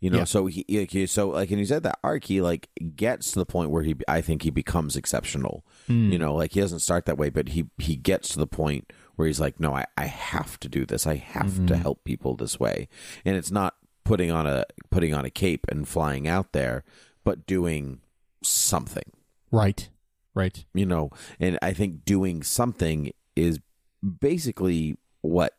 You 0.00 0.08
know, 0.08 0.18
yeah. 0.18 0.24
so 0.24 0.46
he, 0.46 1.06
so 1.06 1.28
like, 1.28 1.50
and 1.50 1.58
he 1.58 1.66
said 1.66 1.82
that 1.82 1.98
arc, 2.02 2.24
he 2.24 2.40
like 2.40 2.70
gets 2.96 3.32
to 3.32 3.38
the 3.38 3.44
point 3.44 3.70
where 3.70 3.82
he, 3.82 3.96
I 4.08 4.22
think 4.22 4.42
he 4.42 4.50
becomes 4.50 4.96
exceptional. 4.96 5.62
Mm. 5.90 6.10
You 6.10 6.18
know, 6.18 6.34
like 6.34 6.52
he 6.52 6.60
doesn't 6.60 6.80
start 6.80 7.04
that 7.04 7.18
way, 7.18 7.28
but 7.28 7.50
he 7.50 7.66
he 7.76 7.96
gets 7.96 8.30
to 8.30 8.38
the 8.38 8.46
point 8.46 8.90
where 9.16 9.26
he's 9.26 9.40
like, 9.40 9.60
no, 9.60 9.74
I, 9.74 9.84
I 9.98 10.06
have 10.06 10.58
to 10.60 10.70
do 10.70 10.86
this. 10.86 11.06
I 11.06 11.16
have 11.16 11.48
mm-hmm. 11.48 11.66
to 11.66 11.76
help 11.76 12.04
people 12.04 12.34
this 12.34 12.58
way, 12.58 12.88
and 13.26 13.36
it's 13.36 13.50
not 13.50 13.74
putting 14.04 14.30
on 14.30 14.46
a 14.46 14.64
putting 14.90 15.12
on 15.12 15.26
a 15.26 15.30
cape 15.30 15.66
and 15.68 15.86
flying 15.86 16.26
out 16.26 16.52
there, 16.52 16.82
but 17.22 17.44
doing 17.46 18.00
something. 18.42 19.12
Right. 19.50 19.90
Right. 20.34 20.64
You 20.72 20.86
know, 20.86 21.10
and 21.38 21.58
I 21.60 21.74
think 21.74 22.06
doing 22.06 22.42
something 22.42 23.12
is 23.36 23.60
basically 24.18 24.96
what 25.22 25.54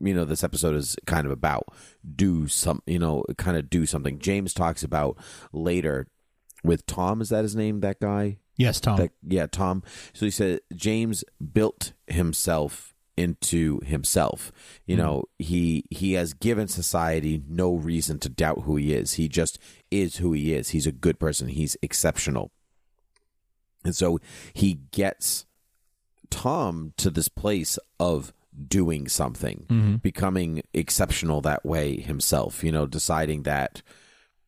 you 0.00 0.14
know 0.14 0.24
this 0.24 0.44
episode 0.44 0.74
is 0.74 0.96
kind 1.06 1.26
of 1.26 1.32
about. 1.32 1.66
Do 2.14 2.48
some 2.48 2.82
you 2.86 2.98
know 2.98 3.24
kind 3.38 3.56
of 3.56 3.70
do 3.70 3.86
something. 3.86 4.18
James 4.18 4.52
talks 4.54 4.82
about 4.82 5.16
later 5.52 6.06
with 6.62 6.86
tom. 6.86 7.20
Is 7.20 7.30
that 7.30 7.42
his 7.42 7.56
name 7.56 7.80
that 7.80 8.00
guy? 8.00 8.38
Yes 8.56 8.80
tom. 8.80 8.98
That, 8.98 9.12
yeah 9.26 9.46
tom. 9.46 9.82
So 10.12 10.26
he 10.26 10.30
said 10.30 10.60
james 10.74 11.24
built 11.52 11.92
himself 12.06 12.94
into 13.16 13.80
himself. 13.80 14.52
You 14.86 14.96
mm 14.96 14.98
know 14.98 15.24
he 15.38 15.84
he 15.90 16.14
has 16.14 16.34
given 16.34 16.68
society 16.68 17.42
no 17.48 17.74
reason 17.74 18.18
to 18.20 18.28
doubt 18.28 18.62
who 18.62 18.76
he 18.76 18.92
is. 18.92 19.14
He 19.14 19.28
just 19.28 19.58
is 19.90 20.16
who 20.16 20.32
he 20.32 20.54
is. 20.54 20.70
He's 20.70 20.86
a 20.86 20.92
good 20.92 21.18
person. 21.18 21.48
He's 21.48 21.76
exceptional. 21.82 22.50
And 23.84 23.94
so 23.94 24.18
he 24.52 24.80
gets 24.90 25.46
Tom 26.28 26.92
to 26.96 27.08
this 27.08 27.28
place 27.28 27.78
of 28.00 28.32
doing 28.68 29.08
something, 29.08 29.66
mm-hmm. 29.68 29.96
becoming 29.96 30.62
exceptional 30.72 31.40
that 31.42 31.64
way 31.64 32.00
himself, 32.00 32.64
you 32.64 32.72
know, 32.72 32.86
deciding 32.86 33.42
that 33.42 33.82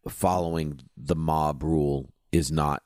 following 0.09 0.81
the 0.97 1.17
mob 1.17 1.63
rule 1.63 2.09
is 2.33 2.51
not 2.51 2.83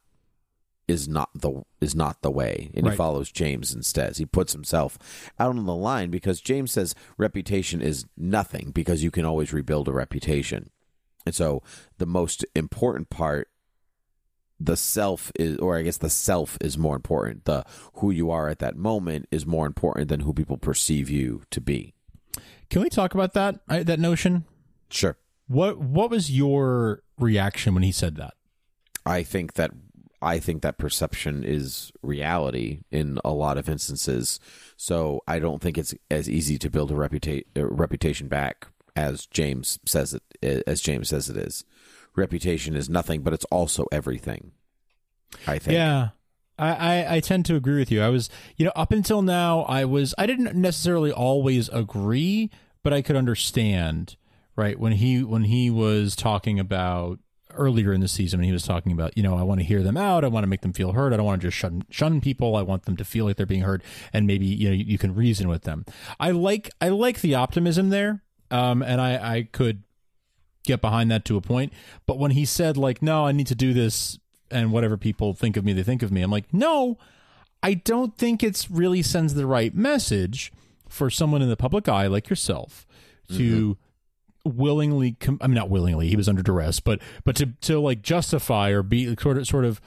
is 0.89 1.09
not 1.09 1.31
the 1.35 1.63
is 1.81 1.95
not 1.95 2.21
the 2.23 2.31
way 2.31 2.71
and 2.75 2.85
Right. 2.85 2.93
he 2.93 2.97
follows 2.97 3.31
James 3.31 3.73
instead. 3.73 4.17
He 4.17 4.27
puts 4.27 4.53
himself 4.53 4.99
out 5.39 5.57
on 5.57 5.65
the 5.65 5.75
line 5.75 6.11
because 6.11 6.41
James 6.41 6.73
says 6.73 6.95
reputation 7.17 7.81
is 7.81 8.05
nothing 8.17 8.73
because 8.73 9.03
you 9.03 9.11
can 9.11 9.25
always 9.25 9.53
rebuild 9.53 9.89
a 9.89 9.93
reputation. 9.93 10.71
And 11.25 11.35
so 11.35 11.63
the 11.99 12.07
most 12.07 12.45
important 12.55 13.11
part 13.11 13.49
the 14.64 14.77
self 14.77 15.33
is 15.35 15.59
or 15.59 15.77
I 15.77 15.83
guess 15.83 15.98
the 15.98 16.11
self 16.11 16.59
is 16.61 16.79
more 16.79 16.96
important. 16.96 17.44
The 17.44 17.64
who 17.94 18.11
you 18.11 18.31
are 18.31 18.48
at 18.48 18.59
that 18.61 18.77
moment 18.77 19.27
is 19.31 19.46
more 19.46 19.66
important 19.66 20.09
than 20.09 20.20
who 20.20 20.33
people 20.33 20.57
perceive 20.57 21.11
you 21.11 21.42
to 21.51 21.61
be. 21.61 21.94
Can 22.70 22.83
we 22.83 22.88
talk 22.88 23.14
about 23.14 23.35
that 23.35 23.61
that 23.68 24.01
notion? 24.01 24.44
Sure. 24.90 25.16
What 25.48 25.79
what 25.79 26.11
was 26.11 26.31
your 26.31 27.03
reaction 27.18 27.75
when 27.75 27.83
he 27.83 27.92
said 27.92 28.16
that? 28.16 28.35
I 29.05 29.22
think 29.22 29.55
that 29.55 29.72
I 30.22 30.38
think 30.38 30.62
that 30.62 30.79
perception 30.79 31.42
is 31.42 31.90
reality 32.03 32.83
in 32.92 33.18
a 33.25 33.33
lot 33.33 33.59
of 33.59 33.68
instances. 33.68 34.38
So 34.77 35.20
I 35.27 35.40
don't 35.40 35.61
think 35.61 35.77
it's 35.77 35.94
as 36.11 36.31
easy 36.31 36.59
to 36.59 36.70
build 36.70 36.92
a 36.92 36.94
reputa- 36.94 37.44
a 37.57 37.66
reputation 37.66 38.29
back 38.29 38.68
as 38.94 39.27
James 39.27 39.79
says 39.85 40.14
it 40.14 40.22
as 40.66 40.81
James 40.81 41.09
says 41.09 41.29
it 41.29 41.37
is. 41.37 41.64
Reputation 42.14 42.77
is 42.77 42.88
nothing, 42.88 43.22
but 43.22 43.33
it's 43.33 43.46
also 43.46 43.87
everything. 43.90 44.53
I 45.46 45.59
think. 45.59 45.75
Yeah. 45.75 46.11
I, 46.59 47.16
I, 47.16 47.20
tend 47.20 47.46
to 47.46 47.57
agree 47.57 47.79
with 47.79 47.90
you. 47.90 48.03
I 48.03 48.09
was, 48.09 48.31
you 48.57 48.64
know, 48.64 48.72
up 48.77 48.92
until 48.92 49.22
now, 49.22 49.62
I 49.62 49.85
was, 49.85 50.14
I 50.16 50.27
didn't 50.27 50.55
necessarily 50.55 51.11
always 51.11 51.68
agree, 51.70 52.51
but 52.83 52.92
I 52.92 53.03
could 53.03 53.16
understand, 53.16 54.16
right? 54.55 54.79
When 54.79 54.92
he, 54.92 55.25
when 55.25 55.44
he 55.44 55.70
was 55.70 56.14
talking 56.14 56.61
about 56.61 57.18
earlier 57.55 57.92
in 57.92 58.01
the 58.01 58.09
season, 58.09 58.38
when 58.38 58.46
he 58.46 58.53
was 58.53 58.64
talking 58.64 58.92
about, 58.92 59.16
you 59.16 59.22
know, 59.22 59.37
I 59.37 59.42
want 59.42 59.61
to 59.61 59.66
hear 59.66 59.83
them 59.83 59.96
out. 59.96 60.25
I 60.25 60.29
want 60.29 60.44
to 60.44 60.48
make 60.48 60.61
them 60.61 60.72
feel 60.72 60.92
heard. 60.92 61.12
I 61.12 61.16
don't 61.16 61.27
want 61.27 61.40
to 61.40 61.48
just 61.48 61.57
shun, 61.57 61.85
shun 61.90 62.20
people. 62.20 62.55
I 62.55 62.62
want 62.62 62.85
them 62.85 62.96
to 62.96 63.05
feel 63.05 63.25
like 63.25 63.37
they're 63.37 63.46
being 63.46 63.62
heard 63.62 63.83
and 64.12 64.27
maybe, 64.27 64.46
you 64.46 64.68
know, 64.68 64.75
you, 64.75 64.85
you 64.85 64.98
can 64.98 65.14
reason 65.14 65.48
with 65.48 65.62
them. 65.62 65.85
I 66.20 66.31
like, 66.31 66.70
I 66.81 66.90
like 66.90 67.22
the 67.22 67.35
optimism 67.35 67.88
there. 67.88 68.22
Um, 68.51 68.83
and 68.83 69.01
I, 69.01 69.37
I 69.37 69.42
could 69.51 69.83
get 70.64 70.81
behind 70.81 71.11
that 71.11 71.25
to 71.27 71.37
a 71.37 71.40
point. 71.40 71.72
But 72.07 72.18
when 72.18 72.33
he 72.33 72.44
said 72.44 72.77
like, 72.77 73.03
"No, 73.03 73.27
I 73.27 73.33
need 73.33 73.46
to 73.48 73.55
do 73.55 73.72
this," 73.72 74.18
and 74.51 74.70
whatever 74.72 74.96
people 74.96 75.33
think 75.35 75.57
of 75.57 75.64
me, 75.64 75.72
they 75.72 75.83
think 75.83 76.03
of 76.03 76.12
me. 76.12 76.22
I'm 76.22 76.31
like, 76.31 76.53
no, 76.53 76.98
I 77.62 77.75
don't 77.75 78.16
think 78.16 78.42
it's 78.42 78.70
really 78.70 79.03
sends 79.03 79.35
the 79.35 79.46
right 79.46 79.75
message 79.75 80.53
for 80.88 81.11
someone 81.11 81.42
in 81.42 81.48
the 81.48 81.57
public 81.57 81.88
eye 81.88 82.07
like 82.07 82.29
yourself 82.29 82.87
to 83.29 83.79
willingly. 84.44 85.12
Com- 85.12 85.38
I 85.40 85.46
mean, 85.46 85.55
not 85.55 85.70
willingly. 85.70 86.09
He 86.09 86.16
was 86.16 86.29
under 86.29 86.42
duress, 86.42 86.81
but 86.81 87.01
but 87.25 87.35
to 87.37 87.46
to 87.62 87.81
like 87.81 88.03
justify 88.03 88.70
or 88.70 88.83
be 88.83 89.16
sort 89.16 89.38
of 89.38 89.46
sort 89.46 89.64
of. 89.64 89.81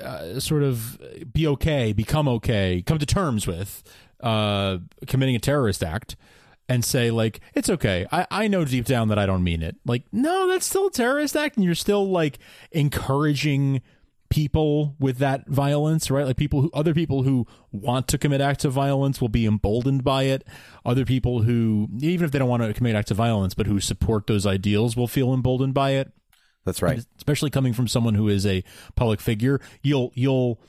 Uh, 0.00 0.38
sort 0.38 0.62
of 0.62 0.96
be 1.32 1.44
okay, 1.44 1.92
become 1.92 2.28
okay, 2.28 2.84
come 2.86 2.98
to 2.98 3.06
terms 3.06 3.48
with 3.48 3.82
uh, 4.20 4.78
committing 5.08 5.34
a 5.34 5.40
terrorist 5.40 5.82
act 5.82 6.14
and 6.68 6.84
say 6.84 7.10
like 7.10 7.40
it's 7.54 7.70
okay. 7.70 8.06
I, 8.12 8.26
I 8.30 8.48
know 8.48 8.64
deep 8.64 8.84
down 8.84 9.08
that 9.08 9.18
i 9.18 9.26
don't 9.26 9.42
mean 9.44 9.62
it. 9.62 9.76
Like 9.86 10.04
no 10.12 10.46
that's 10.48 10.66
still 10.66 10.88
a 10.88 10.90
terrorist 10.90 11.36
act 11.36 11.56
and 11.56 11.64
you're 11.64 11.74
still 11.74 12.08
like 12.08 12.38
encouraging 12.72 13.82
people 14.30 14.94
with 14.98 15.18
that 15.18 15.48
violence 15.48 16.10
right? 16.10 16.26
Like 16.26 16.36
people 16.36 16.62
who 16.62 16.70
other 16.74 16.94
people 16.94 17.22
who 17.22 17.46
want 17.72 18.08
to 18.08 18.18
commit 18.18 18.40
acts 18.40 18.64
of 18.64 18.72
violence 18.72 19.20
will 19.20 19.28
be 19.28 19.46
emboldened 19.46 20.04
by 20.04 20.24
it. 20.24 20.46
Other 20.84 21.04
people 21.04 21.42
who 21.42 21.88
even 22.00 22.24
if 22.24 22.32
they 22.32 22.38
don't 22.38 22.48
want 22.48 22.62
to 22.62 22.72
commit 22.74 22.94
acts 22.94 23.10
of 23.10 23.16
violence 23.16 23.54
but 23.54 23.66
who 23.66 23.80
support 23.80 24.26
those 24.26 24.46
ideals 24.46 24.96
will 24.96 25.08
feel 25.08 25.32
emboldened 25.32 25.74
by 25.74 25.92
it. 25.92 26.12
That's 26.64 26.82
right. 26.82 27.02
especially 27.16 27.48
coming 27.48 27.72
from 27.72 27.88
someone 27.88 28.14
who 28.14 28.28
is 28.28 28.44
a 28.44 28.62
public 28.94 29.20
figure. 29.20 29.58
You'll 29.80 30.12
you'll 30.14 30.60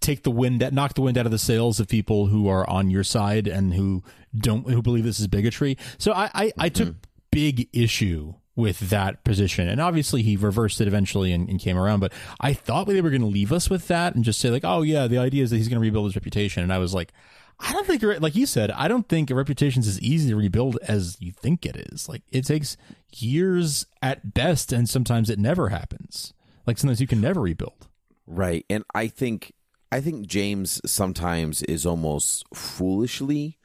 take 0.00 0.22
the 0.22 0.30
wind 0.30 0.60
that 0.60 0.72
knock 0.72 0.94
the 0.94 1.02
wind 1.02 1.18
out 1.18 1.26
of 1.26 1.32
the 1.32 1.38
sails 1.38 1.80
of 1.80 1.88
people 1.88 2.26
who 2.26 2.48
are 2.48 2.68
on 2.68 2.90
your 2.90 3.04
side 3.04 3.46
and 3.46 3.74
who 3.74 4.02
don't 4.36 4.68
who 4.68 4.82
believe 4.82 5.04
this 5.04 5.20
is 5.20 5.26
bigotry 5.26 5.76
so 5.98 6.12
i 6.12 6.30
i, 6.34 6.52
I 6.58 6.68
took 6.68 6.88
mm-hmm. 6.88 6.98
big 7.30 7.68
issue 7.72 8.34
with 8.56 8.90
that 8.90 9.24
position 9.24 9.68
and 9.68 9.80
obviously 9.80 10.22
he 10.22 10.36
reversed 10.36 10.80
it 10.80 10.86
eventually 10.86 11.32
and, 11.32 11.48
and 11.48 11.58
came 11.58 11.76
around 11.76 12.00
but 12.00 12.12
i 12.40 12.52
thought 12.52 12.86
they 12.86 13.00
were 13.00 13.10
going 13.10 13.20
to 13.20 13.26
leave 13.26 13.52
us 13.52 13.68
with 13.68 13.88
that 13.88 14.14
and 14.14 14.24
just 14.24 14.40
say 14.40 14.50
like 14.50 14.64
oh 14.64 14.82
yeah 14.82 15.06
the 15.06 15.18
idea 15.18 15.42
is 15.42 15.50
that 15.50 15.56
he's 15.56 15.68
going 15.68 15.80
to 15.80 15.80
rebuild 15.80 16.06
his 16.06 16.16
reputation 16.16 16.62
and 16.62 16.72
i 16.72 16.78
was 16.78 16.94
like 16.94 17.12
I 17.60 17.72
don't 17.72 17.86
think, 17.86 18.02
like 18.20 18.34
you 18.34 18.46
said, 18.46 18.72
I 18.72 18.88
don't 18.88 19.08
think 19.08 19.30
a 19.30 19.34
reputation's 19.34 19.86
as 19.86 20.00
easy 20.00 20.28
to 20.30 20.36
rebuild 20.36 20.76
as 20.88 21.16
you 21.20 21.30
think 21.30 21.64
it 21.64 21.76
is. 21.92 22.08
Like 22.08 22.22
it 22.32 22.44
takes 22.44 22.76
years 23.16 23.86
at 24.02 24.34
best, 24.34 24.72
and 24.72 24.88
sometimes 24.88 25.30
it 25.30 25.38
never 25.38 25.68
happens. 25.68 26.34
Like 26.66 26.78
sometimes 26.78 27.00
you 27.00 27.06
can 27.06 27.20
never 27.20 27.40
rebuild. 27.40 27.88
Right. 28.26 28.64
And 28.68 28.84
I 28.94 29.08
think 29.08 29.52
I 29.94 30.00
think 30.00 30.26
James 30.26 30.80
sometimes 30.84 31.62
is 31.62 31.86
almost 31.86 32.44
foolishly 32.52 33.58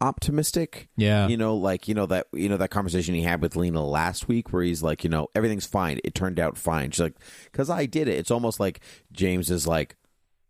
optimistic. 0.00 0.88
Yeah. 0.96 1.28
You 1.28 1.36
know, 1.36 1.54
like, 1.54 1.86
you 1.86 1.94
know, 1.94 2.06
that 2.06 2.28
you 2.32 2.48
know, 2.48 2.56
that 2.56 2.70
conversation 2.70 3.14
he 3.14 3.20
had 3.20 3.42
with 3.42 3.56
Lena 3.56 3.84
last 3.84 4.26
week 4.26 4.54
where 4.54 4.62
he's 4.62 4.82
like, 4.82 5.04
you 5.04 5.10
know, 5.10 5.28
everything's 5.34 5.66
fine. 5.66 6.00
It 6.02 6.14
turned 6.14 6.40
out 6.40 6.56
fine. 6.56 6.92
She's 6.92 7.00
like, 7.00 7.16
because 7.52 7.68
I 7.68 7.84
did 7.84 8.08
it. 8.08 8.16
It's 8.16 8.30
almost 8.30 8.58
like 8.58 8.80
James 9.12 9.50
is 9.50 9.66
like 9.66 9.96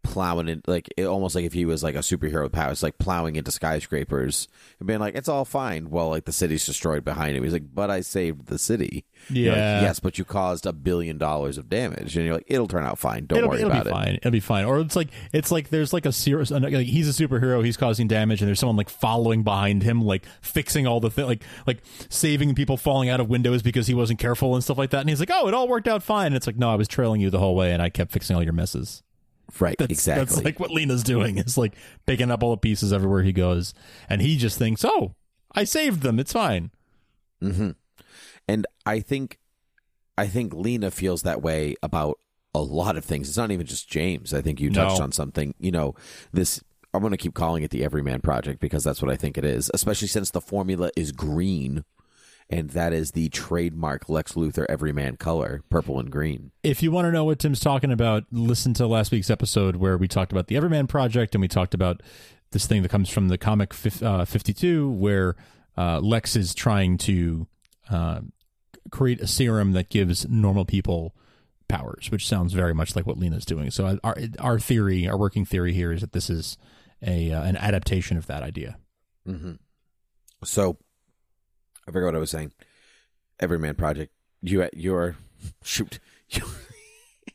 plowing 0.06 0.48
it 0.48 0.66
like 0.66 0.88
it, 0.96 1.04
almost 1.04 1.34
like 1.34 1.44
if 1.44 1.52
he 1.52 1.64
was 1.64 1.82
like 1.82 1.94
a 1.94 1.98
superhero 1.98 2.44
with 2.44 2.52
powers, 2.52 2.82
like 2.82 2.98
plowing 2.98 3.36
into 3.36 3.50
skyscrapers 3.50 4.48
and 4.78 4.86
being 4.86 5.00
like, 5.00 5.14
It's 5.14 5.28
all 5.28 5.44
fine 5.44 5.90
while 5.90 6.08
like 6.08 6.24
the 6.24 6.32
city's 6.32 6.64
destroyed 6.66 7.04
behind 7.04 7.36
him. 7.36 7.42
He's 7.44 7.52
like, 7.52 7.74
But 7.74 7.90
I 7.90 8.00
saved 8.00 8.46
the 8.46 8.58
city. 8.58 9.04
You're 9.28 9.52
like, 9.52 9.58
Yeah. 9.58 9.80
yes, 9.82 10.00
but 10.00 10.18
you 10.18 10.24
caused 10.24 10.66
a 10.66 10.72
billion 10.72 11.18
dollars 11.18 11.58
of 11.58 11.68
damage. 11.68 12.16
And 12.16 12.24
you're 12.24 12.34
like, 12.34 12.46
It'll 12.46 12.68
turn 12.68 12.84
out 12.84 12.98
fine. 12.98 13.26
Don't 13.26 13.38
it'll, 13.38 13.50
worry 13.50 13.58
it'll 13.60 13.70
about 13.70 13.84
be 13.84 13.90
it. 13.90 13.92
fine. 13.92 14.14
It'll 14.14 14.30
be 14.30 14.40
fine. 14.40 14.64
Or 14.64 14.80
it's 14.80 14.96
like 14.96 15.08
it's 15.32 15.50
like 15.50 15.68
there's 15.70 15.92
like 15.92 16.06
a 16.06 16.12
serious 16.12 16.50
like 16.50 16.72
he's 16.72 17.08
a 17.08 17.22
superhero. 17.28 17.64
He's 17.64 17.76
causing 17.76 18.08
damage, 18.08 18.40
and 18.40 18.48
there's 18.48 18.60
someone 18.60 18.76
like 18.76 18.88
following 18.88 19.42
behind 19.42 19.82
him, 19.82 20.00
like 20.02 20.24
fixing 20.40 20.86
all 20.86 21.00
the 21.00 21.10
thing, 21.10 21.26
like 21.26 21.42
like 21.66 21.82
saving 22.08 22.54
people 22.54 22.76
falling 22.76 23.08
out 23.08 23.20
of 23.20 23.28
windows 23.28 23.62
because 23.62 23.86
he 23.86 23.94
wasn't 23.94 24.18
careful 24.18 24.54
and 24.54 24.62
stuff 24.64 24.78
like 24.78 24.90
that. 24.90 25.00
And 25.00 25.08
he's 25.08 25.20
like, 25.20 25.30
"Oh, 25.32 25.48
it 25.48 25.54
all 25.54 25.68
worked 25.68 25.88
out 25.88 26.02
fine." 26.02 26.26
And 26.28 26.36
it's 26.36 26.46
like, 26.46 26.56
"No, 26.56 26.70
I 26.70 26.76
was 26.76 26.88
trailing 26.88 27.20
you 27.20 27.30
the 27.30 27.38
whole 27.38 27.54
way, 27.56 27.72
and 27.72 27.82
I 27.82 27.88
kept 27.90 28.12
fixing 28.12 28.36
all 28.36 28.42
your 28.42 28.52
messes." 28.52 29.02
Right, 29.60 29.76
That's, 29.78 29.90
exactly. 29.92 30.24
That's 30.24 30.44
like 30.44 30.60
what 30.60 30.70
Lena's 30.70 31.02
doing. 31.02 31.38
Is 31.38 31.56
like 31.58 31.74
picking 32.06 32.30
up 32.30 32.42
all 32.42 32.50
the 32.50 32.56
pieces 32.58 32.92
everywhere 32.92 33.22
he 33.22 33.32
goes, 33.32 33.74
and 34.08 34.20
he 34.20 34.36
just 34.36 34.58
thinks, 34.58 34.84
"Oh, 34.84 35.14
I 35.54 35.64
saved 35.64 36.02
them. 36.02 36.18
It's 36.18 36.32
fine." 36.32 36.70
hmm 37.40 37.70
And 38.48 38.66
I 38.84 39.00
think, 39.00 39.38
I 40.18 40.26
think 40.26 40.54
Lena 40.54 40.90
feels 40.90 41.22
that 41.22 41.42
way 41.42 41.74
about 41.82 42.18
a 42.54 42.60
lot 42.60 42.96
of 42.96 43.04
things. 43.04 43.28
It's 43.28 43.36
not 43.36 43.50
even 43.50 43.66
just 43.66 43.88
James. 43.88 44.32
I 44.32 44.40
think 44.40 44.60
you 44.60 44.70
touched 44.70 44.98
No. 44.98 45.04
on 45.04 45.12
something. 45.12 45.54
You 45.58 45.70
know, 45.72 45.94
this. 46.32 46.62
I'm 46.94 47.00
going 47.02 47.10
to 47.10 47.18
keep 47.18 47.34
calling 47.34 47.62
it 47.62 47.70
the 47.70 47.84
Everyman 47.84 48.22
Project 48.22 48.58
because 48.58 48.82
that's 48.82 49.02
what 49.02 49.10
I 49.10 49.16
think 49.16 49.36
it 49.36 49.44
is. 49.44 49.70
Especially 49.74 50.08
since 50.08 50.30
the 50.30 50.40
formula 50.40 50.90
is 50.96 51.12
green, 51.12 51.84
and 52.48 52.70
that 52.70 52.92
is 52.92 53.12
the 53.12 53.28
trademark 53.30 54.08
Lex 54.08 54.32
Luthor 54.34 54.66
Everyman 54.68 55.16
color, 55.16 55.62
purple 55.70 55.98
and 55.98 56.10
green. 56.10 56.52
If 56.62 56.82
you 56.82 56.90
want 56.90 57.06
to 57.06 57.12
know 57.12 57.24
what 57.24 57.38
Tim's 57.38 57.60
talking 57.60 57.90
about, 57.92 58.24
listen 58.30 58.74
to 58.74 58.86
last 58.86 59.10
week's 59.12 59.30
episode 59.30 59.76
where 59.76 59.96
we 59.96 60.08
talked 60.08 60.32
about 60.32 60.46
the 60.46 60.56
Everyman 60.56 60.86
Project 60.86 61.34
and 61.34 61.42
we 61.42 61.48
talked 61.48 61.74
about 61.74 62.02
this 62.52 62.66
thing 62.66 62.82
that 62.82 62.88
comes 62.90 63.08
from 63.10 63.28
the 63.28 63.38
comic 63.38 63.74
uh, 64.02 64.24
52 64.24 64.90
where 64.90 65.34
uh, 65.76 66.00
Lex 66.00 66.36
is 66.36 66.54
trying 66.54 66.96
to 66.98 67.46
uh, 67.90 68.20
create 68.90 69.20
a 69.20 69.26
serum 69.26 69.72
that 69.72 69.90
gives 69.90 70.28
normal 70.28 70.64
people 70.64 71.14
powers, 71.68 72.10
which 72.10 72.26
sounds 72.26 72.52
very 72.52 72.72
much 72.72 72.94
like 72.94 73.06
what 73.06 73.18
Lena's 73.18 73.44
doing. 73.44 73.70
So 73.70 73.86
uh, 73.86 73.96
our 74.04 74.16
our 74.38 74.58
theory, 74.60 75.08
our 75.08 75.18
working 75.18 75.44
theory 75.44 75.72
here 75.72 75.92
is 75.92 76.00
that 76.00 76.12
this 76.12 76.30
is 76.30 76.56
a 77.04 77.32
uh, 77.32 77.42
an 77.42 77.56
adaptation 77.56 78.16
of 78.16 78.26
that 78.26 78.42
idea. 78.42 78.78
hmm 79.26 79.54
So, 80.44 80.78
I 81.86 81.90
forgot 81.92 82.06
what 82.06 82.16
I 82.16 82.18
was 82.18 82.30
saying. 82.30 82.52
Everyman 83.40 83.74
Project. 83.74 84.12
You 84.42 84.62
at 84.62 84.76
your 84.76 85.16
shoot. 85.62 85.98
You, 86.30 86.42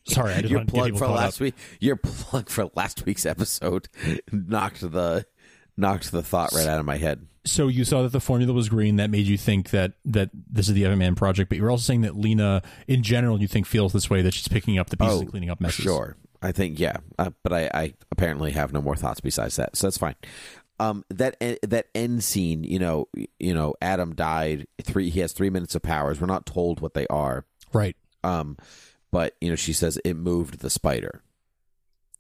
Sorry, 0.06 0.34
I 0.34 0.42
just 0.42 0.50
your 0.52 0.60
wanted 0.60 0.72
to 0.72 0.74
get 0.74 0.96
plug 0.96 0.98
for 0.98 1.08
last 1.08 1.36
up. 1.38 1.42
week. 1.42 1.56
Your 1.80 1.96
plug 1.96 2.50
for 2.50 2.70
last 2.76 3.06
week's 3.06 3.26
episode 3.26 3.88
knocked 4.32 4.82
the 4.82 5.26
knocked 5.78 6.12
the 6.12 6.24
thought 6.24 6.52
right 6.54 6.68
out 6.68 6.80
of 6.80 6.86
my 6.86 6.98
head. 6.98 7.28
so 7.46 7.68
you 7.68 7.86
saw 7.86 8.02
that 8.04 8.12
the 8.12 8.20
formula 8.20 8.52
was 8.54 8.68
green 8.68 8.98
that 8.98 9.10
made 9.10 9.26
you 9.28 9.38
think 9.38 9.70
that 9.70 9.94
that 10.06 10.30
this 10.34 10.68
is 10.68 10.74
the 10.76 10.84
Everyman 10.86 11.16
project 11.16 11.50
but 11.50 11.58
you're 11.58 11.72
also 11.72 11.82
saying 11.84 12.02
that 12.02 12.16
Lena 12.18 12.62
in 12.88 13.02
general 13.04 13.40
you 13.42 13.48
think 13.48 13.66
feels 13.66 13.94
this 13.94 14.10
way 14.10 14.22
that 14.22 14.34
she's 14.34 14.48
picking 14.48 14.78
up 14.78 14.90
the 14.90 14.98
pieces 14.98 15.22
and 15.22 15.30
cleaning 15.30 15.50
up 15.50 15.62
messes 15.62 15.86
Oh, 15.86 15.90
Sure, 15.90 16.18
I 16.42 16.52
think 16.52 16.80
yeah, 16.80 16.98
uh, 17.18 17.30
but 17.44 17.54
I, 17.54 17.70
I 17.74 17.94
apparently 18.12 18.52
have 18.52 18.74
no 18.74 18.82
more 18.82 18.96
thoughts 18.96 19.22
besides 19.22 19.56
that, 19.56 19.76
so 19.78 19.88
that's 19.88 19.98
fine. 19.98 20.16
Um, 20.82 21.06
that 21.10 21.38
that 21.62 21.88
end 21.94 22.24
scene, 22.24 22.64
you 22.64 22.80
know, 22.80 23.08
you 23.40 23.54
know, 23.54 23.76
Adam 23.82 24.16
died. 24.16 24.66
Three, 24.82 25.12
he 25.12 25.20
has 25.20 25.32
three 25.32 25.52
minutes 25.52 25.76
of 25.76 25.84
powers. 25.84 26.20
We're 26.20 26.26
not 26.26 26.48
told 26.48 26.80
what 26.82 26.96
they 26.96 27.06
are. 27.08 27.46
right 27.72 27.96
Um, 28.24 28.58
but 29.12 29.36
you 29.42 29.50
know, 29.50 29.56
she 29.56 29.74
says 29.74 30.00
it 30.04 30.16
moved 30.16 30.60
the 30.60 30.72
spider, 30.72 31.22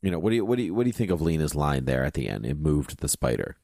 you 0.02 0.10
know, 0.10 0.20
what 0.20 0.32
do 0.32 0.36
you 0.36 0.46
what 0.46 0.58
do 0.58 0.64
you 0.64 0.74
what 0.74 0.84
do 0.84 0.90
you 0.90 0.94
think 0.94 1.12
of 1.12 1.22
Lena's 1.22 1.56
line 1.56 1.86
there 1.86 2.04
at 2.04 2.14
the 2.14 2.28
end? 2.28 2.46
It 2.46 2.58
moved 2.58 3.00
the 3.00 3.08
spider. 3.08 3.58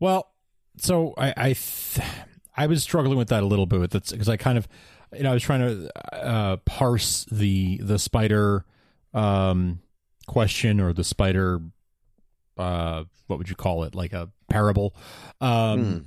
Well, 0.00 0.32
so 0.76 1.14
I 1.16 1.34
I, 1.36 1.46
th- 1.52 2.08
I 2.56 2.66
was 2.66 2.82
struggling 2.82 3.18
with 3.18 3.28
that 3.28 3.42
a 3.42 3.46
little 3.46 3.66
bit 3.66 3.90
because 3.90 4.28
I 4.28 4.36
kind 4.36 4.58
of 4.58 4.66
you 5.12 5.22
know 5.22 5.30
I 5.30 5.34
was 5.34 5.42
trying 5.42 5.60
to 5.60 6.14
uh, 6.14 6.56
parse 6.58 7.24
the 7.30 7.78
the 7.78 7.98
spider 7.98 8.64
um, 9.14 9.80
question 10.26 10.80
or 10.80 10.92
the 10.92 11.04
spider 11.04 11.60
uh, 12.62 13.04
what 13.26 13.38
would 13.38 13.48
you 13.50 13.56
call 13.56 13.84
it? 13.84 13.94
Like 13.94 14.12
a 14.12 14.30
parable. 14.48 14.94
Um, 15.40 15.84
Mm. 15.84 16.04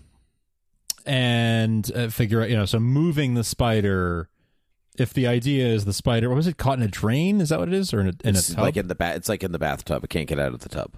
and 1.05 1.91
uh, 1.95 2.07
figure 2.09 2.41
out 2.41 2.49
you 2.49 2.55
know 2.55 2.65
so 2.65 2.79
moving 2.79 3.33
the 3.35 3.43
spider 3.43 4.27
if 4.97 5.13
the 5.13 5.27
idea 5.27 5.67
is 5.67 5.85
the 5.85 5.93
spider 5.93 6.29
what 6.29 6.35
was 6.35 6.47
it 6.47 6.57
caught 6.57 6.77
in 6.77 6.83
a 6.83 6.87
drain? 6.87 7.41
Is 7.41 7.49
that 7.49 7.59
what 7.59 7.67
it 7.67 7.73
is? 7.73 7.93
Or 7.93 7.99
in 8.01 8.07
a, 8.07 8.13
in 8.27 8.35
a 8.35 8.41
tub 8.41 8.57
like 8.59 8.77
in 8.77 8.87
the 8.87 8.95
ba- 8.95 9.13
it's 9.15 9.29
like 9.29 9.43
in 9.43 9.51
the 9.51 9.59
bathtub. 9.59 10.03
It 10.03 10.09
can't 10.09 10.27
get 10.27 10.39
out 10.39 10.53
of 10.53 10.61
the 10.61 10.69
tub. 10.69 10.93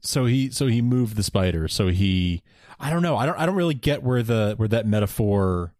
so 0.00 0.26
he 0.26 0.50
so 0.50 0.66
he 0.66 0.82
moved 0.82 1.16
the 1.16 1.22
spider. 1.22 1.68
So 1.68 1.88
he 1.88 2.42
i 2.80 2.90
don't 2.90 3.02
know. 3.02 3.16
I 3.16 3.24
don't 3.26 3.38
i 3.38 3.46
don't 3.46 3.54
really 3.54 3.74
get 3.74 4.02
where 4.02 4.22
the 4.22 4.54
where 4.56 4.68
that 4.68 4.86
metaphor 4.86 5.72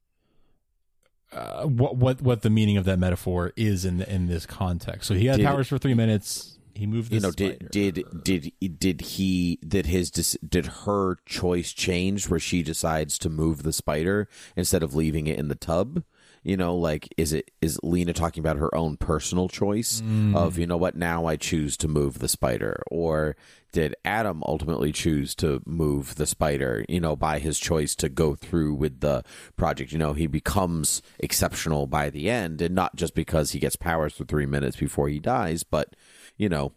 uh, 1.33 1.65
what 1.65 1.97
what 1.97 2.21
what 2.23 2.43
the 2.43 2.51
meaning 2.51 2.77
of 2.77 2.85
that 2.85 2.99
metaphor 2.99 3.53
is 3.57 3.85
in 3.85 4.01
in 4.03 4.27
this 4.29 4.47
context. 4.47 5.09
So 5.09 5.15
he 5.15 5.27
had 5.27 5.39
Did- 5.39 5.47
powers 5.47 5.69
for 5.69 5.79
3 5.79 5.95
minutes 5.95 6.59
he 6.75 6.87
moved 6.87 7.11
the 7.11 7.17
you 7.17 7.21
know 7.21 7.31
spider. 7.31 7.69
did 7.71 7.95
did 7.95 8.25
did 8.25 8.79
did 8.79 9.01
he 9.03 9.59
did 9.67 9.87
his 9.87 10.11
did 10.11 10.67
her 10.67 11.17
choice 11.27 11.73
change 11.73 12.29
where 12.29 12.41
she 12.41 12.63
decides 12.63 13.19
to 13.19 13.29
move 13.31 13.63
the 13.63 13.73
spider 13.73 14.29
instead 14.57 14.83
of 14.83 14.95
leaving 14.95 15.27
it 15.27 15.39
in 15.39 15.49
the 15.49 15.55
tub 15.55 16.03
you 16.43 16.57
know 16.57 16.75
like 16.75 17.09
is 17.17 17.33
it 17.33 17.51
is 17.61 17.79
lena 17.83 18.13
talking 18.13 18.41
about 18.41 18.57
her 18.57 18.75
own 18.75 18.97
personal 18.97 19.49
choice 19.49 20.01
Mm. 20.03 20.35
of 20.37 20.59
you 20.59 20.67
know 20.67 20.77
what 20.77 20.97
now 20.97 21.27
i 21.27 21.37
choose 21.37 21.77
to 21.77 21.87
move 21.89 22.19
the 22.19 22.29
spider 22.29 22.83
or 22.91 23.37
did 23.73 23.95
adam 24.05 24.43
ultimately 24.47 24.91
choose 24.93 25.35
to 25.37 25.63
move 25.65 26.17
the 26.17 26.27
spider 26.27 26.85
you 26.89 27.01
know 27.01 27.15
by 27.15 27.39
his 27.39 27.59
choice 27.61 27.95
to 27.95 28.09
go 28.09 28.35
through 28.35 28.75
with 28.75 29.01
the 29.01 29.23
project 29.57 29.93
you 29.93 29.99
know 29.99 30.15
he 30.15 30.27
becomes 30.27 31.01
exceptional 31.21 31.87
by 31.87 32.11
the 32.11 32.29
end 32.29 32.61
and 32.61 32.75
not 32.75 32.97
just 32.97 33.15
because 33.15 33.53
he 33.53 33.61
gets 33.61 33.77
powers 33.77 34.13
for 34.13 34.25
three 34.25 34.47
minutes 34.47 34.77
before 34.77 35.09
he 35.09 35.21
dies 35.21 35.63
but 35.63 35.95
you 36.37 36.49
know, 36.49 36.73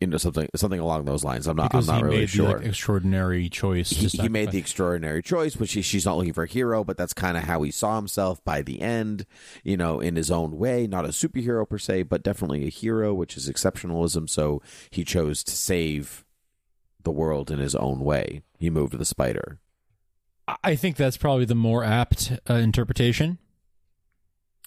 you 0.00 0.06
know 0.06 0.16
something 0.16 0.48
something 0.56 0.80
along 0.80 1.04
those 1.04 1.22
lines. 1.22 1.46
I'm 1.46 1.56
not 1.56 1.70
because 1.70 1.88
I'm 1.88 1.96
not 1.96 1.98
he 1.98 2.04
really 2.04 2.18
made 2.20 2.30
sure. 2.30 2.46
the 2.46 2.54
like, 2.54 2.66
extraordinary 2.66 3.48
choice 3.50 3.90
he, 3.90 4.06
he 4.06 4.28
made 4.30 4.50
the 4.50 4.58
extraordinary 4.58 5.22
choice, 5.22 5.56
which 5.56 5.72
he, 5.72 5.82
she's 5.82 6.06
not 6.06 6.16
looking 6.16 6.32
for 6.32 6.44
a 6.44 6.48
hero, 6.48 6.82
but 6.82 6.96
that's 6.96 7.12
kind 7.12 7.36
of 7.36 7.44
how 7.44 7.62
he 7.62 7.70
saw 7.70 7.96
himself 7.96 8.42
by 8.42 8.62
the 8.62 8.80
end. 8.80 9.26
You 9.62 9.76
know, 9.76 10.00
in 10.00 10.16
his 10.16 10.30
own 10.30 10.58
way, 10.58 10.86
not 10.86 11.04
a 11.04 11.08
superhero 11.08 11.68
per 11.68 11.78
se, 11.78 12.04
but 12.04 12.22
definitely 12.22 12.66
a 12.66 12.70
hero, 12.70 13.12
which 13.12 13.36
is 13.36 13.48
exceptionalism. 13.48 14.28
So 14.28 14.62
he 14.90 15.04
chose 15.04 15.44
to 15.44 15.52
save 15.52 16.24
the 17.02 17.12
world 17.12 17.50
in 17.50 17.58
his 17.58 17.74
own 17.74 18.00
way. 18.00 18.42
He 18.58 18.70
moved 18.70 18.98
the 18.98 19.04
spider. 19.04 19.58
i 20.64 20.74
think 20.74 20.96
that's 20.96 21.16
probably 21.16 21.44
the 21.44 21.54
more 21.54 21.84
apt 21.84 22.32
uh, 22.48 22.54
interpretation 22.54 23.38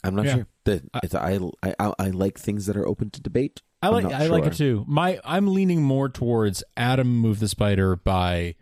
I'm 0.03 0.15
not 0.15 0.25
Yeah. 0.25 0.35
sure. 0.35 0.47
The, 0.65 0.83
I- 0.93 0.99
it's, 1.03 1.15
I, 1.15 1.39
I 1.79 1.93
I 1.99 2.09
like 2.09 2.37
things 2.39 2.65
that 2.65 2.75
are 2.77 2.87
open 2.87 3.09
to 3.11 3.21
debate. 3.21 3.61
I 3.81 3.89
like 3.89 4.05
I 4.05 4.27
like 4.27 4.45
it 4.45 4.53
too. 4.53 4.85
My 4.87 5.19
I'm 5.25 5.47
leaning 5.53 5.81
more 5.83 6.07
towards 6.09 6.63
Adam 6.77 7.17
move 7.17 7.39
the 7.39 7.47
spider 7.49 7.95
by 7.97 8.55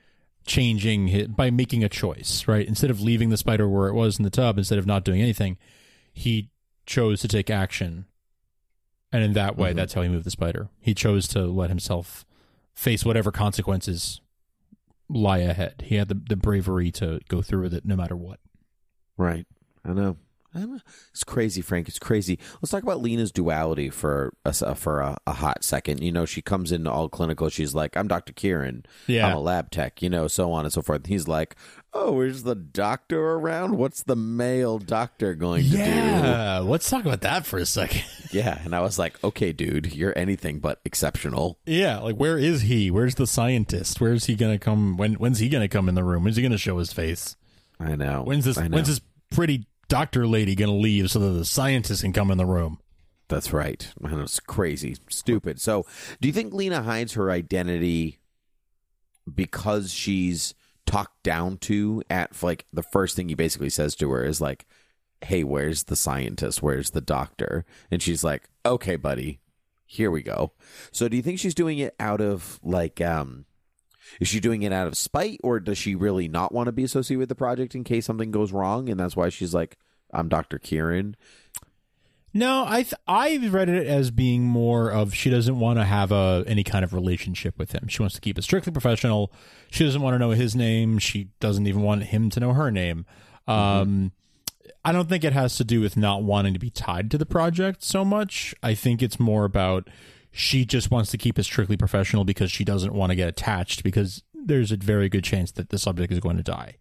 changing 0.45 1.07
his, 1.07 1.27
by 1.27 1.51
making 1.51 1.83
a 1.83 1.89
choice, 1.89 2.47
right? 2.47 2.65
Instead 2.67 2.89
of 2.89 3.01
leaving 3.01 3.29
the 3.29 3.37
spider 3.37 3.69
where 3.69 3.87
it 3.87 3.93
was 3.93 4.17
in 4.17 4.23
the 4.23 4.29
tub, 4.31 4.57
instead 4.57 4.79
of 4.79 4.87
not 4.87 5.03
doing 5.05 5.21
anything, 5.21 5.57
he 6.13 6.49
chose 6.87 7.21
to 7.21 7.27
take 7.27 7.49
action. 7.51 8.05
And 9.11 9.23
in 9.23 9.33
that 9.33 9.57
way, 9.57 9.73
Mhm. 9.73 9.75
that's 9.75 9.93
how 9.93 10.01
he 10.01 10.09
moved 10.09 10.25
the 10.25 10.31
spider. 10.31 10.69
He 10.79 10.93
chose 10.95 11.27
to 11.29 11.45
let 11.45 11.69
himself 11.69 12.25
face 12.73 13.05
whatever 13.05 13.31
consequences 13.31 14.21
lie 15.09 15.39
ahead. 15.39 15.83
He 15.85 15.95
had 15.95 16.07
the, 16.07 16.15
the 16.29 16.35
bravery 16.37 16.89
to 16.93 17.19
go 17.27 17.41
through 17.41 17.61
with 17.63 17.73
it 17.73 17.85
no 17.85 17.95
matter 17.95 18.15
what. 18.15 18.39
Right. 19.17 19.45
I 19.85 19.93
know. 19.93 20.17
I 20.53 20.59
know. 20.59 20.79
It's 21.11 21.23
crazy, 21.23 21.61
Frank. 21.61 21.87
It's 21.87 21.99
crazy. 21.99 22.37
Let's 22.61 22.71
talk 22.71 22.83
about 22.83 23.01
Lena's 23.01 23.31
duality 23.31 23.89
for 23.89 24.33
a, 24.43 24.75
for 24.75 24.99
a, 24.99 25.17
a 25.25 25.31
hot 25.33 25.63
second. 25.63 26.03
You 26.03 26.11
know, 26.11 26.25
she 26.25 26.41
comes 26.41 26.73
in 26.73 26.85
all 26.87 27.07
clinical. 27.07 27.47
She's 27.47 27.73
like, 27.73 27.95
"I'm 27.95 28.09
Dr. 28.09 28.33
Kieran. 28.33 28.85
Yeah. 29.07 29.27
I'm 29.27 29.37
a 29.37 29.39
lab 29.39 29.71
tech." 29.71 30.01
You 30.01 30.09
know, 30.09 30.27
so 30.27 30.51
on 30.51 30.65
and 30.65 30.73
so 30.73 30.81
forth. 30.81 31.05
He's 31.05 31.25
like, 31.25 31.55
"Oh, 31.93 32.19
is 32.19 32.43
the 32.43 32.55
doctor 32.55 33.31
around? 33.31 33.77
What's 33.77 34.03
the 34.03 34.17
male 34.17 34.77
doctor 34.77 35.35
going 35.35 35.63
to 35.63 35.69
do? 35.69 35.77
Yeah, 35.77 36.59
let's 36.59 36.89
talk 36.89 37.05
about 37.05 37.21
that 37.21 37.45
for 37.45 37.57
a 37.57 37.65
second. 37.65 38.03
Yeah. 38.31 38.61
And 38.63 38.73
I 38.73 38.79
was 38.79 38.97
like, 38.97 39.21
"Okay, 39.25 39.51
dude, 39.51 39.93
you're 39.93 40.17
anything 40.17 40.59
but 40.59 40.79
exceptional." 40.85 41.59
Yeah, 41.65 41.99
like 41.99 42.15
where 42.15 42.37
is 42.37 42.61
he? 42.61 42.89
Where's 42.89 43.15
the 43.15 43.27
scientist? 43.27 43.99
Where's 43.99 44.25
he 44.25 44.35
gonna 44.35 44.57
come? 44.59 44.95
When 44.95 45.15
when's 45.15 45.39
he 45.39 45.49
gonna 45.49 45.67
come 45.67 45.89
in 45.89 45.95
the 45.95 46.03
room? 46.03 46.23
When's 46.23 46.37
he 46.37 46.43
gonna 46.43 46.57
show 46.57 46.77
his 46.77 46.93
face? 46.93 47.35
I 47.77 47.97
know. 47.97 48.23
When's 48.23 48.45
this 48.45 48.57
know. 48.57 48.69
when's 48.69 48.87
this 48.87 49.01
pretty 49.31 49.65
doctor 49.91 50.25
lady 50.25 50.55
gonna 50.55 50.73
leave 50.73 51.11
so 51.11 51.19
that 51.19 51.37
the 51.37 51.43
scientist 51.43 52.01
can 52.01 52.13
come 52.13 52.31
in 52.31 52.37
the 52.37 52.45
room? 52.45 52.79
That's 53.27 53.51
right. 53.51 53.91
It's 54.01 54.39
crazy, 54.39 54.95
stupid. 55.09 55.59
So, 55.59 55.85
do 56.21 56.29
you 56.29 56.33
think 56.33 56.53
Lena 56.53 56.81
hides 56.81 57.13
her 57.13 57.29
identity 57.29 58.19
because 59.33 59.93
she's 59.93 60.53
talked 60.85 61.23
down 61.23 61.57
to 61.57 62.03
at 62.09 62.41
like 62.41 62.65
the 62.71 62.83
first 62.83 63.17
thing 63.17 63.27
he 63.27 63.35
basically 63.35 63.69
says 63.69 63.93
to 63.95 64.09
her 64.11 64.23
is 64.23 64.39
like, 64.39 64.65
"Hey, 65.25 65.43
where's 65.43 65.83
the 65.83 65.97
scientist? 65.97 66.63
Where's 66.63 66.91
the 66.91 67.01
doctor?" 67.01 67.65
And 67.91 68.01
she's 68.01 68.23
like, 68.23 68.49
"Okay, 68.65 68.95
buddy, 68.95 69.41
here 69.85 70.09
we 70.09 70.23
go." 70.23 70.53
So, 70.93 71.09
do 71.09 71.17
you 71.17 71.23
think 71.23 71.37
she's 71.37 71.53
doing 71.53 71.79
it 71.79 71.95
out 71.99 72.21
of 72.21 72.61
like 72.63 73.01
um 73.01 73.43
is 74.19 74.27
she 74.27 74.39
doing 74.39 74.63
it 74.63 74.73
out 74.73 74.87
of 74.87 74.97
spite 74.97 75.39
or 75.43 75.59
does 75.59 75.77
she 75.77 75.95
really 75.95 76.27
not 76.27 76.53
want 76.53 76.67
to 76.67 76.71
be 76.71 76.83
associated 76.83 77.19
with 77.19 77.29
the 77.29 77.35
project 77.35 77.75
in 77.75 77.83
case 77.83 78.05
something 78.05 78.31
goes 78.31 78.51
wrong 78.51 78.89
and 78.89 78.99
that's 78.99 79.15
why 79.15 79.29
she's 79.29 79.53
like, 79.53 79.77
"I'm 80.13 80.29
Dr. 80.29 80.59
Kieran." 80.59 81.15
No, 82.33 82.63
I 82.65 82.83
th- 82.83 82.93
I 83.07 83.37
read 83.49 83.67
it 83.67 83.87
as 83.87 84.09
being 84.09 84.43
more 84.43 84.89
of 84.89 85.13
she 85.13 85.29
doesn't 85.29 85.59
want 85.59 85.79
to 85.79 85.83
have 85.83 86.11
a 86.13 86.45
any 86.47 86.63
kind 86.63 86.85
of 86.85 86.93
relationship 86.93 87.59
with 87.59 87.73
him. 87.73 87.87
She 87.89 88.01
wants 88.01 88.15
to 88.15 88.21
keep 88.21 88.37
it 88.37 88.43
strictly 88.43 88.71
professional. 88.71 89.33
She 89.69 89.83
doesn't 89.83 90.01
want 90.01 90.15
to 90.15 90.19
know 90.19 90.29
his 90.29 90.55
name. 90.55 90.97
She 90.97 91.29
doesn't 91.41 91.67
even 91.67 91.81
want 91.81 92.03
him 92.03 92.29
to 92.29 92.39
know 92.39 92.53
her 92.53 92.71
name. 92.71 93.05
Um, 93.47 94.13
I 94.85 94.93
don't 94.93 95.09
think 95.09 95.23
it 95.23 95.33
has 95.33 95.57
to 95.57 95.63
do 95.65 95.81
with 95.81 95.97
not 95.97 96.23
wanting 96.23 96.53
to 96.53 96.59
be 96.59 96.69
tied 96.69 97.11
to 97.11 97.17
the 97.17 97.25
project 97.25 97.83
so 97.83 98.05
much. 98.05 98.55
I 98.63 98.75
think 98.75 99.01
it's 99.01 99.19
more 99.19 99.43
about 99.43 99.89
she 100.31 100.65
just 100.65 100.89
wants 100.91 101.11
to 101.11 101.17
keep 101.17 101.37
it 101.37 101.43
strictly 101.43 101.77
professional 101.77 102.23
because 102.23 102.51
she 102.51 102.63
doesn't 102.63 102.93
want 102.93 103.11
to 103.11 103.15
get 103.15 103.27
attached 103.27 103.83
because 103.83 104.23
there's 104.33 104.71
a 104.71 104.77
very 104.77 105.09
good 105.09 105.23
chance 105.23 105.51
that 105.51 105.69
the 105.69 105.77
subject 105.77 106.11
is 106.11 106.19
going 106.19 106.37
to 106.37 106.43
die. 106.43 106.77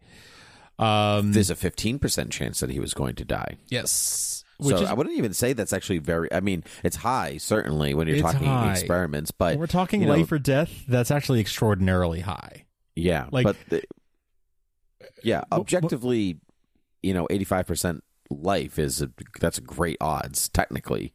Um, 0.78 1.32
There's 1.32 1.50
a 1.50 1.54
15% 1.54 2.30
chance 2.30 2.60
that 2.60 2.70
he 2.70 2.80
was 2.80 2.94
going 2.94 3.14
to 3.16 3.24
die. 3.24 3.56
yes, 3.68 4.44
which 4.56 4.76
so 4.76 4.82
is 4.82 4.88
I 4.88 4.94
wouldn't 4.94 5.16
even 5.16 5.32
say 5.34 5.52
that's 5.52 5.72
actually 5.72 5.98
very. 5.98 6.32
I 6.32 6.40
mean, 6.40 6.64
it's 6.82 6.96
high 6.96 7.36
certainly 7.38 7.92
when 7.94 8.08
you're 8.08 8.20
talking 8.20 8.46
high. 8.46 8.72
experiments, 8.72 9.30
but 9.30 9.52
when 9.52 9.58
we're 9.58 9.66
talking 9.66 10.00
you 10.02 10.06
know, 10.06 10.16
life 10.16 10.30
or 10.32 10.38
death, 10.38 10.84
that's 10.86 11.10
actually 11.10 11.40
extraordinarily 11.40 12.20
high. 12.20 12.64
yeah, 12.94 13.26
like- 13.30 13.44
but 13.44 13.56
the, 13.68 13.82
yeah, 15.22 15.42
objectively, 15.52 16.40
you 17.02 17.14
know, 17.14 17.26
85 17.30 17.66
percent 17.66 18.04
life 18.30 18.78
is 18.78 19.02
a, 19.02 19.10
that's 19.40 19.58
great 19.58 19.96
odds 20.00 20.48
technically. 20.48 21.14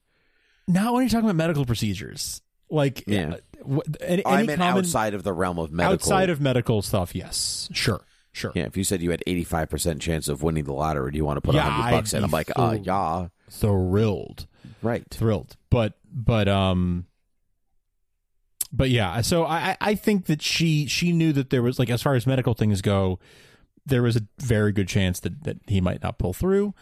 Not 0.67 0.93
when 0.93 1.03
you're 1.03 1.09
talking 1.09 1.25
about 1.29 1.35
medical 1.35 1.65
procedures, 1.65 2.41
like 2.69 3.03
Yeah. 3.07 3.35
uh, 3.63 3.79
any, 4.01 4.25
I 4.25 4.39
any 4.43 4.55
common 4.55 4.77
outside 4.85 5.13
of 5.13 5.23
the 5.23 5.33
realm 5.33 5.59
of 5.59 5.71
medical. 5.71 5.93
outside 5.93 6.29
of 6.29 6.41
medical 6.41 6.81
stuff. 6.81 7.13
Yes, 7.15 7.69
sure, 7.71 8.01
sure. 8.31 8.51
yeah, 8.55 8.63
if 8.63 8.75
you 8.77 8.83
said 8.83 9.01
you 9.01 9.11
had 9.11 9.21
85 9.27 9.69
percent 9.69 10.01
chance 10.01 10.27
of 10.27 10.41
winning 10.41 10.63
the 10.63 10.73
lottery, 10.73 11.11
do 11.11 11.17
you 11.17 11.25
want 11.25 11.37
to 11.37 11.41
put 11.41 11.53
a 11.55 11.57
Yeah, 11.59 11.69
hundred 11.69 11.83
I'd 11.87 11.91
bucks 11.91 12.13
in? 12.13 12.23
I'm 12.23 12.31
like, 12.31 12.51
uh, 12.55 12.77
yeah, 12.81 13.27
Thrilled, 13.49 14.47
right. 14.81 15.03
thrilled, 15.11 15.55
but 15.69 15.93
but 16.11 16.47
um, 16.47 17.05
but 18.71 18.89
yeah. 18.89 19.21
So 19.21 19.43
I 19.43 19.71
I- 19.71 19.77
I 19.81 19.95
think 19.95 20.25
that 20.25 20.41
she 20.41 20.87
she 20.87 21.11
knew 21.11 21.31
that 21.33 21.49
there 21.51 21.61
was 21.61 21.77
like 21.79 21.89
as 21.89 22.01
far 22.01 22.15
as 22.15 22.25
medical 22.25 22.53
things 22.55 22.81
go, 22.81 23.19
there 23.85 24.01
was 24.01 24.15
a 24.15 24.21
very 24.39 24.71
good 24.71 24.87
chance 24.87 25.19
that 25.21 25.43
that 25.43 25.57
he 25.67 25.79
might 25.81 26.01
not 26.01 26.17
pull 26.17 26.33
through. 26.33 26.73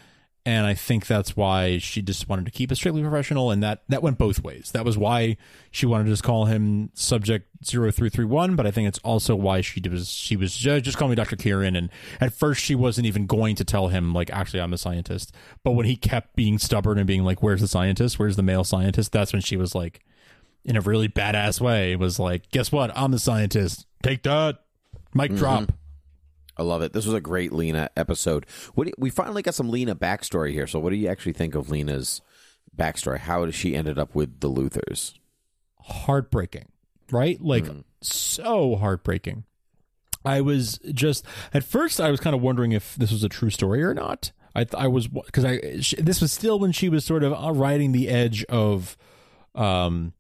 And 0.46 0.66
I 0.66 0.74
think 0.74 1.08
that's 1.08 1.38
why 1.38 1.78
she 1.78 2.02
just 2.02 2.28
wanted 2.28 2.46
to 2.46 2.52
keep 2.52 2.72
it 2.72 2.76
strictly 2.76 3.02
professional, 3.02 3.50
and 3.50 3.64
that 3.64 3.84
that 3.88 4.04
went 4.04 4.18
both 4.18 4.44
ways. 4.44 4.72
That 4.72 4.84
was 4.84 4.98
why 4.98 5.38
she 5.72 5.86
wanted 5.86 6.06
to 6.06 6.10
just 6.10 6.24
call 6.24 6.46
him 6.46 6.90
Subject 6.94 7.48
0331, 7.66 8.58
but 8.58 8.68
I 8.68 8.72
think 8.72 8.90
it's 8.90 9.00
also 9.00 9.36
why 9.36 9.62
she 9.62 9.82
was 9.90 10.10
she 10.10 10.36
was 10.36 10.56
just, 10.56 10.84
just 10.84 10.98
call 10.98 11.08
me 11.08 11.16
Dr. 11.16 11.38
Kieran, 11.38 11.78
and 11.78 11.90
at 12.20 12.34
first 12.34 12.62
she 12.62 12.76
wasn't 12.76 13.08
even 13.08 13.26
going 13.26 13.56
to 13.56 13.64
tell 13.64 13.88
him 13.88 14.14
like 14.14 14.30
actually 14.32 14.60
I'm 14.60 14.74
a 14.74 14.78
scientist, 14.78 15.34
but 15.64 15.72
when 15.72 15.86
he 15.86 15.96
kept 15.96 16.36
being 16.36 16.60
stubborn 16.60 16.98
and 16.98 17.08
being 17.08 17.24
like 17.24 17.42
where's 17.42 17.62
the 17.62 17.68
scientist, 17.68 18.20
where's 18.20 18.36
the 18.36 18.44
male 18.44 18.66
scientist, 18.66 19.14
that's 19.14 19.32
when 19.32 19.42
she 19.42 19.56
was 19.56 19.74
like 19.74 20.02
in 20.66 20.76
a 20.76 20.82
really 20.82 21.08
badass 21.08 21.62
way 21.62 21.96
was 21.96 22.20
like 22.20 22.50
guess 22.50 22.70
what 22.70 22.92
I'm 22.98 23.12
the 23.12 23.20
scientist, 23.20 23.86
take 24.02 24.24
that, 24.24 24.60
mic 25.14 25.32
mm-hmm. 25.32 25.38
drop. 25.38 25.72
I 26.58 26.64
love 26.64 26.82
it. 26.82 26.94
This 26.94 27.06
was 27.06 27.16
a 27.16 27.22
great 27.22 27.52
Lena 27.52 27.90
episode. 27.98 28.46
What 28.76 28.88
you- 28.88 28.94
we 28.98 29.10
finally 29.10 29.42
got 29.42 29.56
some 29.56 29.70
Lena 29.70 29.96
backstory 29.96 30.52
here. 30.52 30.68
So, 30.68 30.80
what 30.80 30.92
do 30.92 30.96
you 30.98 31.08
actually 31.08 31.34
think 31.34 31.56
of 31.56 31.70
Lena's 31.70 32.22
backstory. 32.78 33.20
How 33.20 33.50
she 33.52 33.76
ended 33.76 33.98
up 34.00 34.16
with 34.16 34.40
the 34.40 34.50
Luthors? 34.50 35.14
heartbreaking, 35.86 36.70
right? 37.12 37.42
Like 37.42 37.66
Mm. 37.66 37.84
so 38.02 38.76
heartbreaking. 38.78 39.44
I 40.26 40.40
was 40.42 40.80
just 40.94 41.26
at 41.54 41.64
first 41.66 42.00
I 42.00 42.10
was 42.10 42.20
kind 42.22 42.36
of 42.36 42.42
wondering 42.42 42.72
if 42.72 42.96
this 42.96 43.12
was 43.12 43.24
a 43.24 43.30
true 43.30 43.50
story 43.50 43.84
or 43.84 43.94
not. 43.94 44.32
I 44.56 44.64
th- 44.64 44.82
I 44.82 44.88
was 44.88 45.08
because 45.08 45.44
I 45.44 45.80
she, 45.82 45.98
this 45.98 46.22
was 46.22 46.32
still 46.32 46.58
when 46.60 46.72
she 46.72 46.88
was 46.88 47.04
sort 47.04 47.24
of 47.24 47.34
uh, 47.34 47.52
riding 47.52 47.92
the 47.92 48.08
edge 48.08 48.46
of 48.46 48.96
um 49.56 50.14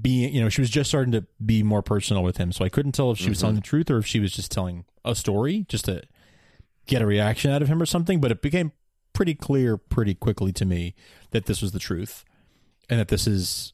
being 0.00 0.34
you 0.34 0.42
know 0.42 0.48
she 0.48 0.60
was 0.60 0.70
just 0.70 0.90
starting 0.90 1.12
to 1.12 1.24
be 1.44 1.62
more 1.62 1.82
personal 1.82 2.22
with 2.22 2.36
him. 2.36 2.52
So 2.52 2.64
i 2.64 2.68
couldn't 2.68 2.92
tell 2.92 3.10
if 3.10 3.18
she 3.18 3.28
was 3.28 3.40
telling 3.40 3.56
the 3.56 3.60
truth 3.60 3.90
or 3.90 3.98
if 3.98 4.06
she 4.06 4.20
was 4.20 4.32
just 4.32 4.50
telling 4.50 4.84
a 5.04 5.14
story 5.14 5.66
just 5.68 5.86
to 5.86 6.02
get 6.86 7.02
a 7.02 7.06
reaction 7.06 7.50
out 7.50 7.62
of 7.62 7.68
him 7.68 7.80
or 7.80 7.86
something. 7.86 8.20
But 8.20 8.30
it 8.30 8.42
became 8.42 8.72
pretty 9.12 9.34
clear 9.34 9.76
pretty 9.76 10.14
quickly 10.14 10.52
to 10.52 10.64
me 10.64 10.94
that 11.30 11.46
this 11.46 11.62
was 11.62 11.72
the 11.72 11.78
truth 11.78 12.24
and 12.88 12.98
that 12.98 13.08
this 13.08 13.26
is 13.26 13.72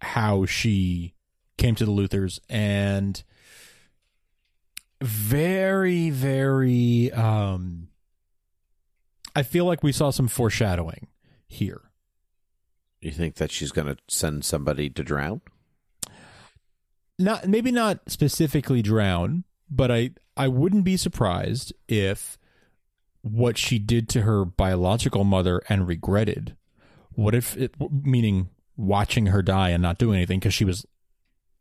how 0.00 0.44
she 0.46 1.14
came 1.56 1.74
to 1.74 1.84
the 1.84 1.92
Luthors 1.92 2.40
and 2.48 3.22
very 5.02 6.10
very 6.10 7.10
um 7.12 7.88
i 9.34 9.42
feel 9.42 9.64
like 9.64 9.82
we 9.82 9.92
saw 9.92 10.10
some 10.10 10.28
foreshadowing 10.28 11.06
here. 11.50 11.82
You 13.00 13.10
think 13.10 13.36
that 13.36 13.50
she's 13.50 13.72
going 13.72 13.88
to 13.88 13.96
send 14.08 14.44
somebody 14.44 14.88
to 14.90 15.02
drown? 15.02 15.40
Not 17.20 17.46
maybe 17.46 17.70
not 17.70 18.00
specifically 18.08 18.82
drown, 18.82 19.44
but 19.70 19.90
I 19.90 20.10
I 20.36 20.48
wouldn't 20.48 20.84
be 20.84 20.96
surprised 20.96 21.72
if 21.86 22.38
what 23.22 23.58
she 23.58 23.78
did 23.78 24.08
to 24.08 24.22
her 24.22 24.44
biological 24.44 25.24
mother 25.24 25.62
and 25.68 25.86
regretted. 25.86 26.56
What 27.10 27.34
if 27.34 27.56
it 27.56 27.74
meaning 27.90 28.48
watching 28.76 29.26
her 29.26 29.42
die 29.42 29.70
and 29.70 29.82
not 29.82 29.98
doing 29.98 30.16
anything 30.16 30.40
because 30.40 30.54
she 30.54 30.64
was 30.64 30.86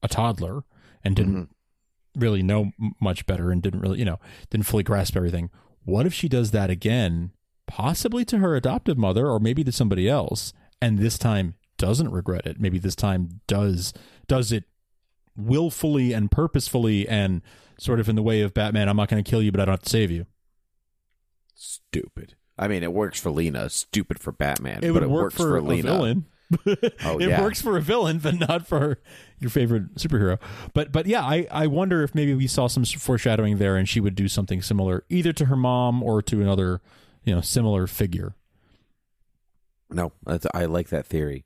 a 0.01 0.07
toddler 0.07 0.63
and 1.03 1.15
didn't 1.15 1.35
mm-hmm. 1.35 2.21
really 2.21 2.41
know 2.41 2.71
much 3.01 3.25
better 3.25 3.51
and 3.51 3.61
didn't 3.61 3.81
really 3.81 3.99
you 3.99 4.05
know 4.05 4.19
didn't 4.49 4.65
fully 4.65 4.83
grasp 4.83 5.17
everything. 5.17 5.49
What 5.83 6.05
if 6.05 6.13
she 6.13 6.29
does 6.29 6.51
that 6.51 6.69
again, 6.69 7.31
possibly 7.67 8.23
to 8.25 8.37
her 8.37 8.55
adoptive 8.55 8.97
mother 8.97 9.27
or 9.27 9.39
maybe 9.39 9.63
to 9.63 9.71
somebody 9.71 10.07
else, 10.07 10.53
and 10.81 10.99
this 10.99 11.17
time 11.17 11.55
doesn't 11.77 12.11
regret 12.11 12.45
it? 12.45 12.59
Maybe 12.59 12.79
this 12.79 12.95
time 12.95 13.41
does 13.47 13.93
does 14.27 14.51
it 14.51 14.63
willfully 15.39 16.13
and 16.13 16.30
purposefully 16.30 17.08
and 17.08 17.41
sort 17.78 17.99
of 17.99 18.10
in 18.10 18.15
the 18.15 18.23
way 18.23 18.41
of 18.41 18.54
Batman, 18.54 18.89
I'm 18.89 18.97
not 18.97 19.10
going 19.10 19.23
to 19.23 19.30
kill 19.30 19.41
you, 19.41 19.52
but 19.52 19.62
I 19.62 19.65
don't 19.65 19.73
have 19.73 19.84
to 19.84 19.89
save 19.89 20.12
you. 20.12 20.25
Stupid. 21.56 22.36
I 22.58 22.67
mean, 22.67 22.84
it 22.84 22.93
works 22.93 23.19
for 23.19 23.32
Lena. 23.32 23.69
Stupid 23.69 24.19
for 24.19 24.32
Batman. 24.32 24.80
It 24.84 24.88
but 24.88 24.93
would 24.93 25.04
it 25.04 25.10
work 25.10 25.23
works 25.23 25.36
for, 25.36 25.58
a 25.58 25.62
Lena. 25.62 25.84
villain. 25.84 26.25
Oh, 27.06 27.17
it 27.19 27.30
yeah. 27.30 27.41
works 27.41 27.62
for 27.62 27.78
a 27.78 27.82
villain, 27.82 28.17
but 28.17 28.34
not 28.34 28.65
for 28.65 28.97
your 29.39 29.52
favorite 29.52 29.93
superhero. 29.95 30.39
But 30.73 30.91
but 30.91 31.06
yeah, 31.06 31.21
I, 31.23 31.47
I 31.52 31.67
wonder 31.67 32.02
if 32.02 32.15
maybe 32.15 32.34
we 32.34 32.47
saw 32.47 32.65
some 32.65 32.86
foreshadowing 32.86 33.60
there, 33.60 33.75
and 33.75 33.88
she 33.88 33.99
would 33.99 34.15
do 34.15 34.28
something 34.28 34.63
similar, 34.63 35.04
either 35.10 35.32
to 35.34 35.45
her 35.45 35.56
mom 35.56 36.02
or 36.02 36.23
to 36.23 36.41
another, 36.41 36.82
you 37.23 37.36
know, 37.36 37.41
similar 37.41 37.86
figure. 37.86 38.34
No, 39.91 40.12
I 40.54 40.65
like 40.65 40.89
that 40.89 41.06
theory. 41.06 41.45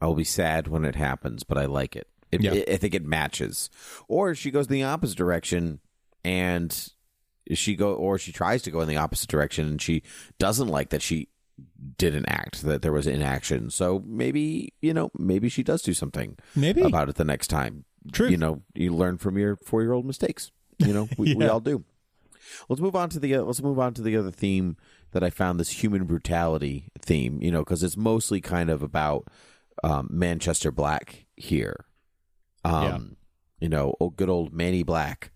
I 0.00 0.06
will 0.06 0.14
be 0.14 0.24
sad 0.24 0.66
when 0.66 0.84
it 0.84 0.96
happens, 0.96 1.44
but 1.44 1.56
I 1.56 1.66
like 1.66 1.94
it. 1.94 2.08
It, 2.32 2.42
Yeah. 2.42 2.54
it- 2.54 2.68
I 2.70 2.76
think 2.78 2.94
it 2.94 3.04
matches. 3.04 3.70
Or 4.08 4.34
she 4.34 4.50
goes 4.50 4.66
in 4.66 4.72
the 4.72 4.82
opposite 4.84 5.16
direction, 5.18 5.80
and 6.24 6.88
she 7.52 7.76
go, 7.76 7.92
or 7.94 8.18
she 8.18 8.32
tries 8.32 8.62
to 8.62 8.70
go 8.70 8.80
in 8.80 8.88
the 8.88 8.96
opposite 8.96 9.28
direction, 9.28 9.66
and 9.68 9.82
she 9.82 10.02
doesn't 10.38 10.68
like 10.68 10.90
that 10.90 11.02
she 11.02 11.28
didn't 11.98 12.26
act, 12.28 12.62
that 12.62 12.82
there 12.82 12.92
was 12.92 13.06
inaction. 13.06 13.70
So 13.70 14.02
maybe 14.06 14.72
you 14.80 14.94
know, 14.94 15.10
maybe 15.18 15.48
she 15.48 15.62
does 15.62 15.82
do 15.82 15.92
something 15.94 16.38
Maybe 16.56 16.80
about 16.82 17.08
it 17.08 17.16
the 17.16 17.24
next 17.24 17.48
time. 17.48 17.84
True. 18.12 18.28
You 18.28 18.36
know, 18.38 18.62
you 18.74 18.92
learn 18.94 19.18
from 19.18 19.36
your 19.38 19.56
four 19.56 19.82
year 19.82 19.92
old 19.92 20.06
mistakes. 20.06 20.50
You 20.78 20.92
know, 20.92 21.08
we, 21.18 21.34
we 21.36 21.46
all 21.46 21.60
do. 21.60 21.84
Let's 22.68 22.80
move 22.82 22.96
on 22.96 23.10
to 23.10 23.20
the 23.20 23.34
uh, 23.36 23.42
let's 23.42 23.62
move 23.62 23.78
on 23.78 23.94
to 23.94 24.02
the 24.02 24.16
other 24.16 24.30
theme 24.30 24.76
that 25.12 25.22
I 25.22 25.30
found 25.30 25.60
this 25.60 25.70
human 25.82 26.04
brutality 26.04 26.88
theme. 27.00 27.40
You 27.42 27.50
know, 27.52 27.60
because 27.60 27.82
it's 27.82 27.96
mostly 27.96 28.40
kind 28.40 28.70
of 28.70 28.82
about 28.82 29.28
um, 29.84 30.08
Manchester 30.10 30.70
Black 30.72 31.26
here. 31.36 31.84
Um, 32.64 33.16
you 33.60 33.68
know, 33.68 33.94
oh, 34.00 34.10
good 34.10 34.28
old 34.28 34.52
Manny 34.52 34.82
Black, 34.82 35.30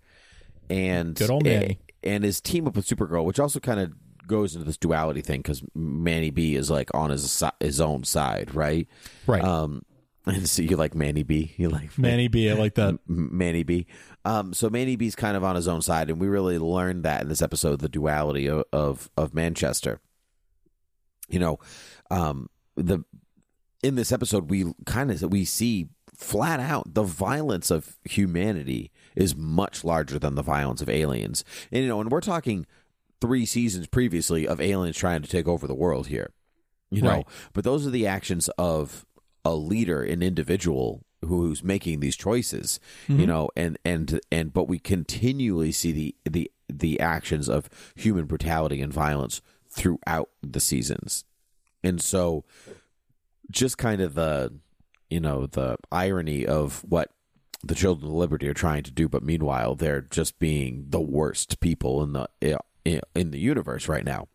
and 0.69 1.15
Good 1.15 1.31
old 1.31 1.45
Manny. 1.45 1.81
and 2.03 2.25
his 2.25 2.41
team 2.41 2.67
up 2.67 2.77
with 2.77 2.87
Supergirl, 2.87 3.25
which 3.25 3.41
also 3.41 3.61
kind 3.61 3.81
of 3.81 3.93
goes 4.27 4.55
into 4.55 4.67
this 4.67 4.77
duality 4.77 5.21
thing 5.21 5.41
because 5.41 5.63
Manny 5.75 6.31
B 6.31 6.57
is 6.57 6.71
like 6.71 6.91
on 6.95 7.11
his 7.11 7.43
his 7.61 7.81
own 7.81 8.05
side, 8.05 8.55
right? 8.55 8.89
right. 9.27 9.43
Um, 9.43 9.83
and 10.27 10.49
so 10.49 10.63
you 10.63 10.77
like 10.77 10.95
Manny 10.95 11.23
B, 11.23 11.55
you 11.57 11.69
like 11.69 11.97
Manny 11.99 12.29
B, 12.29 12.51
I 12.51 12.55
like 12.55 12.75
that. 12.75 12.99
Manny 13.07 13.63
B. 13.63 13.87
Um, 14.25 14.53
so 14.53 14.69
Manny 14.69 14.97
B's 14.97 15.15
kind 15.15 15.37
of 15.37 15.45
on 15.45 15.57
his 15.57 15.69
own 15.69 15.83
side, 15.83 16.11
and 16.11 16.21
we 16.21 16.27
really 16.27 16.59
learned 16.59 17.05
that 17.05 17.23
in 17.23 17.29
this 17.29 17.43
episode, 17.43 17.81
the 17.81 17.89
duality 17.89 18.49
of 18.49 18.65
of, 18.73 19.11
of 19.17 19.35
Manchester. 19.35 20.01
You 21.29 21.39
know, 21.39 21.59
um, 22.11 22.51
the 22.77 23.05
in 23.83 23.95
this 23.95 24.11
episode 24.11 24.51
we 24.51 24.73
kind 24.85 25.11
of 25.11 25.23
we 25.31 25.45
see 25.45 25.89
flat 26.17 26.61
out 26.61 26.95
the 26.95 27.03
violence 27.03 27.71
of 27.71 27.99
humanity 28.05 28.91
is 29.15 29.37
much 29.37 29.85
larger 29.85 30.19
than 30.19 30.35
the 30.35 30.43
violence 30.43 30.81
of 30.81 30.89
aliens, 30.89 31.45
and 31.71 31.83
you 31.83 31.89
know, 31.89 32.01
and 32.01 32.11
we're 32.11 32.21
talking 32.21 32.67
three 33.21 33.47
seasons 33.47 33.87
previously 33.87 34.47
of 34.47 34.61
aliens 34.61 34.97
trying 34.97 35.23
to 35.23 35.29
take 35.29 35.49
over 35.49 35.67
the 35.67 35.75
world 35.75 36.09
here. 36.09 36.33
You 36.91 37.03
know, 37.03 37.11
Right. 37.11 37.27
but 37.53 37.65
those 37.65 37.87
are 37.87 37.91
the 37.91 38.07
actions 38.07 38.49
of 38.59 39.05
a 39.45 39.55
leader, 39.55 40.03
an 40.03 40.23
individual 40.23 41.05
who's 41.25 41.63
making 41.63 42.01
these 42.01 42.17
choices. 42.17 42.79
You 43.09 43.17
mm-hmm. 43.17 43.27
know, 43.27 43.51
and 43.57 43.79
and 43.85 44.21
and 44.31 44.53
but 44.53 44.69
we 44.69 44.79
continually 44.79 45.73
see 45.73 45.93
the 45.93 46.15
the 46.31 46.51
the 46.69 47.01
actions 47.01 47.49
of 47.49 47.69
human 47.95 48.27
brutality 48.27 48.81
and 48.81 48.93
violence 48.93 49.41
throughout 49.69 50.31
the 50.43 50.61
seasons, 50.61 51.25
and 51.83 52.01
so 52.01 52.45
just 53.51 53.79
kind 53.79 54.01
of 54.01 54.15
the 54.15 54.53
you 55.11 55.21
know 55.21 55.47
the 55.47 55.77
irony 55.91 56.47
of 56.47 56.85
what 56.89 57.11
the 57.63 57.75
children 57.75 58.09
of 58.09 58.15
liberty 58.15 58.49
are 58.49 58.55
trying 58.55 58.83
to 58.83 58.91
do 58.91 59.09
but 59.09 59.23
meanwhile 59.23 59.75
they're 59.75 60.03
just 60.03 60.39
being 60.39 60.87
the 60.89 61.01
worst 61.01 61.59
people 61.61 62.03
in 62.03 62.13
the 62.13 62.29
in 63.15 63.31
the 63.31 63.39
universe 63.39 63.89
right 63.89 64.05
now. 64.05 64.29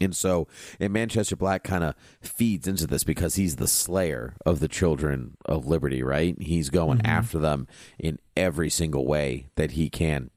And 0.00 0.16
so 0.16 0.48
and 0.80 0.92
manchester 0.92 1.36
black 1.36 1.62
kind 1.62 1.84
of 1.84 1.94
feeds 2.20 2.66
into 2.66 2.86
this 2.86 3.04
because 3.04 3.36
he's 3.36 3.56
the 3.56 3.68
slayer 3.68 4.34
of 4.44 4.58
the 4.58 4.68
children 4.68 5.36
of 5.44 5.66
liberty 5.66 6.02
right? 6.02 6.40
He's 6.40 6.70
going 6.70 6.98
mm-hmm. 6.98 7.06
after 7.06 7.38
them 7.38 7.68
in 7.98 8.18
every 8.36 8.70
single 8.70 9.06
way 9.06 9.46
that 9.54 9.72
he 9.72 9.88
can 9.88 10.30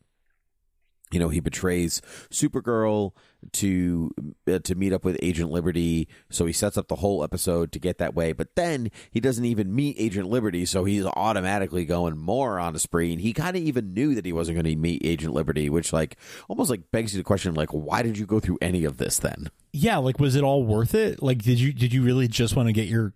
you 1.11 1.19
know 1.19 1.29
he 1.29 1.39
betrays 1.39 2.01
supergirl 2.29 3.13
to 3.51 4.11
uh, 4.47 4.59
to 4.59 4.75
meet 4.75 4.93
up 4.93 5.03
with 5.03 5.17
agent 5.21 5.51
liberty. 5.51 6.07
So 6.29 6.45
he 6.45 6.53
sets 6.53 6.77
up 6.77 6.87
the 6.87 6.95
whole 6.95 7.23
episode 7.23 7.71
to 7.73 7.79
get 7.79 7.97
that 7.99 8.15
way. 8.15 8.33
But 8.33 8.55
then 8.55 8.89
he 9.11 9.19
doesn't 9.19 9.45
even 9.45 9.73
meet 9.73 9.95
agent 9.99 10.29
liberty. 10.29 10.65
So 10.65 10.83
he's 10.83 11.05
automatically 11.05 11.85
going 11.85 12.17
more 12.17 12.59
on 12.59 12.75
a 12.75 12.79
spree 12.79 13.11
and 13.11 13.21
he 13.21 13.33
kind 13.33 13.55
of 13.55 13.63
even 13.63 13.93
knew 13.93 14.15
that 14.15 14.25
he 14.25 14.33
wasn't 14.33 14.55
going 14.55 14.73
to 14.73 14.75
meet 14.75 15.01
agent 15.05 15.33
liberty 15.33 15.69
which 15.69 15.93
like 15.93 16.17
almost 16.47 16.69
like 16.69 16.91
begs 16.91 17.13
you 17.13 17.19
the 17.19 17.23
question 17.23 17.53
like 17.53 17.69
why 17.69 18.01
did 18.01 18.17
you 18.17 18.25
go 18.25 18.39
through 18.39 18.57
any 18.61 18.83
of 18.83 18.97
this 18.97 19.19
then? 19.19 19.49
Yeah, 19.73 19.97
like 19.97 20.19
was 20.19 20.35
it 20.35 20.43
all 20.43 20.63
worth 20.63 20.95
it? 20.95 21.21
Like 21.21 21.41
did 21.41 21.59
you 21.59 21.73
did 21.73 21.93
you 21.93 22.03
really 22.03 22.27
just 22.27 22.55
want 22.55 22.67
to 22.67 22.73
get 22.73 22.87
your 22.87 23.13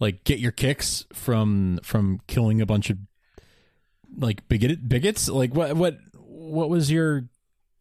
like 0.00 0.24
get 0.24 0.38
your 0.38 0.52
kicks 0.52 1.04
from 1.12 1.80
from 1.82 2.20
killing 2.26 2.60
a 2.60 2.66
bunch 2.66 2.90
of 2.90 2.98
like 4.18 4.48
bigoted 4.48 4.88
bigots? 4.88 5.28
Like 5.28 5.54
what 5.54 5.76
what 5.76 5.98
what 6.46 6.68
was 6.68 6.90
your 6.90 7.28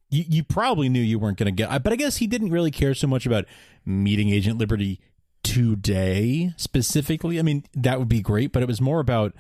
you, 0.10 0.24
you 0.28 0.44
probably 0.44 0.90
knew 0.90 1.02
you 1.02 1.20
weren't 1.20 1.38
going 1.38 1.54
to 1.54 1.64
get 1.64 1.84
but 1.84 1.94
I 1.94 1.96
guess 1.96 2.18
he 2.18 2.28
didn't 2.28 2.52
really 2.52 2.72
care 2.72 2.94
so 2.94 3.08
much 3.08 3.26
about 3.26 3.46
meeting 3.86 4.30
Agent 4.30 4.58
Liberty 4.58 5.00
today 5.44 6.54
specifically. 6.58 7.40
I 7.40 7.44
mean, 7.44 7.64
that 7.74 8.00
would 8.00 8.10
be 8.10 8.22
great, 8.22 8.52
but 8.52 8.64
it 8.64 8.68
was 8.68 8.82
more 8.82 9.00
about 9.00 9.34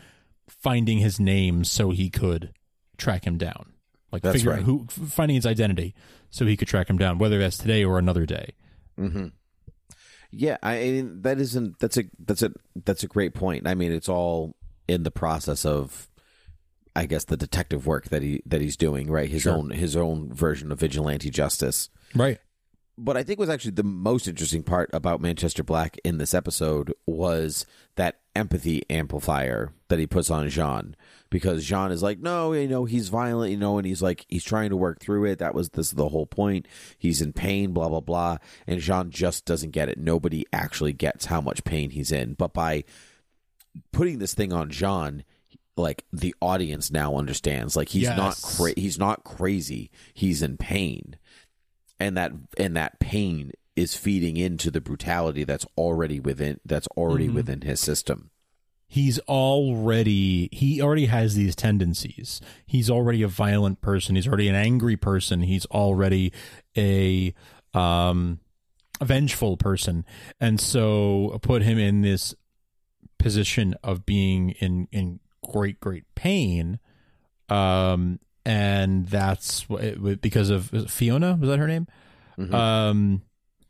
finding 0.48 1.00
his 1.00 1.20
name 1.20 1.64
so 1.64 1.90
he 1.90 2.10
could 2.10 2.54
track 2.98 3.26
him 3.26 3.38
down. 3.38 3.74
Like 4.12 4.22
That's 4.22 4.38
figure 4.38 4.52
right. 4.52 4.60
out 4.60 4.66
who 4.66 4.86
finding 4.88 5.36
his 5.36 5.46
identity 5.46 5.94
so 6.30 6.46
he 6.46 6.56
could 6.56 6.67
track 6.67 6.90
him 6.90 6.98
down, 6.98 7.17
whether 7.17 7.40
that's 7.40 7.58
today 7.58 7.84
or 7.84 7.98
another 7.98 8.26
day. 8.26 8.54
Mm-hmm. 9.00 9.28
Yeah, 10.32 10.58
I 10.62 10.80
mean 10.80 11.21
that 11.21 11.40
isn't 11.40 11.80
that's 11.80 11.98
a 11.98 12.04
that's 12.19 12.44
a 12.44 12.52
that's 12.84 13.04
a 13.04 13.08
great 13.08 13.34
point. 13.34 13.67
I 13.67 13.73
mean, 13.73 13.92
it's 13.92 14.10
all 14.10 14.56
in 14.88 15.04
the 15.04 15.12
process 15.12 15.65
of, 15.65 16.08
I 16.96 17.06
guess, 17.06 17.25
the 17.25 17.37
detective 17.37 17.85
work 17.85 18.06
that 18.10 18.21
he 18.21 18.41
that 18.46 18.62
he's 18.62 18.77
doing. 18.77 19.10
Right, 19.12 19.29
his 19.29 19.43
Sure. 19.43 19.54
own 19.54 19.71
his 19.71 19.96
own 19.96 20.33
version 20.33 20.71
of 20.71 20.79
vigilante 20.79 21.29
justice. 21.29 21.89
Right. 22.13 22.39
What 22.98 23.17
I 23.17 23.23
think 23.23 23.39
was 23.39 23.50
actually 23.50 23.71
the 23.71 23.83
most 23.83 24.25
interesting 24.25 24.63
part 24.63 24.89
about 24.93 25.19
Manchester 25.19 25.63
Black 25.63 25.98
in 26.06 26.17
this 26.17 26.33
episode 26.33 26.93
was 27.06 27.65
that 27.98 28.21
empathy 28.37 28.83
amplifier 28.89 29.73
that 29.89 30.00
he 30.00 30.08
puts 30.08 30.29
on 30.31 30.48
J'onn 30.48 30.93
because 31.29 31.65
J'onn 31.65 31.91
is 31.91 32.02
like, 32.02 32.19
no, 32.19 32.54
you 32.54 32.69
know, 32.69 32.85
he's 32.85 33.10
violent, 33.10 33.52
you 33.52 33.58
know, 33.58 33.77
and 33.77 33.85
he's 33.85 34.02
like, 34.02 34.25
he's 34.29 34.46
trying 34.46 34.69
to 34.69 34.77
work 34.77 35.02
through 35.02 35.25
it. 35.25 35.39
That 35.39 35.54
was 35.54 35.67
this 35.71 35.87
is 35.87 35.91
the 35.93 36.08
whole 36.08 36.25
point. 36.25 36.69
He's 36.98 37.21
in 37.21 37.33
pain, 37.33 37.73
blah 37.73 37.89
blah 37.89 38.00
blah, 38.00 38.37
and 38.65 38.79
J'onn 38.79 39.10
just 39.10 39.43
doesn't 39.43 39.71
get 39.71 39.89
it. 39.89 39.98
Nobody 39.98 40.46
actually 40.54 40.93
gets 40.93 41.25
how 41.25 41.41
much 41.41 41.65
pain 41.65 41.89
he's 41.89 42.13
in, 42.13 42.33
but 42.35 42.54
by 42.54 42.85
putting 43.91 44.19
this 44.19 44.33
thing 44.33 44.54
on 44.54 44.69
J'onn, 44.69 45.23
like 45.78 46.06
the 46.13 46.34
audience 46.42 46.92
now 46.92 47.15
understands. 47.17 47.76
Like 47.76 47.90
he's 47.90 48.04
Yes. 48.04 48.17
not 48.17 48.42
cra- 48.42 48.73
he's 48.80 48.98
not 49.00 49.23
crazy. 49.23 49.92
He's 50.13 50.42
in 50.42 50.58
pain, 50.58 51.17
and 52.00 52.15
that 52.17 52.32
and 52.58 52.76
that 52.78 53.00
pain 53.00 53.52
is 53.76 53.96
feeding 53.96 54.38
into 54.38 54.71
the 54.71 54.80
brutality 54.82 55.44
that's 55.44 55.65
already 55.78 56.19
within 56.19 56.60
that's 56.65 56.88
already 56.96 57.26
Mm-hmm. 57.28 57.36
within 57.36 57.62
his 57.62 57.80
system. 57.82 58.30
he's 58.88 59.19
already 59.28 60.48
he 60.54 60.80
already 60.82 61.08
has 61.08 61.34
these 61.36 61.56
tendencies 61.56 62.40
he's 62.67 62.90
already 62.90 63.23
a 63.23 63.28
violent 63.28 63.82
person 63.82 64.15
he's 64.15 64.28
already 64.28 64.48
an 64.48 64.56
angry 64.56 64.96
person 64.96 65.42
he's 65.42 65.65
already 65.67 66.32
a 66.78 67.34
um 67.73 68.40
a 69.02 69.06
vengeful 69.06 69.58
person 69.58 70.06
and 70.40 70.62
so 70.62 71.38
put 71.42 71.63
him 71.63 71.78
in 71.80 72.02
this 72.02 72.34
position 73.17 73.73
of 73.84 74.06
being 74.06 74.52
in 74.52 74.88
in 74.92 75.19
great 75.52 75.79
great 75.79 76.04
pain 76.15 76.79
um 77.50 78.19
and 78.46 79.08
that's 79.08 79.65
it, 79.69 80.21
because 80.21 80.50
of 80.50 80.69
Fiona? 80.89 81.35
Was 81.39 81.50
that 81.50 81.60
her 81.60 81.67
name? 81.67 81.87
Um 82.54 83.21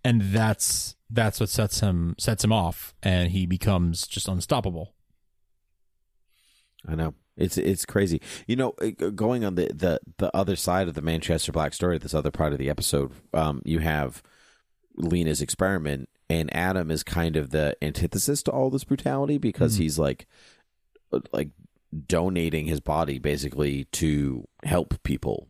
and 0.03 0.21
that's 0.21 0.95
that's 1.09 1.39
what 1.39 1.49
sets 1.49 1.79
him 1.79 2.15
sets 2.19 2.43
him 2.43 2.51
off 2.51 2.93
and 3.03 3.31
he 3.31 3.45
becomes 3.45 4.07
just 4.07 4.27
unstoppable. 4.27 4.93
I 6.87 6.95
know. 6.95 7.13
It's 7.37 7.57
it's 7.57 7.85
crazy. 7.85 8.21
You 8.47 8.55
know, 8.55 8.73
uh, 8.81 9.09
going 9.09 9.43
on 9.43 9.55
the 9.55 9.71
the 9.73 9.99
the 10.17 10.35
other 10.35 10.55
side 10.55 10.87
of 10.87 10.93
the 10.93 11.01
Manchester 11.01 11.51
Black 11.51 11.73
story, 11.73 11.97
this 11.97 12.13
other 12.13 12.31
part 12.31 12.53
of 12.53 12.59
the 12.59 12.69
episode, 12.69 13.11
um, 13.33 13.61
you 13.65 13.79
have 13.79 14.23
Lena's 14.95 15.41
experiment, 15.41 16.07
and 16.29 16.53
Adam 16.55 16.89
is 16.89 17.03
kind 17.03 17.35
of 17.35 17.49
the 17.49 17.75
antithesis 17.81 18.41
to 18.43 18.51
all 18.51 18.69
this 18.69 18.85
brutality 18.85 19.37
because 19.37 19.75
he's 19.75 19.99
like, 19.99 20.27
uh, 21.11 21.19
like 21.33 21.49
donating 22.07 22.65
his 22.65 22.79
body 22.81 23.19
basically 23.19 23.85
to 23.93 24.47
help 24.63 25.01
people. 25.03 25.47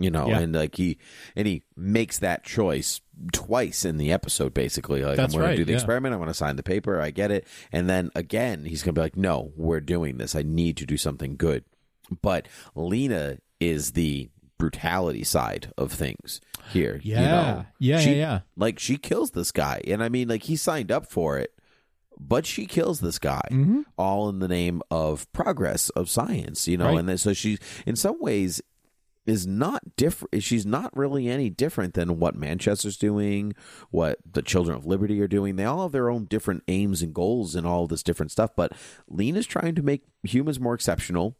You 0.00 0.12
know, 0.12 0.28
Yeah. 0.28 0.38
and 0.40 0.54
like 0.54 0.76
he 0.76 0.96
and 1.34 1.48
he 1.48 1.64
makes 1.76 2.18
that 2.20 2.44
choice 2.44 3.00
twice 3.32 3.84
in 3.84 3.96
the 3.96 4.12
episode, 4.12 4.54
basically. 4.54 5.02
Like 5.04 5.16
That's 5.16 5.34
I'm 5.34 5.40
going 5.40 5.48
right, 5.50 5.56
to 5.56 5.62
do 5.62 5.64
the 5.64 5.72
yeah. 5.72 5.78
experiment. 5.78 6.12
I'm 6.14 6.20
going 6.20 6.28
to 6.28 6.34
sign 6.34 6.54
the 6.54 6.62
paper. 6.62 7.00
I 7.00 7.10
get 7.10 7.32
it. 7.32 7.48
And 7.72 7.90
then 7.90 8.10
again, 8.14 8.64
he's 8.64 8.84
going 8.84 8.94
to 8.94 9.00
be 9.00 9.02
like, 9.02 9.16
"No, 9.16 9.52
we're 9.56 9.80
doing 9.80 10.18
this. 10.18 10.36
I 10.36 10.42
need 10.42 10.76
to 10.76 10.86
do 10.86 10.96
something 10.96 11.34
good." 11.36 11.64
But 12.22 12.46
Lena 12.76 13.38
is 13.58 13.92
the 13.92 14.28
brutality 14.56 15.24
side 15.24 15.72
of 15.76 15.92
things 15.92 16.40
here. 16.70 17.00
you 17.02 17.14
Yeah. 17.14 17.20
know? 17.22 17.66
Yeah, 17.80 17.98
She- 18.00 18.10
yeah, 18.10 18.16
yeah. 18.16 18.40
Like 18.56 18.78
she 18.78 18.98
kills 18.98 19.32
this 19.32 19.50
guy, 19.50 19.80
and 19.86 20.00
I 20.02 20.08
mean, 20.08 20.28
like 20.28 20.44
he 20.44 20.54
signed 20.54 20.92
up 20.92 21.06
for 21.06 21.38
it, 21.38 21.52
but 22.18 22.46
she 22.46 22.66
kills 22.66 23.00
this 23.00 23.18
guy, 23.18 23.40
Mm-hmm. 23.50 23.82
all 23.96 24.28
in 24.28 24.38
the 24.40 24.48
name 24.48 24.82
of 24.90 25.30
progress 25.32 25.88
of 25.90 26.10
science. 26.10 26.66
You 26.68 26.76
know, 26.76 26.86
Right. 26.86 26.98
and 26.98 27.08
then 27.08 27.18
so 27.18 27.32
she, 27.32 27.58
in 27.86 27.96
some 27.96 28.20
ways. 28.20 28.60
Is 29.26 29.46
not 29.46 29.94
different. 29.96 30.42
She's 30.42 30.64
not 30.64 30.96
really 30.96 31.28
any 31.28 31.50
different 31.50 31.92
than 31.92 32.18
what 32.18 32.34
Manchester's 32.34 32.96
doing, 32.96 33.52
what 33.90 34.16
the 34.24 34.40
Children 34.40 34.78
of 34.78 34.86
Liberty 34.86 35.20
are 35.20 35.28
doing. 35.28 35.56
They 35.56 35.66
all 35.66 35.82
have 35.82 35.92
their 35.92 36.08
own 36.08 36.24
different 36.24 36.62
aims 36.66 37.02
and 37.02 37.12
goals 37.12 37.54
and 37.54 37.66
all 37.66 37.86
this 37.86 38.02
different 38.02 38.32
stuff. 38.32 38.52
But 38.56 38.72
Lena 39.06 39.40
is 39.40 39.46
trying 39.46 39.74
to 39.74 39.82
make 39.82 40.04
humans 40.22 40.58
more 40.58 40.72
exceptional. 40.72 41.36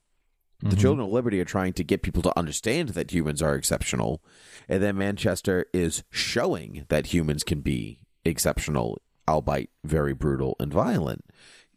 The 0.61 0.76
Children 0.76 1.07
of 1.07 1.12
Liberty 1.14 1.41
are 1.41 1.47
trying 1.47 1.72
to 1.72 1.83
get 1.83 2.03
people 2.03 2.20
to 2.24 2.39
understand 2.39 2.91
that 2.91 3.11
humans 3.11 3.41
are 3.41 3.55
exceptional. 3.55 4.22
And 4.68 4.83
then 4.83 4.99
Manchester 4.99 5.64
is 5.72 6.03
showing 6.11 6.85
that 6.91 7.07
humans 7.07 7.43
can 7.43 7.62
be 7.62 8.01
exceptional, 8.22 9.01
albeit 9.29 9.70
very 9.85 10.14
brutal 10.14 10.57
and 10.59 10.72
violent. 10.72 11.24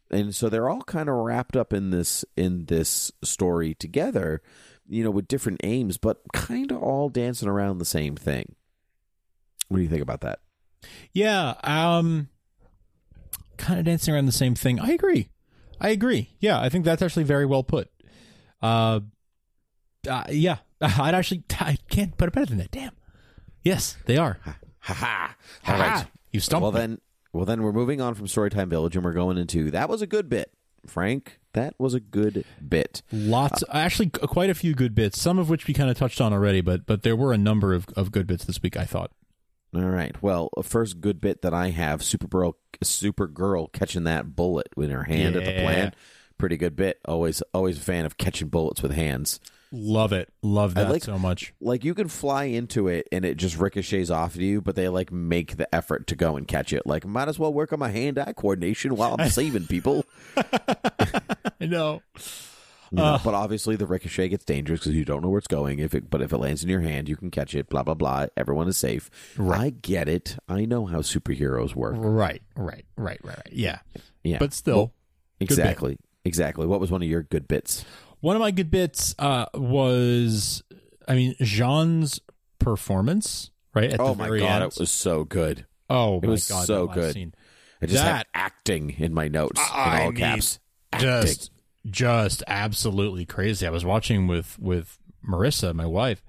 And 0.09 0.35
so 0.35 0.49
they're 0.49 0.69
all 0.69 0.81
kind 0.81 1.07
of 1.09 1.15
wrapped 1.15 1.55
up 1.55 1.71
in 1.71 1.89
this 1.91 2.25
in 2.35 2.65
this 2.65 3.11
story 3.23 3.73
together, 3.73 4.41
you 4.87 5.03
know, 5.03 5.11
with 5.11 5.27
different 5.27 5.61
aims, 5.63 5.97
but 5.97 6.21
kind 6.33 6.71
of 6.71 6.81
all 6.81 7.09
dancing 7.09 7.47
around 7.47 7.77
the 7.77 7.85
same 7.85 8.15
thing. 8.15 8.55
What 9.69 9.77
do 9.77 9.83
you 9.83 9.89
think 9.89 10.01
about 10.01 10.21
that? 10.21 10.39
Yeah, 11.13 11.53
um 11.63 12.27
kind 13.57 13.79
of 13.79 13.85
dancing 13.85 14.13
around 14.13 14.25
the 14.25 14.31
same 14.31 14.55
thing. 14.55 14.79
I 14.79 14.91
agree. 14.91 15.29
I 15.79 15.89
agree. 15.89 16.29
Yeah, 16.39 16.59
I 16.59 16.69
think 16.69 16.83
that's 16.83 17.01
actually 17.01 17.23
very 17.23 17.45
well 17.45 17.63
put. 17.63 17.89
Uh, 18.61 18.99
uh 20.09 20.23
yeah, 20.29 20.57
I'd 20.81 21.15
actually 21.15 21.43
I 21.59 21.77
can't 21.89 22.17
put 22.17 22.27
it 22.27 22.33
better 22.33 22.47
than 22.47 22.57
that. 22.57 22.71
Damn. 22.71 22.91
Yes, 23.63 23.97
they 24.07 24.17
are. 24.17 24.39
Ha 24.43 24.57
ha. 24.81 25.35
Ha 25.63 25.71
All 25.71 25.77
ha. 25.77 25.95
right. 25.95 26.05
You 26.31 26.39
stumped 26.39 26.63
Well 26.63 26.71
then 26.71 26.99
well 27.33 27.45
then 27.45 27.61
we're 27.63 27.71
moving 27.71 28.01
on 28.01 28.13
from 28.13 28.27
Storytime 28.27 28.67
Village 28.69 28.95
and 28.95 29.03
we're 29.05 29.13
going 29.13 29.37
into 29.37 29.71
that 29.71 29.89
was 29.89 30.01
a 30.01 30.07
good 30.07 30.29
bit. 30.29 30.51
Frank, 30.87 31.39
that 31.53 31.75
was 31.77 31.93
a 31.93 31.99
good 31.99 32.43
bit. 32.67 33.03
Lots, 33.11 33.63
actually, 33.71 34.09
quite 34.09 34.49
a 34.49 34.55
few 34.55 34.73
good 34.73 34.95
bits. 34.95 35.21
Some 35.21 35.37
of 35.37 35.47
which 35.47 35.67
we 35.67 35.75
kind 35.75 35.91
of 35.91 35.97
touched 35.97 36.19
on 36.19 36.33
already, 36.33 36.61
but 36.61 36.87
but 36.87 37.03
there 37.03 37.15
were 37.15 37.33
a 37.33 37.37
number 37.37 37.73
of, 37.73 37.85
of 37.95 38.11
good 38.11 38.25
bits 38.25 38.45
this 38.45 38.61
week. 38.63 38.75
I 38.75 38.85
thought. 38.85 39.11
All 39.75 39.81
right. 39.83 40.21
Well, 40.21 40.49
a 40.57 40.63
first 40.63 40.99
good 40.99 41.21
bit 41.21 41.43
that 41.43 41.53
I 41.53 41.69
have, 41.69 42.01
Supergirl, 42.01 42.53
Supergirl 42.83 43.71
catching 43.71 44.03
that 44.03 44.35
bullet 44.35 44.67
with 44.75 44.89
her 44.89 45.03
hand 45.03 45.35
at 45.37 45.45
the 45.45 45.51
Yeah. 45.51 45.61
plant. 45.63 45.95
Pretty 46.37 46.57
good 46.57 46.75
bit. 46.75 46.99
Always, 47.05 47.41
always 47.53 47.77
a 47.77 47.81
fan 47.81 48.05
of 48.05 48.17
catching 48.17 48.49
bullets 48.49 48.81
with 48.81 48.91
hands. 48.91 49.39
Love 49.71 50.11
it. 50.11 50.29
Love 50.43 50.73
that 50.73 50.89
like- 50.89 51.03
so 51.03 51.17
much. 51.17 51.53
Like 51.61 51.83
you 51.85 51.93
can 51.93 52.07
fly 52.09 52.45
into 52.45 52.87
it 52.87 53.07
and 53.11 53.23
it 53.23 53.37
just 53.37 53.57
ricochets 53.57 54.09
off 54.09 54.35
of 54.35 54.41
you, 54.41 54.61
but 54.61 54.75
they 54.75 54.89
like 54.89 55.11
make 55.11 55.55
the 55.57 55.73
effort 55.73 56.07
to 56.07 56.15
go 56.15 56.35
and 56.35 56.47
catch 56.47 56.73
it. 56.73 56.85
Like 56.85 57.05
might 57.05 57.27
as 57.29 57.39
well 57.39 57.53
work 57.53 57.71
on 57.71 57.79
my 57.79 57.89
hand-eye 57.89 58.33
coordination 58.33 58.95
while 58.95 59.15
I'm 59.17 59.29
saving 59.31 59.67
people. 59.67 60.05
I 60.35 61.65
know. 61.67 62.01
You 62.93 62.97
know, 62.97 63.19
but 63.23 63.33
obviously 63.33 63.77
the 63.77 63.85
ricochet 63.85 64.27
gets 64.27 64.43
dangerous 64.43 64.81
because 64.81 64.93
you 64.93 65.05
don't 65.05 65.21
know 65.21 65.29
where 65.29 65.37
it's 65.37 65.47
going. 65.47 65.79
If 65.79 65.95
it, 65.95 66.09
but 66.09 66.21
if 66.21 66.33
it 66.33 66.37
lands 66.37 66.61
in 66.61 66.69
your 66.69 66.81
hand, 66.81 67.07
you 67.07 67.15
can 67.15 67.31
catch 67.31 67.55
it. 67.55 67.69
Blah 67.69 67.83
blah 67.83 67.93
blah. 67.93 68.25
Everyone 68.35 68.67
is 68.67 68.77
safe. 68.77 69.09
Right. 69.37 69.61
I 69.61 69.69
get 69.69 70.09
it. 70.09 70.35
I 70.49 70.65
know 70.65 70.85
how 70.87 70.99
superheroes 70.99 71.73
work. 71.73 71.95
Right. 71.97 72.41
Right. 72.57 72.83
Right. 72.97 73.19
Right. 73.23 73.37
Right. 73.37 73.47
Yeah. 73.53 73.79
Yeah, 74.23 74.39
But 74.39 74.51
still, 74.53 74.75
Well, 74.75 74.93
exactly, 75.39 75.97
exactly. 76.25 76.67
What 76.67 76.81
was 76.81 76.91
one 76.91 77.01
of 77.01 77.07
your 77.07 77.23
good 77.23 77.47
bits? 77.47 77.85
One 78.21 78.35
of 78.35 78.39
my 78.39 78.51
good 78.51 78.71
bits 78.71 79.13
uh, 79.19 79.45
was, 79.53 80.63
I 81.07 81.15
mean, 81.15 81.35
J'onn's 81.41 82.19
performance. 82.59 83.49
Right 83.73 83.91
at 83.91 83.99
oh 84.01 84.09
the 84.09 84.15
my 84.15 84.25
very 84.25 84.39
god, 84.41 84.61
end. 84.63 84.71
it 84.73 84.79
was 84.79 84.91
so 84.91 85.23
good. 85.23 85.65
oh 85.89 86.19
it 86.21 86.27
was 86.27 86.47
god, 86.49 86.65
so 86.65 86.87
good. 86.87 87.13
Scene. 87.13 87.33
I 87.81 87.85
just 87.85 88.03
That- 88.03 88.17
had 88.17 88.25
acting 88.33 88.95
in 88.99 89.13
my 89.13 89.27
notes 89.29 89.59
I 89.61 89.95
in 89.95 90.01
all 90.01 90.11
mean, 90.11 90.17
caps. 90.17 90.59
Acting. 90.91 91.09
Just, 91.21 91.51
just 91.89 92.43
absolutely 92.47 93.25
crazy. 93.25 93.65
I 93.65 93.69
was 93.69 93.85
watching 93.85 94.27
with 94.27 94.59
with 94.59 94.99
Marissa, 95.27 95.73
my 95.73 95.85
wife, 95.85 96.21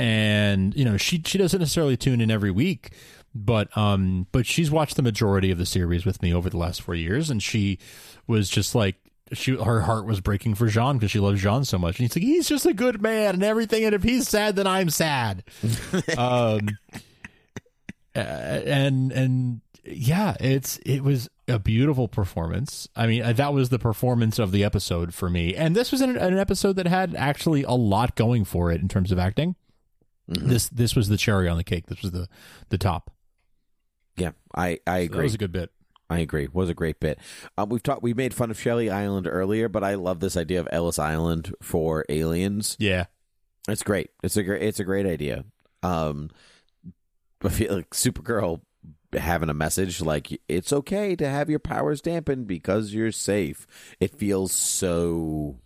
and 0.00 0.74
you 0.74 0.84
know 0.84 0.96
she 0.96 1.22
she 1.24 1.38
doesn't 1.38 1.60
necessarily 1.60 1.96
tune 1.96 2.20
in 2.20 2.28
every 2.30 2.50
week, 2.50 2.90
but 3.34 3.74
um, 3.78 4.26
but 4.32 4.44
she's 4.44 4.70
watched 4.70 4.96
the 4.96 5.02
majority 5.02 5.52
of 5.52 5.58
the 5.58 5.66
series 5.66 6.04
with 6.04 6.20
me 6.22 6.34
over 6.34 6.50
the 6.50 6.58
last 6.58 6.82
four 6.82 6.96
years, 6.96 7.30
and 7.30 7.40
she 7.42 7.78
was 8.26 8.48
just 8.50 8.74
like. 8.74 8.96
She 9.32 9.54
her 9.56 9.82
heart 9.82 10.06
was 10.06 10.20
breaking 10.20 10.56
for 10.56 10.66
J'onn 10.66 10.94
because 10.94 11.10
she 11.10 11.20
loves 11.20 11.42
J'onn 11.42 11.64
so 11.66 11.78
much, 11.78 11.98
and 11.98 12.04
he's 12.08 12.16
like 12.16 12.24
he's 12.24 12.48
just 12.48 12.66
a 12.66 12.72
good 12.74 13.00
man 13.00 13.34
and 13.34 13.42
everything, 13.44 13.84
and 13.84 13.94
if 13.94 14.02
he's 14.02 14.28
sad, 14.28 14.56
then 14.56 14.66
I'm 14.66 14.90
sad. 14.90 15.44
um, 16.18 16.68
and 18.14 19.12
and 19.12 19.60
yeah, 19.84 20.36
it's 20.40 20.78
it 20.78 21.02
was 21.02 21.28
a 21.48 21.58
beautiful 21.58 22.08
performance. 22.08 22.88
I 22.96 23.06
mean, 23.06 23.22
uh, 23.22 23.32
that 23.34 23.52
was 23.52 23.68
the 23.68 23.78
performance 23.78 24.38
of 24.38 24.52
the 24.52 24.64
episode 24.64 25.14
for 25.14 25.28
me. 25.30 25.54
And 25.54 25.74
this 25.74 25.90
was 25.90 26.00
an, 26.00 26.16
an 26.16 26.38
episode 26.38 26.76
that 26.76 26.86
had 26.86 27.14
actually 27.14 27.62
a 27.64 27.72
lot 27.72 28.14
going 28.16 28.44
for 28.44 28.70
it 28.70 28.80
in 28.80 28.88
terms 28.88 29.10
of 29.12 29.18
acting. 29.18 29.56
This 30.28 30.68
this 30.68 30.94
was 30.94 31.08
the 31.08 31.16
cherry 31.16 31.48
on 31.48 31.56
the 31.56 31.64
cake. 31.64 31.86
This 31.86 32.02
was 32.02 32.12
the 32.12 32.28
the 32.68 32.78
top. 32.78 33.10
Yeah, 34.16 34.32
I 34.54 34.78
I 34.86 35.00
That 35.00 35.02
agree. 35.06 35.22
was 35.24 35.34
a 35.34 35.38
good 35.38 35.52
bit. 35.52 35.70
I 36.10 36.18
agree. 36.18 36.48
Was 36.52 36.68
a 36.68 36.74
great 36.74 36.98
bit. 36.98 37.18
Um, 37.56 37.68
we've 37.68 37.82
talked. 37.82 38.02
We 38.02 38.12
made 38.12 38.34
fun 38.34 38.50
of 38.50 38.60
Shelley 38.60 38.90
Island 38.90 39.28
earlier, 39.28 39.68
but 39.68 39.84
I 39.84 39.94
love 39.94 40.18
this 40.20 40.36
idea 40.36 40.60
of 40.60 40.68
Ellis 40.72 40.98
Island 40.98 41.54
for 41.62 42.04
aliens. 42.08 42.76
Yeah. 42.80 43.06
It's 43.68 43.84
great. 43.84 44.10
It's 44.22 44.36
a 44.36 44.42
great. 44.42 44.62
It's 44.62 44.80
a 44.80 44.84
great 44.84 45.06
idea. 45.06 45.44
Um, 45.82 46.30
I 47.44 47.48
feel 47.48 47.76
like 47.76 47.90
Supergirl 47.90 48.60
having 49.12 49.48
a 49.48 49.54
message 49.54 50.00
like 50.00 50.40
it's 50.48 50.72
okay 50.72 51.16
to 51.16 51.28
have 51.28 51.50
your 51.50 51.58
powers 51.58 52.00
dampened 52.00 52.46
because 52.46 52.92
you're 52.92 53.12
safe. 53.12 53.66
It 53.98 54.16
feels 54.16 54.52
so 54.52 55.58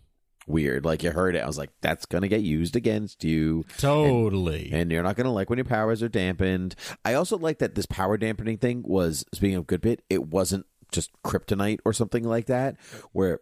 weird. 0.47 0.85
Like 0.85 1.03
you 1.03 1.11
heard 1.11 1.35
it, 1.35 1.39
I 1.43 1.47
was 1.47 1.57
like, 1.57 1.71
that's 1.81 2.05
gonna 2.05 2.27
get 2.27 2.41
used 2.41 2.75
against 2.75 3.23
you. 3.23 3.65
Totally. 3.77 4.69
and 4.71 4.91
you're 4.91 5.03
not 5.03 5.15
going 5.15 5.25
to 5.25 5.31
like 5.31 5.49
when 5.49 5.57
your 5.57 5.65
powers 5.65 6.01
are 6.03 6.09
dampened. 6.09 6.75
I 7.03 7.13
also 7.13 7.37
like 7.37 7.59
that 7.59 7.75
this 7.75 7.85
power 7.85 8.17
dampening 8.17 8.57
thing 8.57 8.83
was 8.85 9.25
speaking 9.33 9.57
of 9.57 9.67
good 9.67 9.81
bit, 9.81 10.03
it 10.09 10.27
wasn't 10.27 10.65
just 10.91 11.11
kryptonite 11.23 11.79
or 11.85 11.93
something 11.93 12.23
like 12.23 12.45
that, 12.45 12.77
where 13.11 13.39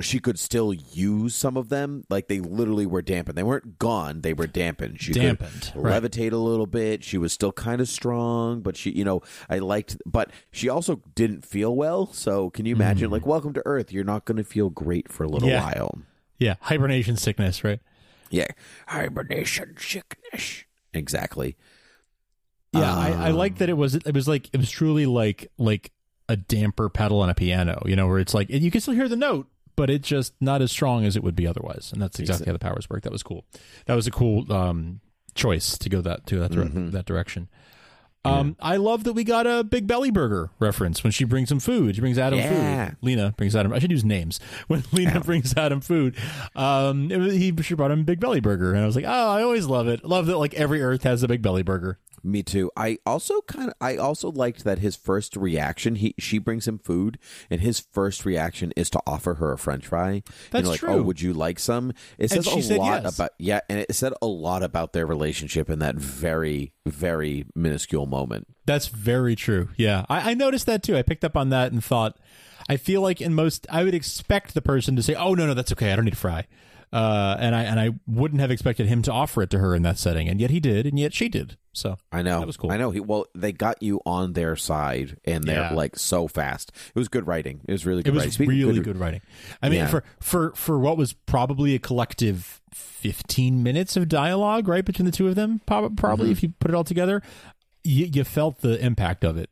she 0.00 0.18
could 0.18 0.38
still 0.40 0.72
use 0.74 1.36
some 1.36 1.56
of 1.56 1.68
them. 1.68 2.02
Like 2.10 2.26
they 2.26 2.40
literally 2.40 2.84
were 2.86 3.00
dampened. 3.02 3.38
They 3.38 3.44
weren't 3.44 3.78
gone. 3.78 4.22
They 4.22 4.32
were 4.32 4.48
dampened. 4.48 5.00
She 5.00 5.12
Dampened, 5.12 5.70
could 5.72 5.82
right. 5.82 6.02
levitate 6.02 6.32
a 6.32 6.36
little 6.36 6.66
bit. 6.66 7.04
She 7.04 7.16
was 7.16 7.32
still 7.32 7.52
kind 7.52 7.80
of 7.80 7.88
strong, 7.88 8.60
but 8.60 8.76
she, 8.76 8.90
you 8.90 9.04
know, 9.04 9.20
I 9.48 9.58
liked. 9.60 9.96
But 10.04 10.30
she 10.50 10.68
also 10.68 11.00
didn't 11.14 11.44
feel 11.46 11.76
well. 11.76 12.12
So 12.12 12.50
can 12.50 12.66
you 12.66 12.74
imagine? 12.74 13.08
Like, 13.10 13.24
welcome 13.24 13.52
to 13.52 13.62
Earth. 13.64 13.92
You're 13.92 14.02
not 14.02 14.24
going 14.24 14.38
to 14.38 14.42
feel 14.44 14.68
great 14.68 15.12
for 15.12 15.22
a 15.22 15.28
little 15.28 15.48
Mm. 15.48 15.52
Yeah. 15.52 15.64
while. 15.64 15.98
Yeah, 16.38 16.54
hibernation 16.60 17.16
sickness, 17.16 17.62
right? 17.64 17.80
Yeah, 18.30 18.48
hibernation 18.88 19.76
sickness. 19.78 20.64
Exactly. 20.92 21.56
Yeah, 22.72 22.92
I, 22.94 23.10
I 23.12 23.30
Um, 23.30 23.36
like 23.36 23.58
that 23.58 23.68
it 23.68 23.76
was 23.76 23.94
it 23.94 24.12
was 24.14 24.26
like 24.26 24.48
it 24.52 24.56
was 24.56 24.70
truly 24.70 25.06
like 25.06 25.50
like 25.58 25.92
a 26.28 26.36
damper 26.36 26.88
pedal 26.88 27.20
on 27.20 27.30
a 27.30 27.34
piano, 27.34 27.82
you 27.86 27.94
know, 27.96 28.08
where 28.08 28.18
it's 28.18 28.34
like 28.34 28.50
you 28.50 28.70
can 28.70 28.80
still 28.80 28.94
hear 28.94 29.08
the 29.08 29.16
note, 29.16 29.46
but 29.76 29.90
it's 29.90 30.08
just 30.08 30.32
not 30.40 30.60
as 30.62 30.72
strong 30.72 31.04
as 31.04 31.14
it 31.16 31.22
would 31.22 31.36
be 31.36 31.46
otherwise. 31.46 31.90
And 31.92 32.02
that's 32.02 32.18
exactly 32.18 32.46
how 32.46 32.52
the 32.52 32.58
powers 32.58 32.88
work. 32.90 33.02
That 33.02 33.12
was 33.12 33.22
cool. 33.22 33.44
That 33.86 33.94
was 33.94 34.06
a 34.06 34.10
cool 34.10 34.50
um, 34.52 35.00
choice 35.34 35.78
to 35.78 35.88
go 35.88 36.00
that 36.00 36.26
to 36.26 36.38
that 36.40 36.50
dire- 36.50 36.64
Mm-hmm. 36.64 36.90
that 36.90 37.04
direction. 37.06 37.48
Um, 38.24 38.56
I 38.60 38.76
love 38.76 39.04
that 39.04 39.12
we 39.12 39.22
got 39.24 39.46
a 39.46 39.62
Big 39.64 39.86
Belly 39.86 40.10
Burger 40.10 40.50
reference 40.58 41.04
when 41.04 41.10
she 41.12 41.24
brings 41.24 41.50
him 41.52 41.60
food. 41.60 41.94
She 41.94 42.00
brings 42.00 42.18
Adam 42.18 42.38
Yeah. 42.38 42.86
food. 42.88 42.96
Lena 43.02 43.34
brings 43.36 43.54
Adam. 43.54 43.72
I 43.72 43.78
should 43.78 43.90
use 43.90 44.04
names 44.04 44.40
when 44.66 44.82
Lena 44.92 45.20
brings 45.20 45.54
Adam 45.56 45.80
food. 45.80 46.16
Um, 46.56 47.08
was, 47.08 47.34
he 47.34 47.54
she 47.62 47.74
brought 47.74 47.90
him 47.90 48.04
Big 48.04 48.20
Belly 48.20 48.40
Burger, 48.40 48.72
and 48.72 48.82
I 48.82 48.86
was 48.86 48.96
like, 48.96 49.04
oh, 49.06 49.28
I 49.30 49.42
always 49.42 49.66
love 49.66 49.88
it. 49.88 50.04
Love 50.04 50.26
that 50.26 50.38
like 50.38 50.54
every 50.54 50.82
Earth 50.82 51.02
has 51.02 51.22
a 51.22 51.28
Big 51.28 51.42
Belly 51.42 51.62
Burger. 51.62 51.98
Me 52.24 52.42
too. 52.42 52.70
I 52.76 52.98
also 53.04 53.42
kind 53.42 53.68
of 53.68 53.74
I 53.80 53.96
also 53.96 54.30
liked 54.30 54.64
that 54.64 54.78
his 54.78 54.96
first 54.96 55.36
reaction 55.36 55.96
he 55.96 56.14
she 56.18 56.38
brings 56.38 56.66
him 56.66 56.78
food 56.78 57.18
and 57.50 57.60
his 57.60 57.80
first 57.80 58.24
reaction 58.24 58.72
is 58.76 58.88
to 58.90 59.00
offer 59.06 59.34
her 59.34 59.52
a 59.52 59.58
french 59.58 59.86
fry. 59.86 60.12
You 60.12 60.22
That's 60.50 60.64
know, 60.64 60.70
like, 60.70 60.80
true. 60.80 60.88
Oh, 60.90 61.02
would 61.02 61.20
you 61.20 61.34
like 61.34 61.58
some? 61.58 61.92
It 62.16 62.30
says 62.30 62.46
a 62.46 62.76
lot 62.76 63.02
yes. 63.02 63.14
about 63.14 63.30
yeah, 63.38 63.60
and 63.68 63.78
it 63.78 63.94
said 63.94 64.14
a 64.22 64.26
lot 64.26 64.62
about 64.62 64.94
their 64.94 65.06
relationship 65.06 65.68
in 65.68 65.80
that 65.80 65.96
very 65.96 66.72
very 66.86 67.44
minuscule 67.54 68.06
moment. 68.06 68.46
That's 68.66 68.86
very 68.86 69.36
true. 69.36 69.68
Yeah, 69.76 70.06
I, 70.08 70.30
I 70.30 70.34
noticed 70.34 70.66
that 70.66 70.82
too. 70.82 70.96
I 70.96 71.02
picked 71.02 71.24
up 71.24 71.36
on 71.36 71.50
that 71.50 71.72
and 71.72 71.84
thought, 71.84 72.16
I 72.68 72.76
feel 72.76 73.02
like 73.02 73.20
in 73.20 73.34
most, 73.34 73.66
I 73.70 73.84
would 73.84 73.94
expect 73.94 74.54
the 74.54 74.62
person 74.62 74.96
to 74.96 75.02
say, 75.02 75.14
"Oh 75.14 75.34
no, 75.34 75.46
no, 75.46 75.54
that's 75.54 75.72
okay. 75.72 75.92
I 75.92 75.96
don't 75.96 76.06
need 76.06 76.16
fry," 76.16 76.46
uh, 76.94 77.36
and 77.40 77.54
I 77.56 77.62
and 77.64 77.80
I 77.80 77.90
wouldn't 78.06 78.40
have 78.40 78.50
expected 78.52 78.86
him 78.86 79.02
to 79.02 79.12
offer 79.12 79.42
it 79.42 79.50
to 79.50 79.58
her 79.58 79.74
in 79.74 79.82
that 79.82 79.98
setting, 79.98 80.28
and 80.28 80.40
yet 80.40 80.50
he 80.50 80.60
did, 80.60 80.86
and 80.86 80.98
yet 80.98 81.12
she 81.12 81.28
did. 81.28 81.58
So 81.72 81.96
I 82.12 82.22
know. 82.22 82.38
That 82.38 82.46
was 82.46 82.56
cool. 82.56 82.70
I 82.70 82.76
know. 82.76 82.92
He, 82.92 83.00
well, 83.00 83.26
they 83.34 83.50
got 83.50 83.82
you 83.82 84.00
on 84.06 84.34
their 84.34 84.54
side, 84.54 85.16
and 85.24 85.42
they're 85.42 85.70
Yeah. 85.70 85.74
like 85.74 85.98
so 85.98 86.28
fast. 86.28 86.70
It 86.94 86.98
was 86.98 87.08
good 87.08 87.26
writing. 87.26 87.60
It 87.66 87.72
was 87.72 87.84
really 87.84 88.04
good. 88.04 88.10
it 88.10 88.12
good 88.12 88.14
was 88.14 88.22
writing. 88.22 88.32
Speaking 88.46 88.66
really 88.68 88.80
good, 88.80 88.96
writing. 88.96 89.22
I 89.60 89.68
mean, 89.68 89.80
Yeah. 89.80 89.88
for 89.88 90.04
for 90.20 90.52
for 90.54 90.78
what 90.78 90.96
was 90.96 91.12
probably 91.12 91.74
a 91.74 91.80
collective 91.80 92.60
fifteen 92.72 93.62
minutes 93.62 93.96
of 93.96 94.08
dialogue, 94.08 94.68
right 94.68 94.84
between 94.84 95.06
the 95.06 95.12
two 95.12 95.26
of 95.28 95.34
them, 95.34 95.60
probably 95.66 95.96
Mm-hmm. 96.26 96.30
if 96.32 96.42
you 96.44 96.54
put 96.60 96.70
it 96.70 96.74
all 96.74 96.84
together, 96.84 97.22
you, 97.82 98.08
you 98.12 98.24
felt 98.24 98.60
the 98.60 98.78
impact 98.84 99.24
of 99.24 99.36
it. 99.36 99.50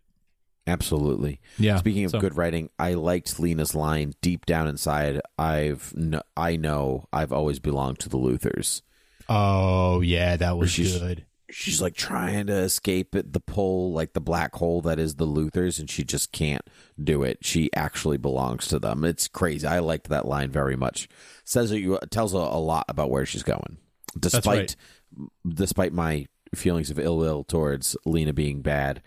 Absolutely. 0.66 1.40
Yeah. 1.58 1.78
Speaking 1.78 2.04
of 2.04 2.12
so- 2.12 2.20
good 2.20 2.36
writing, 2.36 2.70
I 2.78 2.94
liked 2.94 3.40
Lena's 3.40 3.74
line 3.74 4.14
deep 4.22 4.46
down 4.46 4.68
inside. 4.68 5.20
I've 5.38 5.92
kn- 5.94 6.22
I 6.36 6.56
know 6.56 7.06
I've 7.12 7.32
always 7.32 7.58
belonged 7.58 7.98
to 8.00 8.08
the 8.08 8.18
Luthors. 8.18 8.82
Oh 9.28 10.00
yeah, 10.00 10.36
that 10.36 10.56
was 10.56 10.70
she's- 10.70 10.98
good. 10.98 11.26
She's 11.54 11.82
like 11.82 11.94
trying 11.94 12.46
to 12.46 12.54
escape 12.54 13.14
it, 13.14 13.34
the 13.34 13.40
pole, 13.40 13.92
like 13.92 14.14
the 14.14 14.22
black 14.22 14.54
hole 14.54 14.80
that 14.82 14.98
is 14.98 15.16
the 15.16 15.26
Luthors, 15.26 15.78
and 15.78 15.90
she 15.90 16.02
just 16.02 16.32
can't 16.32 16.62
do 17.02 17.22
it. 17.24 17.40
She 17.42 17.68
actually 17.74 18.16
belongs 18.16 18.68
to 18.68 18.78
them. 18.78 19.04
It's 19.04 19.28
crazy. 19.28 19.66
I 19.66 19.80
liked 19.80 20.08
that 20.08 20.26
line 20.26 20.50
very 20.50 20.76
much. 20.76 21.10
Says 21.44 21.68
that 21.68 21.78
you 21.80 21.96
uh, 21.96 22.06
tells 22.10 22.32
a, 22.32 22.38
a 22.38 22.58
lot 22.58 22.86
about 22.88 23.10
where 23.10 23.26
she's 23.26 23.42
going, 23.42 23.76
despite 24.18 24.76
right. 25.14 25.28
despite 25.46 25.92
my 25.92 26.24
feelings 26.54 26.90
of 26.90 26.98
ill 26.98 27.18
will 27.18 27.44
towards 27.44 27.98
Lena 28.06 28.32
being 28.32 28.62
bad. 28.62 29.02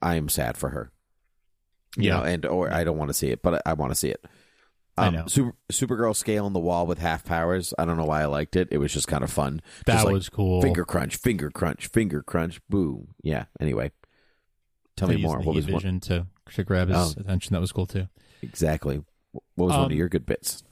I 0.00 0.14
am 0.14 0.28
sad 0.28 0.56
for 0.56 0.68
her. 0.68 0.92
You 1.98 2.08
Yeah. 2.10 2.16
know, 2.18 2.22
and 2.24 2.46
or 2.46 2.72
I 2.72 2.84
don't 2.84 2.96
want 2.96 3.08
to 3.10 3.14
see 3.14 3.28
it, 3.28 3.42
but 3.42 3.54
I, 3.66 3.70
I 3.70 3.72
want 3.74 3.90
to 3.90 3.94
see 3.96 4.08
it. 4.08 4.24
I 4.96 5.08
Um, 5.08 5.14
know. 5.14 5.26
Super 5.26 5.52
Supergirl 5.70 6.16
scale 6.16 6.46
on 6.46 6.52
the 6.54 6.58
wall 6.60 6.86
with 6.86 6.98
half 6.98 7.24
powers. 7.24 7.74
I 7.78 7.84
don't 7.84 7.96
know 7.98 8.04
why 8.04 8.22
I 8.22 8.26
liked 8.26 8.56
it. 8.56 8.68
It 8.70 8.78
was 8.78 8.92
just 8.92 9.06
kind 9.08 9.22
of 9.22 9.30
fun. 9.30 9.60
That 9.86 9.94
Just 9.94 10.04
like 10.06 10.12
was 10.14 10.28
cool. 10.28 10.62
Finger 10.62 10.84
crunch, 10.84 11.16
finger 11.16 11.50
crunch, 11.50 11.86
finger 11.88 12.22
crunch. 12.22 12.60
Boom. 12.68 13.08
Yeah. 13.22 13.44
Anyway, 13.60 13.92
tell 14.96 15.08
to 15.08 15.14
me 15.14 15.20
more. 15.22 15.38
What 15.40 15.54
was 15.54 15.66
one? 15.66 15.74
vision 15.74 16.00
to 16.00 16.26
to 16.54 16.64
grab 16.64 16.88
his 16.88 16.96
Oh. 17.16 17.20
attention. 17.20 17.52
That 17.54 17.60
was 17.60 17.72
cool 17.72 17.86
too. 17.86 18.08
exactly? 18.42 19.02
What 19.32 19.42
was 19.68 19.70
one 19.72 19.80
Um, 19.80 19.92
of 19.92 19.92
your 19.92 20.08
good 20.08 20.24
bits? 20.26 20.62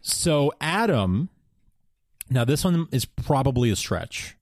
So 0.00 0.52
Adam, 0.60 1.28
now 2.30 2.44
this 2.44 2.64
one 2.64 2.88
is 2.92 3.04
probably 3.04 3.70
a 3.70 3.76
stretch, 3.76 4.36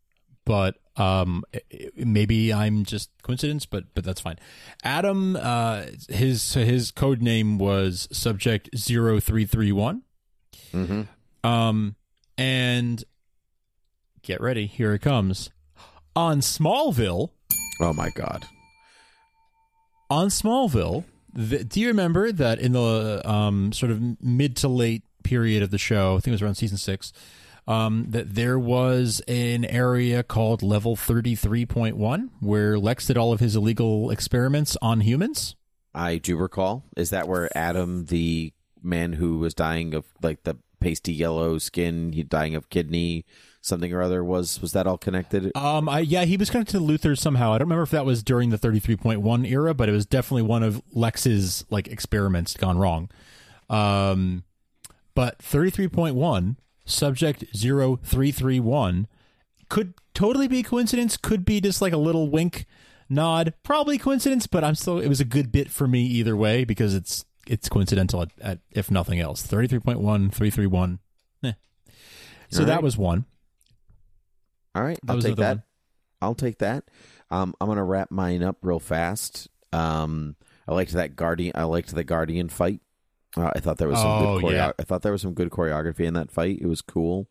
but 0.45 0.77
um, 0.97 1.45
i- 1.55 1.61
i- 1.73 1.91
maybe 1.97 2.53
I'm 2.53 2.85
just 2.85 3.11
coincidence, 3.23 3.67
but 3.67 3.85
but 3.95 4.05
that's 4.05 4.21
fine. 4.21 4.39
Adam, 4.83 5.37
uh, 5.37 5.87
his 6.09 6.55
his 6.55 6.91
code 6.91 7.21
name 7.23 7.59
was 7.59 8.09
Subject 8.13 8.69
0331 8.77 10.03
Mm-hmm. 10.73 11.49
Um, 11.49 11.95
and 12.39 13.05
get 14.23 14.41
ready, 14.41 14.67
here 14.67 14.93
it 14.95 15.01
comes. 15.03 15.51
On 16.17 16.41
Smallville, 16.41 17.31
Oh 17.81 17.93
my 17.93 18.11
god. 18.11 18.45
on 20.11 20.29
Smallville, 20.29 21.05
the, 21.33 21.65
do 21.65 21.81
you 21.81 21.89
remember 21.89 22.31
that 22.33 22.59
in 22.61 22.73
the 22.73 23.21
um, 23.29 23.73
sort 23.73 23.91
of 23.93 24.01
mid 24.23 24.57
to 24.59 24.69
late 24.69 25.03
period 25.23 25.63
of 25.63 25.71
the 25.71 25.79
show, 25.79 26.13
I 26.17 26.21
think 26.21 26.29
it 26.29 26.33
was 26.33 26.43
around 26.43 26.55
season 26.57 26.77
six, 26.79 27.13
um, 27.67 28.07
that 28.09 28.35
there 28.35 28.59
was 28.59 29.21
an 29.27 29.65
area 29.65 30.23
called 30.23 30.63
Level 30.63 30.97
33.1 30.97 32.31
where 32.41 32.79
Lex 32.79 33.07
did 33.07 33.17
all 33.17 33.33
of 33.33 33.41
his 33.41 33.57
illegal 33.57 34.11
experiments 34.11 34.77
on 34.83 35.01
humans? 35.01 35.57
I 35.95 36.19
do 36.19 36.37
recall. 36.37 36.85
Is 36.97 37.11
that 37.11 37.29
where 37.29 37.57
Adam, 37.57 38.07
the 38.07 38.53
man 38.83 39.15
who 39.15 39.39
was 39.39 39.55
dying 39.55 39.95
of 39.95 40.05
like 40.23 40.43
the 40.43 40.59
pasty 40.81 41.13
yellow 41.13 41.59
skin, 41.59 42.13
he 42.13 42.23
dying 42.23 42.55
of 42.55 42.69
kidney 42.69 43.25
something 43.65 43.95
or 43.95 44.03
other 44.03 44.23
was 44.23 44.61
was 44.61 44.73
that 44.73 44.87
all 44.87 44.99
connected? 44.99 45.51
Um, 45.57 45.89
I, 45.89 46.01
yeah, 46.01 46.25
he 46.25 46.37
was 46.37 46.51
connected 46.51 46.73
to 46.73 46.81
Luthor 46.81 47.19
somehow. 47.19 47.53
I 47.53 47.59
don't 47.59 47.67
remember 47.67 47.83
if 47.83 47.91
that 47.91 48.05
was 48.05 48.23
during 48.23 48.51
the 48.51 48.59
33.1 48.59 49.49
era, 49.49 49.73
but 49.73 49.89
it 49.89 49.93
was 49.93 50.05
definitely 50.05 50.43
one 50.43 50.63
of 50.63 50.83
Lex's 50.93 51.65
like 51.71 51.89
experiments 51.89 52.57
gone 52.57 52.77
wrong. 52.77 53.11
Um, 53.71 54.45
but 55.15 55.39
33.1, 55.39 56.57
subject 56.85 57.45
0331, 57.57 59.07
could 59.69 59.95
totally 60.13 60.49
be 60.49 60.63
coincidence, 60.63 61.17
could 61.17 61.45
be 61.45 61.61
just 61.61 61.83
like 61.83 61.93
a 61.93 61.99
little 61.99 62.31
wink 62.31 62.67
nod, 63.09 63.55
probably 63.63 63.99
coincidence, 63.99 64.47
but 64.47 64.65
I'm 64.65 64.75
still, 64.75 64.99
it 64.99 65.09
was 65.09 65.21
a 65.21 65.25
good 65.25 65.51
bit 65.53 65.71
for 65.71 65.87
me 65.87 66.03
either 66.05 66.37
way 66.37 66.65
because 66.65 66.95
it's, 66.95 67.25
it's 67.47 67.69
coincidental 67.69 68.23
at, 68.23 68.31
at 68.41 68.59
if 68.71 68.91
nothing 68.91 69.21
else. 69.21 69.47
33.1, 69.47 69.97
331. 70.33 70.99
Eh. 71.43 71.53
So 72.51 72.61
All 72.61 72.67
that 72.67 72.83
was 72.83 72.97
one. 72.97 73.27
All 74.75 74.83
right, 74.83 74.99
I'll 75.09 75.21
take 75.21 75.37
that. 75.37 75.61
I'll 76.21 76.35
take 76.35 76.59
that. 76.59 76.85
Um, 77.31 77.55
I'm 77.61 77.69
gonna 77.69 77.85
wrap 77.85 78.11
mine 78.11 78.43
up 78.43 78.57
real 78.63 78.81
fast. 78.81 79.49
Um, 79.73 80.37
I 80.67 80.75
liked 80.75 80.93
that 80.93 81.17
guardian. 81.17 81.53
I 81.55 81.65
liked 81.65 81.95
the 81.95 82.05
guardian 82.05 82.49
fight. 82.49 82.81
Uh, 83.37 83.51
I 83.55 83.61
thought 83.61 83.79
there 83.79 83.89
was 83.89 83.99
some 83.99 84.11
Oh, 84.11 84.39
good 84.41 84.45
choreo- 84.51 84.53
yeah. 84.55 84.73
I 84.79 84.83
thought 84.85 85.03
there 85.03 85.13
was 85.13 85.23
some 85.23 85.35
good 85.35 85.51
choreography 85.51 86.05
in 86.07 86.15
that 86.15 86.31
fight. 86.31 86.59
It 86.61 86.67
was 86.67 86.83
cool. 86.83 87.29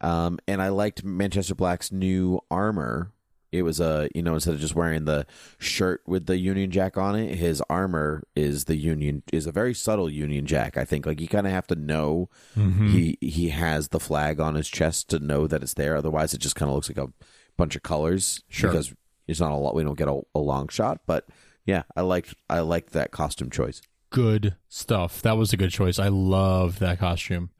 Um, 0.00 0.38
and 0.48 0.60
I 0.60 0.68
liked 0.68 1.04
Manchester 1.04 1.54
Black's 1.54 1.92
new 1.92 2.40
armor. 2.50 3.12
It 3.52 3.62
was 3.62 3.80
a 3.80 4.08
you 4.14 4.22
know 4.22 4.34
instead 4.34 4.54
of 4.54 4.60
just 4.60 4.74
wearing 4.74 5.04
the 5.04 5.26
shirt 5.58 6.00
with 6.06 6.24
the 6.24 6.38
Union 6.38 6.70
Jack 6.70 6.96
on 6.96 7.14
it, 7.16 7.34
his 7.36 7.62
armor 7.68 8.22
is 8.34 8.64
the 8.64 8.76
Union 8.76 9.22
is 9.30 9.46
a 9.46 9.52
very 9.52 9.74
subtle 9.74 10.08
Union 10.08 10.46
Jack. 10.46 10.78
I 10.78 10.86
think 10.86 11.04
like 11.04 11.20
you 11.20 11.28
kind 11.28 11.46
of 11.46 11.52
have 11.52 11.66
to 11.66 11.74
know 11.76 12.30
he 12.56 13.18
he 13.20 13.50
has 13.50 13.88
the 13.88 14.00
flag 14.00 14.40
on 14.40 14.54
his 14.54 14.68
chest 14.68 15.10
to 15.10 15.18
know 15.18 15.46
that 15.46 15.62
it's 15.62 15.74
there. 15.74 15.96
Otherwise, 15.96 16.32
it 16.32 16.38
just 16.38 16.56
kind 16.56 16.70
of 16.70 16.76
looks 16.76 16.88
like 16.88 16.96
a 16.96 17.12
bunch 17.58 17.76
of 17.76 17.82
colors. 17.82 18.42
Sure. 18.48 18.70
because 18.70 18.94
it's 19.28 19.40
not 19.40 19.52
a 19.52 19.56
lot. 19.56 19.74
We 19.74 19.84
don't 19.84 19.98
get 19.98 20.08
a, 20.08 20.20
a 20.34 20.40
long 20.40 20.68
shot, 20.68 21.02
but 21.06 21.28
yeah, 21.66 21.82
I 21.94 22.00
liked 22.00 22.34
I 22.48 22.60
liked 22.60 22.94
that 22.94 23.10
costume 23.10 23.50
choice. 23.50 23.82
Good 24.12 24.56
stuff. 24.68 25.22
That 25.22 25.36
was 25.36 25.52
a 25.52 25.56
good 25.56 25.70
choice. 25.70 25.98
I 25.98 26.08
love 26.08 26.78
that 26.78 26.98
costume. 26.98 27.50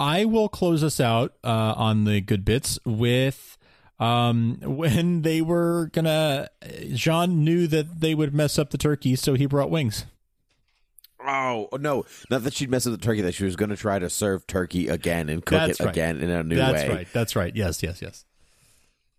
I 0.00 0.24
will 0.24 0.48
close 0.48 0.82
us 0.82 1.00
out 1.00 1.34
uh, 1.44 1.74
on 1.76 2.04
the 2.04 2.20
good 2.20 2.44
bits 2.44 2.78
with 2.84 3.56
um, 3.98 4.58
when 4.62 5.22
they 5.22 5.40
were 5.42 5.90
gonna. 5.92 6.48
J'onn 6.62 7.36
knew 7.36 7.66
that 7.66 8.00
they 8.00 8.14
would 8.14 8.34
mess 8.34 8.58
up 8.58 8.70
the 8.70 8.78
turkey, 8.78 9.16
so 9.16 9.34
he 9.34 9.46
brought 9.46 9.70
wings. 9.70 10.06
Oh 11.26 11.68
no! 11.72 12.04
Not 12.30 12.44
that 12.44 12.54
she'd 12.54 12.70
mess 12.70 12.86
up 12.86 12.92
the 12.92 12.98
turkey. 12.98 13.20
That 13.20 13.34
she 13.34 13.44
was 13.44 13.56
going 13.56 13.70
to 13.70 13.76
try 13.76 13.98
to 13.98 14.08
serve 14.08 14.46
turkey 14.46 14.88
again 14.88 15.28
and 15.28 15.44
cook 15.44 15.58
That's 15.58 15.80
it 15.80 15.84
right. 15.84 15.92
again 15.92 16.20
in 16.20 16.30
a 16.30 16.42
new 16.44 16.56
That's 16.56 16.72
way. 16.72 16.78
That's 16.78 16.94
right. 16.94 17.08
That's 17.12 17.36
right. 17.36 17.56
Yes. 17.56 17.82
Yes. 17.82 18.00
Yes. 18.00 18.24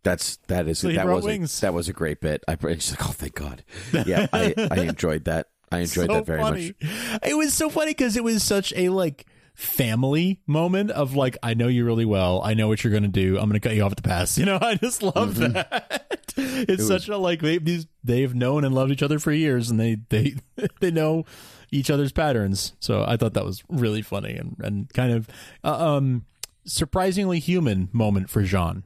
That's 0.03 0.37
that 0.47 0.67
is 0.67 0.79
So 0.79 0.89
that 0.89 1.05
was. 1.05 1.25
A, 1.25 1.61
that 1.61 1.73
was 1.73 1.89
a 1.89 1.93
great 1.93 2.21
bit. 2.21 2.43
I 2.47 2.55
she's 2.75 2.91
like, 2.91 3.05
oh 3.05 3.11
thank 3.11 3.35
God. 3.35 3.63
Yeah, 4.05 4.27
I, 4.31 4.53
I 4.71 4.81
enjoyed 4.81 5.25
that. 5.25 5.47
I 5.71 5.79
enjoyed 5.79 6.07
so 6.07 6.13
that 6.13 6.25
very 6.25 6.39
funny. 6.41 6.73
much. 6.81 7.19
It 7.27 7.35
was 7.37 7.53
so 7.53 7.69
funny 7.69 7.91
because 7.91 8.15
it 8.15 8.23
was 8.23 8.41
such 8.43 8.71
a 8.75 8.89
like 8.89 9.25
family 9.53 10.39
moment 10.47 10.91
of 10.91 11.15
like, 11.15 11.35
I 11.43 11.53
know 11.55 11.67
you 11.67 11.83
really 11.83 12.05
well. 12.05 12.41
I 12.43 12.53
know 12.53 12.67
what 12.67 12.83
you're 12.83 12.93
gonna 12.93 13.07
do. 13.07 13.37
I'm 13.37 13.49
gonna 13.49 13.59
cut 13.59 13.75
you 13.75 13.81
off 13.83 13.91
at 13.91 13.97
the 13.97 14.03
pass. 14.03 14.37
You 14.37 14.45
know, 14.45 14.59
I 14.61 14.75
just 14.75 15.01
love 15.03 15.35
Mm-hmm. 15.35 15.53
that. 15.53 16.03
It's 16.39 16.85
such 16.87 17.09
a 17.09 17.17
like 17.17 17.41
they 17.41 17.57
these 17.57 17.87
they've 18.03 18.33
known 18.35 18.63
and 18.63 18.75
loved 18.75 18.91
each 18.91 19.01
other 19.01 19.17
for 19.17 19.31
years, 19.31 19.71
and 19.71 19.79
they 19.79 19.97
they 20.09 20.35
they 20.79 20.91
know 20.91 21.25
each 21.71 21.89
other's 21.89 22.11
patterns. 22.11 22.73
So 22.79 23.03
I 23.07 23.17
thought 23.17 23.33
that 23.33 23.43
was 23.43 23.63
really 23.69 24.03
funny 24.03 24.35
and 24.35 24.55
and 24.59 24.93
kind 24.93 25.13
of 25.13 25.27
uh, 25.63 25.95
um 25.95 26.25
surprisingly 26.65 27.39
human 27.39 27.89
moment 27.91 28.29
for 28.29 28.43
J'onn. 28.43 28.83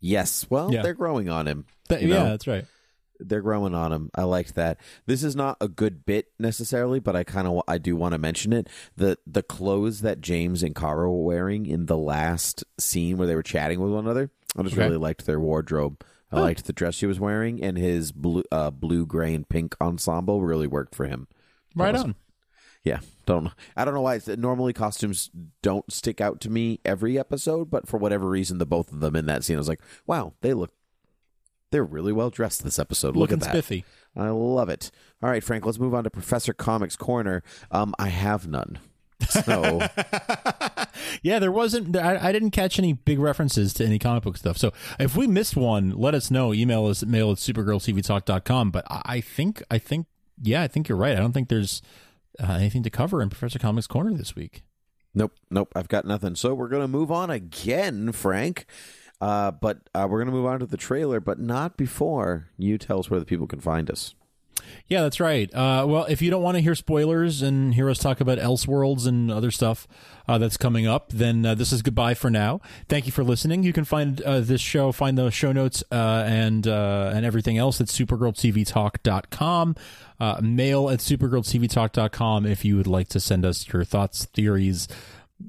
Yes. 0.00 0.46
Well, 0.50 0.70
Yeah. 0.72 0.82
they're 0.82 0.92
growing 0.92 1.30
on 1.30 1.48
him. 1.48 1.64
That- 1.88 2.02
yeah, 2.02 2.08
know? 2.08 2.24
that's 2.26 2.46
right. 2.46 2.66
They're 3.20 3.40
growing 3.42 3.74
on 3.74 3.92
him. 3.92 4.10
I 4.14 4.24
liked 4.24 4.54
that. 4.56 4.78
This 5.06 5.22
is 5.22 5.36
not 5.36 5.56
a 5.60 5.68
good 5.68 6.04
bit 6.04 6.32
necessarily, 6.38 6.98
but 7.00 7.14
I 7.16 7.24
kind 7.24 7.46
of 7.46 7.62
I 7.68 7.78
do 7.78 7.96
want 7.96 8.12
to 8.12 8.18
mention 8.18 8.52
it. 8.52 8.68
the 8.96 9.18
The 9.26 9.42
clothes 9.42 10.00
that 10.02 10.20
James 10.20 10.62
and 10.62 10.74
Kara 10.74 11.10
were 11.10 11.22
wearing 11.24 11.66
in 11.66 11.86
the 11.86 11.96
last 11.98 12.64
scene 12.78 13.16
where 13.16 13.26
they 13.26 13.36
were 13.36 13.42
chatting 13.42 13.80
with 13.80 13.92
one 13.92 14.04
another, 14.04 14.30
I 14.56 14.62
just 14.62 14.74
Okay. 14.74 14.84
really 14.86 14.96
liked 14.98 15.26
their 15.26 15.40
wardrobe. 15.40 16.02
I 16.32 16.40
liked 16.40 16.64
the 16.64 16.72
dress 16.72 16.96
she 16.96 17.06
was 17.06 17.20
wearing, 17.20 17.62
and 17.62 17.78
his 17.78 18.10
blue, 18.10 18.42
uh, 18.50 18.70
blue, 18.72 19.06
gray, 19.06 19.34
and 19.34 19.48
pink 19.48 19.76
ensemble 19.80 20.42
really 20.42 20.66
worked 20.66 20.96
for 20.96 21.06
him. 21.06 21.28
Right 21.76 21.94
Awesome. 21.94 22.10
on. 22.10 22.14
Yeah, 22.82 22.98
don't 23.24 23.50
I 23.76 23.84
don't 23.84 23.94
know 23.94 24.00
why. 24.00 24.16
It's, 24.16 24.26
normally 24.26 24.72
costumes 24.72 25.30
don't 25.62 25.90
stick 25.92 26.20
out 26.20 26.40
to 26.40 26.50
me 26.50 26.80
every 26.84 27.16
episode, 27.18 27.70
but 27.70 27.86
for 27.88 27.98
whatever 27.98 28.28
reason, 28.28 28.58
the 28.58 28.66
both 28.66 28.92
of 28.92 28.98
them 29.00 29.14
in 29.14 29.26
that 29.26 29.44
scene, 29.44 29.56
I 29.56 29.58
was 29.58 29.68
like, 29.68 29.80
wow, 30.06 30.34
they 30.40 30.52
look. 30.54 30.72
They're 31.74 31.82
really 31.82 32.12
well 32.12 32.30
dressed 32.30 32.62
this 32.62 32.78
episode. 32.78 33.16
Look 33.16 33.30
Looking 33.30 33.34
at 33.38 33.40
that. 33.40 33.64
spiffy. 33.64 33.84
I 34.14 34.28
love 34.28 34.68
it. 34.68 34.92
All 35.20 35.28
right, 35.28 35.42
Frank, 35.42 35.66
let's 35.66 35.80
move 35.80 35.92
on 35.92 36.04
to 36.04 36.10
Professor 36.10 36.52
Comics 36.52 36.94
Corner. 36.94 37.42
Um, 37.72 37.96
I 37.98 38.10
have 38.10 38.46
none. 38.46 38.78
So, 39.28 39.80
yeah, 41.22 41.40
there 41.40 41.50
wasn't. 41.50 41.96
I, 41.96 42.28
I 42.28 42.30
didn't 42.30 42.52
catch 42.52 42.78
any 42.78 42.92
big 42.92 43.18
references 43.18 43.74
to 43.74 43.84
any 43.84 43.98
comic 43.98 44.22
book 44.22 44.36
stuff. 44.36 44.56
So 44.56 44.72
if 45.00 45.16
we 45.16 45.26
missed 45.26 45.56
one, 45.56 45.90
let 45.90 46.14
us 46.14 46.30
know. 46.30 46.54
Email 46.54 46.86
us 46.86 47.02
at 47.02 47.08
mail 47.08 47.32
at 47.32 47.38
supergirltvtalk.com. 47.38 48.70
But 48.70 48.84
I, 48.88 49.02
I 49.04 49.20
think, 49.20 49.60
I 49.68 49.78
think, 49.78 50.06
yeah, 50.40 50.62
I 50.62 50.68
think 50.68 50.88
you're 50.88 50.96
right. 50.96 51.16
I 51.16 51.20
don't 51.20 51.32
think 51.32 51.48
there's 51.48 51.82
uh, 52.38 52.52
anything 52.52 52.84
to 52.84 52.90
cover 52.90 53.20
in 53.20 53.30
Professor 53.30 53.58
Comics 53.58 53.88
Corner 53.88 54.14
this 54.14 54.36
week. 54.36 54.62
nope, 55.12 55.32
nope, 55.50 55.72
I've 55.74 55.88
got 55.88 56.04
nothing. 56.04 56.36
So 56.36 56.54
we're 56.54 56.68
going 56.68 56.82
to 56.82 56.88
move 56.88 57.10
on 57.10 57.30
again, 57.30 58.12
Frank. 58.12 58.66
Uh, 59.20 59.50
but 59.50 59.78
uh, 59.94 60.06
we're 60.08 60.18
going 60.18 60.26
to 60.26 60.32
move 60.32 60.46
on 60.46 60.60
to 60.60 60.66
the 60.66 60.76
trailer, 60.76 61.20
but 61.20 61.38
not 61.38 61.76
before 61.76 62.48
you 62.58 62.78
tell 62.78 62.98
us 62.98 63.10
where 63.10 63.20
the 63.20 63.26
people 63.26 63.46
can 63.46 63.60
find 63.60 63.90
us. 63.90 64.14
Yeah, 64.86 65.02
that's 65.02 65.20
right. 65.20 65.52
Uh, 65.54 65.84
well, 65.86 66.04
if 66.04 66.20
you 66.22 66.30
don't 66.30 66.42
want 66.42 66.56
to 66.56 66.60
hear 66.60 66.74
spoilers 66.74 67.42
and 67.42 67.74
hear 67.74 67.88
us 67.88 67.98
talk 67.98 68.20
about 68.20 68.38
Elseworlds 68.38 69.06
and 69.06 69.30
other 69.30 69.50
stuff 69.50 69.86
uh, 70.28 70.38
that's 70.38 70.56
coming 70.56 70.86
up, 70.86 71.10
then 71.10 71.44
uh, 71.44 71.54
this 71.54 71.72
is 71.72 71.82
goodbye 71.82 72.14
for 72.14 72.30
now. 72.30 72.60
Thank 72.88 73.06
you 73.06 73.12
for 73.12 73.24
listening. 73.24 73.62
You 73.62 73.72
can 73.72 73.84
find 73.84 74.20
uh, 74.22 74.40
this 74.40 74.60
show, 74.60 74.92
find 74.92 75.16
the 75.16 75.30
show 75.30 75.52
notes 75.52 75.82
uh, 75.90 76.24
and 76.26 76.66
uh, 76.66 77.12
and 77.14 77.24
everything 77.24 77.58
else 77.58 77.80
at 77.80 77.88
supergirltvtalk.com. 77.88 79.76
Uh, 80.20 80.40
mail 80.42 80.90
at 80.90 81.00
supergirltvtalk.com 81.00 82.46
if 82.46 82.64
you 82.64 82.76
would 82.76 82.86
like 82.86 83.08
to 83.08 83.20
send 83.20 83.44
us 83.44 83.72
your 83.72 83.84
thoughts, 83.84 84.26
theories, 84.26 84.86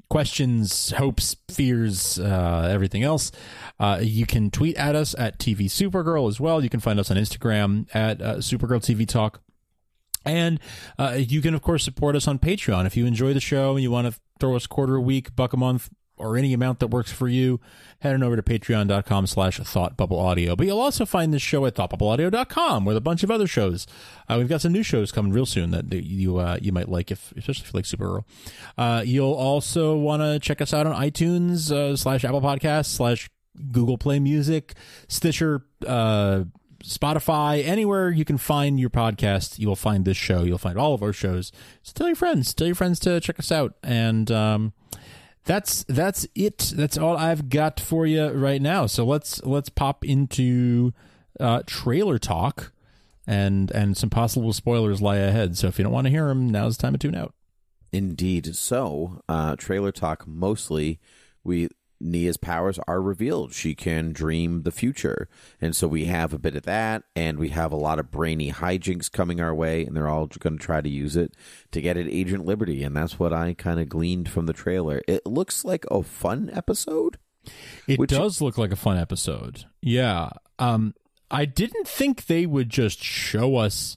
questions, 0.08 0.90
hopes, 0.92 1.36
fears, 1.48 2.18
uh, 2.18 2.68
everything 2.70 3.02
else. 3.02 3.32
Uh, 3.78 3.98
you 4.02 4.26
can 4.26 4.50
tweet 4.50 4.76
at 4.76 4.94
us 4.94 5.14
at 5.18 5.38
TV 5.38 5.66
Supergirl 5.66 6.28
as 6.28 6.40
well. 6.40 6.62
You 6.62 6.70
can 6.70 6.80
find 6.80 6.98
us 6.98 7.10
on 7.10 7.16
Instagram 7.16 7.86
at 7.94 8.20
uh, 8.22 8.36
Supergirl 8.36 8.80
TV 8.80 9.06
Talk. 9.06 9.40
And 10.24 10.58
uh, 10.98 11.16
you 11.18 11.40
can, 11.40 11.54
of 11.54 11.62
course, 11.62 11.84
support 11.84 12.16
us 12.16 12.26
on 12.26 12.38
Patreon. 12.38 12.86
If 12.86 12.96
you 12.96 13.06
enjoy 13.06 13.32
the 13.32 13.40
show 13.40 13.74
and 13.74 13.82
you 13.82 13.90
want 13.90 14.12
to 14.12 14.20
throw 14.40 14.56
us 14.56 14.66
quarter 14.66 14.96
a 14.96 15.00
week, 15.00 15.36
buck 15.36 15.52
a 15.52 15.56
month, 15.56 15.88
or 16.16 16.36
any 16.36 16.52
amount 16.52 16.80
that 16.80 16.88
works 16.88 17.12
for 17.12 17.28
you, 17.28 17.60
head 18.00 18.14
on 18.14 18.22
over 18.22 18.36
to 18.36 18.42
patreon.com 18.42 19.26
slash 19.26 19.60
thoughtbubbleaudio. 19.60 20.56
But 20.56 20.66
you'll 20.66 20.80
also 20.80 21.04
find 21.04 21.32
this 21.32 21.42
show 21.42 21.66
at 21.66 21.74
thoughtbubbleaudio.com 21.74 22.84
with 22.84 22.96
a 22.96 23.00
bunch 23.00 23.22
of 23.22 23.30
other 23.30 23.46
shows. 23.46 23.86
Uh, 24.28 24.36
we've 24.38 24.48
got 24.48 24.60
some 24.60 24.72
new 24.72 24.82
shows 24.82 25.12
coming 25.12 25.32
real 25.32 25.46
soon 25.46 25.70
that 25.70 25.92
you 25.92 26.38
uh, 26.38 26.58
you 26.60 26.72
might 26.72 26.88
like, 26.88 27.10
if 27.10 27.32
especially 27.36 27.66
if 27.66 27.72
you 27.72 27.78
like 27.78 27.84
Supergirl. 27.84 28.24
Uh, 28.76 29.02
you'll 29.04 29.34
also 29.34 29.96
want 29.96 30.22
to 30.22 30.38
check 30.38 30.60
us 30.60 30.72
out 30.72 30.86
on 30.86 30.94
iTunes 30.94 31.70
uh, 31.70 31.96
slash 31.96 32.24
Apple 32.24 32.40
Podcasts 32.42 32.86
slash 32.86 33.28
Google 33.72 33.98
Play 33.98 34.18
Music, 34.20 34.74
Stitcher, 35.08 35.64
uh, 35.86 36.44
Spotify, 36.84 37.64
anywhere 37.64 38.10
you 38.10 38.24
can 38.24 38.38
find 38.38 38.78
your 38.78 38.90
podcast, 38.90 39.58
you 39.58 39.66
will 39.66 39.76
find 39.76 40.04
this 40.04 40.16
show. 40.16 40.42
You'll 40.44 40.58
find 40.58 40.78
all 40.78 40.94
of 40.94 41.02
our 41.02 41.12
shows. 41.12 41.50
So 41.82 41.92
tell 41.94 42.06
your 42.06 42.16
friends, 42.16 42.54
tell 42.54 42.66
your 42.66 42.76
friends 42.76 43.00
to 43.00 43.18
check 43.20 43.38
us 43.38 43.50
out. 43.50 43.74
And 43.82 44.30
um, 44.30 44.72
that's 45.46 45.84
that's 45.84 46.26
it. 46.34 46.72
That's 46.76 46.98
all 46.98 47.16
I've 47.16 47.48
got 47.48 47.80
for 47.80 48.04
you 48.06 48.28
right 48.28 48.60
now. 48.60 48.86
So 48.86 49.06
let's 49.06 49.42
let's 49.44 49.68
pop 49.68 50.04
into 50.04 50.92
uh, 51.40 51.62
trailer 51.66 52.18
talk, 52.18 52.72
and 53.26 53.70
and 53.70 53.96
some 53.96 54.10
possible 54.10 54.52
spoilers 54.52 55.00
lie 55.00 55.16
ahead. 55.16 55.56
So 55.56 55.68
if 55.68 55.78
you 55.78 55.84
don't 55.84 55.92
want 55.92 56.06
to 56.06 56.10
hear 56.10 56.28
them, 56.28 56.50
now's 56.50 56.76
the 56.76 56.82
time 56.82 56.92
to 56.92 56.98
tune 56.98 57.14
out. 57.14 57.32
Indeed. 57.92 58.54
So, 58.56 59.22
uh, 59.28 59.56
trailer 59.56 59.92
talk 59.92 60.26
mostly, 60.26 60.98
we 61.44 61.68
Nia's 62.00 62.36
powers 62.36 62.78
are 62.86 63.00
revealed. 63.00 63.52
She 63.54 63.74
can 63.74 64.12
dream 64.12 64.62
the 64.62 64.70
future. 64.70 65.28
And 65.60 65.74
so 65.74 65.88
we 65.88 66.04
have 66.06 66.32
a 66.34 66.38
bit 66.38 66.54
of 66.56 66.64
that, 66.64 67.04
and 67.14 67.38
we 67.38 67.48
have 67.50 67.72
a 67.72 67.76
lot 67.76 67.98
of 67.98 68.10
brainy 68.10 68.52
hijinks 68.52 69.10
coming 69.10 69.40
our 69.40 69.54
way, 69.54 69.84
and 69.84 69.96
they're 69.96 70.08
all 70.08 70.26
going 70.26 70.58
to 70.58 70.64
try 70.64 70.80
to 70.80 70.88
use 70.88 71.16
it 71.16 71.34
to 71.72 71.80
get 71.80 71.96
at 71.96 72.06
Agent 72.06 72.44
Liberty. 72.44 72.82
And 72.82 72.94
that's 72.96 73.18
what 73.18 73.32
I 73.32 73.54
kind 73.54 73.80
of 73.80 73.88
gleaned 73.88 74.28
from 74.28 74.46
the 74.46 74.52
trailer. 74.52 75.00
It 75.08 75.26
looks 75.26 75.64
like 75.64 75.84
a 75.90 76.02
fun 76.02 76.50
episode. 76.52 77.18
It 77.86 77.98
Which- 77.98 78.10
does 78.10 78.40
look 78.42 78.58
like 78.58 78.72
a 78.72 78.76
fun 78.76 78.98
episode. 78.98 79.64
Yeah. 79.80 80.30
Um 80.58 80.94
I 81.30 81.44
didn't 81.44 81.88
think 81.88 82.26
they 82.26 82.44
would 82.46 82.70
just 82.70 83.02
show 83.02 83.56
us 83.56 83.96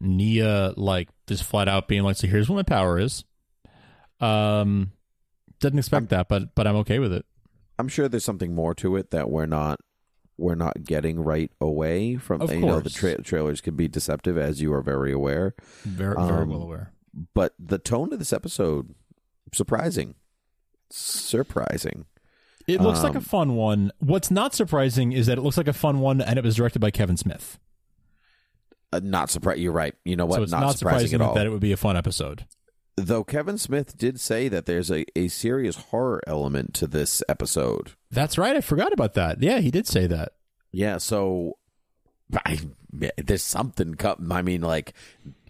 Nia 0.00 0.72
like 0.76 1.08
just 1.26 1.44
flat 1.44 1.68
out 1.68 1.88
being 1.88 2.02
like, 2.02 2.16
so 2.16 2.26
here's 2.26 2.48
what 2.48 2.56
my 2.56 2.62
power 2.62 2.98
is. 2.98 3.22
Um 4.20 4.92
didn't 5.60 5.78
expect 5.78 6.08
that, 6.10 6.28
but 6.28 6.54
but 6.54 6.66
I'm 6.66 6.76
okay 6.76 6.98
with 6.98 7.12
it. 7.12 7.24
I'm 7.78 7.88
sure 7.88 8.08
there's 8.08 8.24
something 8.24 8.54
more 8.54 8.74
to 8.76 8.96
it 8.96 9.10
that 9.10 9.30
we're 9.30 9.46
not 9.46 9.80
we're 10.38 10.54
not 10.54 10.84
getting 10.84 11.20
right 11.20 11.50
away 11.60 12.16
from 12.16 12.42
Of 12.42 12.52
you 12.52 12.60
know 12.60 12.80
the 12.80 12.90
tra- 12.90 13.22
trailers 13.22 13.60
can 13.60 13.74
be 13.76 13.88
deceptive 13.88 14.36
as 14.36 14.60
you 14.60 14.72
are 14.74 14.82
very 14.82 15.12
aware 15.12 15.54
Very 15.84 16.14
very 16.14 16.42
Um, 16.42 16.48
well 16.50 16.62
aware. 16.62 16.92
but 17.34 17.54
the 17.58 17.78
tone 17.78 18.12
of 18.12 18.18
this 18.18 18.32
episode 18.32 18.94
surprising 19.54 20.14
surprising 20.90 22.06
It 22.66 22.80
looks 22.80 23.02
like 23.02 23.14
a 23.14 23.18
um, 23.18 23.24
fun 23.24 23.54
one. 23.54 23.92
What's 23.98 24.30
not 24.30 24.54
surprising 24.54 25.12
is 25.12 25.26
that 25.26 25.38
it 25.38 25.42
looks 25.42 25.56
like 25.56 25.68
a 25.68 25.72
fun 25.72 26.00
one 26.00 26.20
and 26.20 26.38
it 26.38 26.44
was 26.44 26.56
directed 26.56 26.80
by 26.80 26.90
Kevin 26.90 27.16
Smith. 27.16 27.58
uh, 28.92 29.00
not 29.02 29.30
surprised 29.30 29.60
you're 29.60 29.72
right 29.72 29.94
you 30.04 30.16
know 30.16 30.26
what 30.26 30.36
so 30.36 30.42
it's 30.42 30.52
not, 30.52 30.60
not, 30.60 30.78
surprising, 30.78 31.08
surprising 31.08 31.20
at 31.22 31.28
all 31.28 31.34
that 31.34 31.46
it 31.46 31.50
would 31.50 31.60
be 31.60 31.72
a 31.72 31.76
fun 31.76 31.96
episode. 31.96 32.44
Though 32.96 33.22
kevin 33.24 33.58
smith 33.58 33.96
did 33.98 34.18
say 34.20 34.48
that 34.48 34.66
there's 34.66 34.90
a, 34.90 35.04
a 35.18 35.28
serious 35.28 35.76
horror 35.76 36.22
element 36.26 36.72
to 36.74 36.86
this 36.86 37.22
episode 37.28 37.92
That's 38.10 38.38
right. 38.38 38.56
I 38.56 38.60
forgot 38.60 38.92
about 38.92 39.14
that. 39.14 39.42
Yeah, 39.42 39.58
he 39.58 39.70
did 39.70 39.86
say 39.86 40.06
that. 40.06 40.32
yeah 40.72 40.98
so 40.98 41.58
I, 42.44 42.58
there's 42.92 43.42
something 43.42 43.94
coming 43.94 44.32
i 44.32 44.42
mean 44.42 44.62
like 44.62 44.94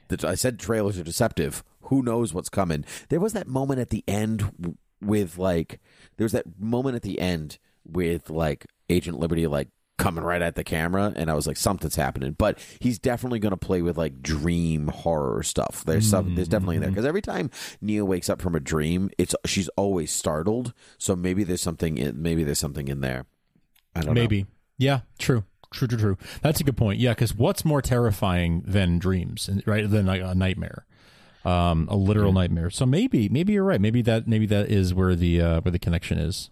the, 0.09 0.27
i 0.29 0.35
said 0.35 0.59
trailers 0.59 0.99
are 0.99 1.05
deceptive 1.05 1.63
who 1.83 2.03
knows 2.03 2.35
what's 2.35 2.49
coming 2.49 2.85
there 3.09 3.21
was 3.21 3.33
that 3.33 3.47
moment 3.49 3.81
at 3.81 3.91
the 3.91 4.05
end 4.09 4.75
with 5.01 5.39
like 5.39 5.81
there 6.17 6.25
was 6.25 6.33
that 6.33 6.59
moment 6.59 6.97
at 6.97 7.03
the 7.03 7.19
end 7.21 7.59
with 7.85 8.29
like 8.29 8.67
agent 8.91 9.19
liberty 9.19 9.47
like 9.47 9.69
coming 9.99 10.23
right 10.23 10.43
at 10.43 10.55
the 10.57 10.65
camera 10.65 11.13
and 11.17 11.31
i 11.31 11.35
was 11.35 11.47
like 11.47 11.57
something's 11.57 11.97
happening 11.97 12.33
but 12.33 12.59
he's 12.81 12.99
definitely 12.99 13.39
going 13.39 13.51
to 13.51 13.57
play 13.57 13.81
with 13.81 13.97
like 13.97 14.21
dream 14.21 14.89
horror 14.89 15.43
stuff 15.43 15.83
there's 15.87 16.07
some 16.09 16.35
there's 16.35 16.49
definitely 16.49 16.77
in 16.77 16.83
there 16.83 16.91
because 16.91 17.07
every 17.07 17.23
time 17.23 17.51
nia 17.81 18.05
wakes 18.05 18.29
up 18.29 18.43
from 18.43 18.55
a 18.55 18.61
dream 18.61 19.11
it's 19.17 19.35
she's 19.47 19.69
always 19.71 20.13
startled 20.13 20.75
so 20.99 21.17
maybe 21.17 21.45
there's 21.45 21.63
something 21.63 21.97
in 21.97 22.21
maybe 22.21 22.45
there's 22.45 22.59
something 22.59 22.89
in 22.89 23.01
there 23.01 23.25
i 23.95 24.01
don't 24.01 24.15
know 24.15 24.21
Maybe. 24.21 24.47
Yeah, 24.79 25.01
true. 25.19 25.45
True, 25.73 25.89
true, 25.89 25.99
true. 25.99 26.19
That's 26.43 26.61
a 26.61 26.65
good 26.65 26.77
point. 26.77 27.01
Yeah, 27.01 27.13
because 27.13 27.35
what's 27.35 27.65
more 27.65 27.83
terrifying 27.83 28.63
than 28.67 28.99
dreams, 28.99 29.51
right? 29.67 29.89
Than 29.91 30.07
like 30.07 30.23
a 30.23 30.35
nightmare, 30.35 30.87
um, 31.45 31.89
a 31.91 31.97
literal 31.97 32.33
nightmare. 32.33 32.71
So 32.71 32.87
maybe, 32.87 33.29
maybe 33.29 33.55
you're 33.55 33.65
right. 33.65 33.81
Maybe 33.81 34.01
that, 34.03 34.29
maybe 34.29 34.47
that 34.47 34.71
is 34.71 34.95
where 34.95 35.15
the 35.15 35.41
uh, 35.41 35.61
where 35.63 35.73
the 35.73 35.79
connection 35.79 36.19
is. 36.19 36.51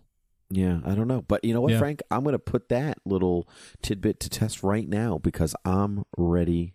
Yeah, 0.54 0.80
I 0.84 0.94
don't 0.94 1.08
know. 1.08 1.22
But 1.22 1.44
you 1.44 1.52
know 1.52 1.60
what, 1.60 1.72
Yeah. 1.72 1.78
Frank? 1.78 2.02
I'm 2.10 2.22
going 2.22 2.32
to 2.34 2.38
put 2.38 2.68
that 2.68 2.98
little 3.04 3.48
tidbit 3.82 4.20
to 4.20 4.30
test 4.30 4.62
right 4.62 4.88
now 4.88 5.18
because 5.18 5.54
I'm 5.64 6.04
ready 6.16 6.74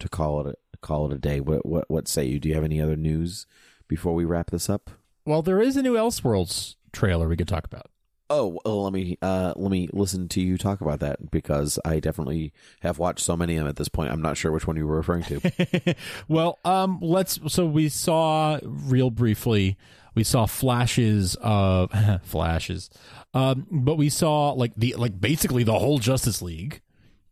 to 0.00 0.08
call 0.08 0.40
it 0.40 0.46
a, 0.74 0.76
call 0.78 1.06
it 1.10 1.14
a 1.14 1.18
day. 1.18 1.40
What 1.40 1.64
what 1.64 1.88
what 1.88 2.08
say 2.08 2.24
you? 2.26 2.40
Do 2.40 2.48
you 2.48 2.54
have 2.54 2.64
any 2.64 2.80
other 2.80 2.96
news 2.96 3.46
before 3.88 4.14
we 4.14 4.24
wrap 4.24 4.50
this 4.50 4.68
up? 4.68 4.90
Well, 5.24 5.42
there 5.42 5.60
is 5.60 5.76
a 5.76 5.82
new 5.82 5.94
Elseworlds 5.94 6.76
trailer 6.92 7.28
we 7.28 7.36
could 7.36 7.48
talk 7.48 7.64
about. 7.64 7.86
Oh, 8.28 8.58
well, 8.64 8.82
let 8.82 8.92
me 8.92 9.18
uh, 9.22 9.52
let 9.54 9.70
me 9.70 9.88
listen 9.92 10.28
to 10.30 10.40
you 10.40 10.58
talk 10.58 10.80
about 10.80 10.98
that 10.98 11.30
because 11.30 11.78
I 11.84 12.00
definitely 12.00 12.52
have 12.80 12.98
watched 12.98 13.24
so 13.24 13.36
many 13.36 13.54
of 13.54 13.60
them 13.60 13.68
at 13.68 13.76
this 13.76 13.88
point. 13.88 14.10
I'm 14.10 14.22
not 14.22 14.36
sure 14.36 14.50
which 14.50 14.66
one 14.66 14.76
you 14.76 14.86
were 14.86 14.96
referring 14.96 15.22
to. 15.24 15.94
well, 16.28 16.58
um, 16.64 16.98
let's. 17.00 17.38
So 17.46 17.66
we 17.66 17.88
saw 17.88 18.58
real 18.64 19.10
briefly. 19.10 19.76
We 20.16 20.24
saw 20.24 20.46
flashes 20.46 21.36
of 21.40 21.92
flashes, 22.24 22.90
um, 23.34 23.66
but 23.70 23.96
we 23.96 24.08
saw 24.08 24.50
like 24.52 24.72
the 24.76 24.94
like 24.96 25.20
basically 25.20 25.62
the 25.62 25.78
whole 25.78 25.98
Justice 25.98 26.42
League, 26.42 26.80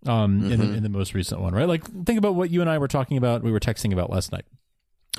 um, 0.07 0.53
in 0.53 0.61
the 0.61 0.73
in 0.75 0.83
the 0.85 0.89
most 0.89 1.15
recent 1.15 1.41
one, 1.41 1.55
right? 1.55 1.67
Like 1.67 1.85
think 2.05 2.19
about 2.19 2.35
what 2.37 2.51
you 2.51 2.61
and 2.61 2.71
I 2.71 2.79
were 2.79 2.87
talking 2.89 3.17
about. 3.17 3.43
We 3.43 3.51
were 3.51 3.59
texting 3.61 3.93
about 3.93 4.11
last 4.11 4.31
night. 4.31 4.45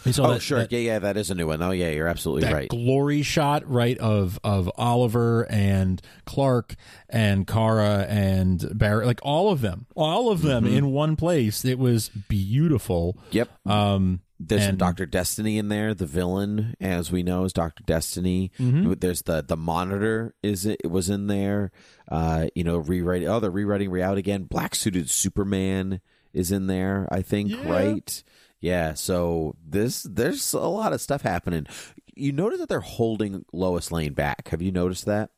We 0.05 0.11
saw 0.11 0.25
oh, 0.27 0.33
that- 0.33 0.41
sure, 0.41 0.59
that- 0.59 0.71
yeah, 0.73 0.79
yeah, 0.79 0.99
that 0.99 1.15
is 1.15 1.31
a 1.31 1.35
new 1.35 1.47
one. 1.47 1.61
Oh, 1.63 1.71
yeah, 1.71 1.89
you're 1.89 2.09
absolutely 2.09 2.41
that 2.49 2.53
right. 2.53 2.67
glory 2.69 3.21
shot 3.23 3.67
right 3.67 3.97
of 3.97 4.37
of 4.43 4.69
Oliver 4.77 5.47
and 5.49 6.01
Clark 6.25 6.75
and 7.09 7.47
Kara 7.47 8.05
and 8.09 8.77
Barry 8.77 9.05
like 9.05 9.21
all 9.23 9.51
of 9.53 9.61
them 9.61 9.85
all 9.95 10.29
of 10.31 10.41
them 10.41 10.65
Mm-hmm. 10.65 10.75
in 10.75 10.91
one 10.91 11.15
place 11.15 11.63
it 11.65 11.79
was 11.79 12.09
beautiful 12.09 13.17
Yep. 13.31 13.49
um 13.65 14.19
There's 14.39 14.63
some 14.63 14.69
and- 14.71 14.77
Doctor 14.79 15.05
Destiny 15.05 15.57
in 15.57 15.69
there. 15.69 15.93
The 15.93 16.05
villain, 16.05 16.75
as 16.81 17.11
we 17.11 17.23
know, 17.23 17.45
is 17.45 17.53
Doctor 17.53 17.83
Destiny. 17.85 18.51
Mm-hmm. 18.59 18.93
There's 18.99 19.21
the 19.21 19.41
the 19.41 19.55
Monitor. 19.57 20.35
Is 20.43 20.65
it 20.65 20.89
was 20.89 21.09
in 21.09 21.27
there? 21.27 21.71
Uh, 22.11 22.47
you 22.53 22.63
know, 22.63 22.77
rewriting. 22.77 23.27
Oh, 23.29 23.39
they're 23.39 23.49
rewriting 23.51 23.89
reality 23.91 24.19
again. 24.19 24.43
Black 24.43 24.75
suited 24.75 25.09
Superman 25.09 26.01
is 26.33 26.51
in 26.51 26.67
there. 26.67 27.07
I 27.11 27.21
think 27.21 27.51
Yeah. 27.51 27.69
right. 27.71 28.23
Yeah. 28.59 28.93
So 28.93 29.55
this 29.65 30.03
there's 30.03 30.53
a 30.53 30.59
lot 30.59 30.91
of 30.91 30.99
stuff 31.01 31.21
happening. 31.21 31.65
You 32.13 32.31
notice 32.31 32.59
that 32.59 32.67
they're 32.69 32.79
holding 32.81 33.45
Lois 33.53 33.91
Lane 33.91 34.13
back. 34.13 34.49
Have 34.49 34.61
you 34.61 34.71
noticed 34.71 35.05
that? 35.05 35.29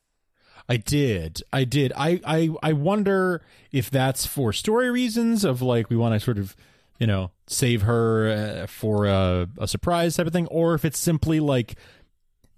I 0.68 0.76
did 0.76 1.42
I 1.52 1.64
did 1.64 1.92
I 1.96 2.20
I 2.26 2.50
I 2.62 2.72
wonder 2.74 3.42
if 3.72 3.90
that's 3.90 4.26
for 4.26 4.52
story 4.52 4.90
reasons 4.90 5.44
of 5.44 5.62
like 5.62 5.88
we 5.88 5.96
want 5.96 6.14
to 6.14 6.20
sort 6.20 6.36
of 6.38 6.54
you 6.98 7.06
know 7.06 7.30
save 7.46 7.82
her 7.82 8.62
uh, 8.62 8.66
for 8.66 9.06
a, 9.06 9.48
a 9.58 9.68
surprise 9.68 10.16
type 10.16 10.26
of 10.26 10.32
thing 10.32 10.46
or 10.48 10.74
if 10.74 10.84
it's 10.84 10.98
simply 10.98 11.40
like 11.40 11.76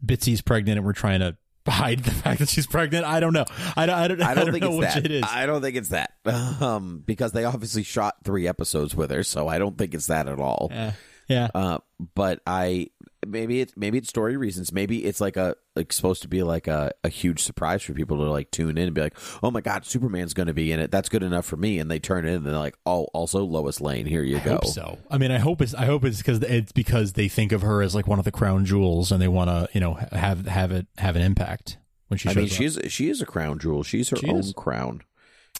Bitsie's 0.04 0.40
pregnant 0.42 0.78
and 0.78 0.86
we're 0.86 0.92
trying 0.92 1.20
to 1.20 1.36
hide 1.68 2.00
the 2.00 2.10
fact 2.22 2.40
that 2.40 2.48
she's 2.48 2.66
pregnant 2.66 3.04
I 3.04 3.20
don't 3.20 3.32
know 3.32 3.44
I 3.76 3.86
don't 3.86 3.94
I 3.96 4.08
don't, 4.08 4.22
I 4.22 4.34
don't, 4.34 4.50
think 4.50 4.64
know 4.64 4.70
it's 4.70 4.78
which 4.78 4.94
that. 4.94 5.04
it 5.04 5.10
is 5.12 5.22
I 5.28 5.46
don't 5.46 5.60
think 5.62 5.76
it's 5.76 5.90
that. 5.90 6.12
Um, 6.60 7.02
because 7.06 7.32
they 7.32 7.44
obviously 7.44 7.82
shot 7.82 8.16
three 8.24 8.48
episodes 8.48 8.94
with 8.94 9.10
her, 9.10 9.22
so 9.22 9.46
I 9.48 9.58
don't 9.58 9.76
think 9.78 9.94
it's 9.94 10.06
that 10.08 10.26
at 10.28 10.38
all. 10.40 10.68
yeah 10.70 10.92
yeah 11.28 11.48
Uh, 11.54 11.78
but 12.14 12.40
I 12.46 12.88
maybe 13.26 13.60
it's 13.60 13.72
maybe 13.76 13.98
it's 13.98 14.08
story 14.08 14.36
reasons. 14.36 14.72
Maybe 14.72 15.04
it's 15.04 15.20
like 15.20 15.36
a 15.36 15.56
like 15.76 15.92
supposed 15.92 16.22
to 16.22 16.28
be 16.28 16.42
like 16.42 16.66
a, 16.66 16.92
a 17.04 17.08
huge 17.08 17.42
surprise 17.42 17.82
for 17.82 17.92
people 17.92 18.16
to 18.18 18.30
like 18.30 18.50
tune 18.50 18.76
in 18.78 18.84
and 18.84 18.94
be 18.94 19.00
like, 19.00 19.16
oh 19.42 19.50
my 19.50 19.60
god, 19.60 19.84
Superman's 19.86 20.34
going 20.34 20.46
to 20.48 20.54
be 20.54 20.72
in 20.72 20.80
it. 20.80 20.90
That's 20.90 21.08
good 21.08 21.22
enough 21.22 21.46
for 21.46 21.56
me. 21.56 21.78
And 21.78 21.90
they 21.90 21.98
turn 21.98 22.24
in 22.26 22.34
and 22.34 22.46
they're 22.46 22.52
like, 22.58 22.76
oh, 22.86 23.04
also 23.14 23.44
Lois 23.44 23.80
Lane. 23.80 24.06
Here 24.06 24.22
you 24.22 24.38
I 24.38 24.40
go. 24.40 24.50
hope 24.54 24.66
so. 24.66 24.98
I 25.10 25.18
mean, 25.18 25.30
I 25.30 25.38
hope 25.38 25.60
it's 25.62 25.74
I 25.74 25.84
hope 25.86 26.04
it's 26.04 26.18
because 26.18 26.40
it's 26.42 26.72
because 26.72 27.12
they 27.14 27.28
think 27.28 27.52
of 27.52 27.62
her 27.62 27.82
as 27.82 27.94
like 27.94 28.06
one 28.06 28.18
of 28.18 28.24
the 28.24 28.32
crown 28.32 28.64
jewels, 28.64 29.12
and 29.12 29.20
they 29.20 29.28
want 29.28 29.50
to 29.50 29.68
you 29.72 29.80
know 29.80 29.94
have 30.12 30.46
have 30.46 30.72
it 30.72 30.86
have 30.98 31.16
an 31.16 31.22
impact 31.22 31.78
when 32.08 32.18
she 32.18 32.28
I 32.28 32.34
mean, 32.34 32.46
she's 32.48 32.78
she 32.88 33.08
is 33.08 33.20
a 33.22 33.26
crown 33.26 33.58
jewel. 33.58 33.82
She's 33.82 34.08
her 34.10 34.16
She 34.16 34.28
own 34.28 34.40
is. 34.40 34.52
crown. 34.56 35.02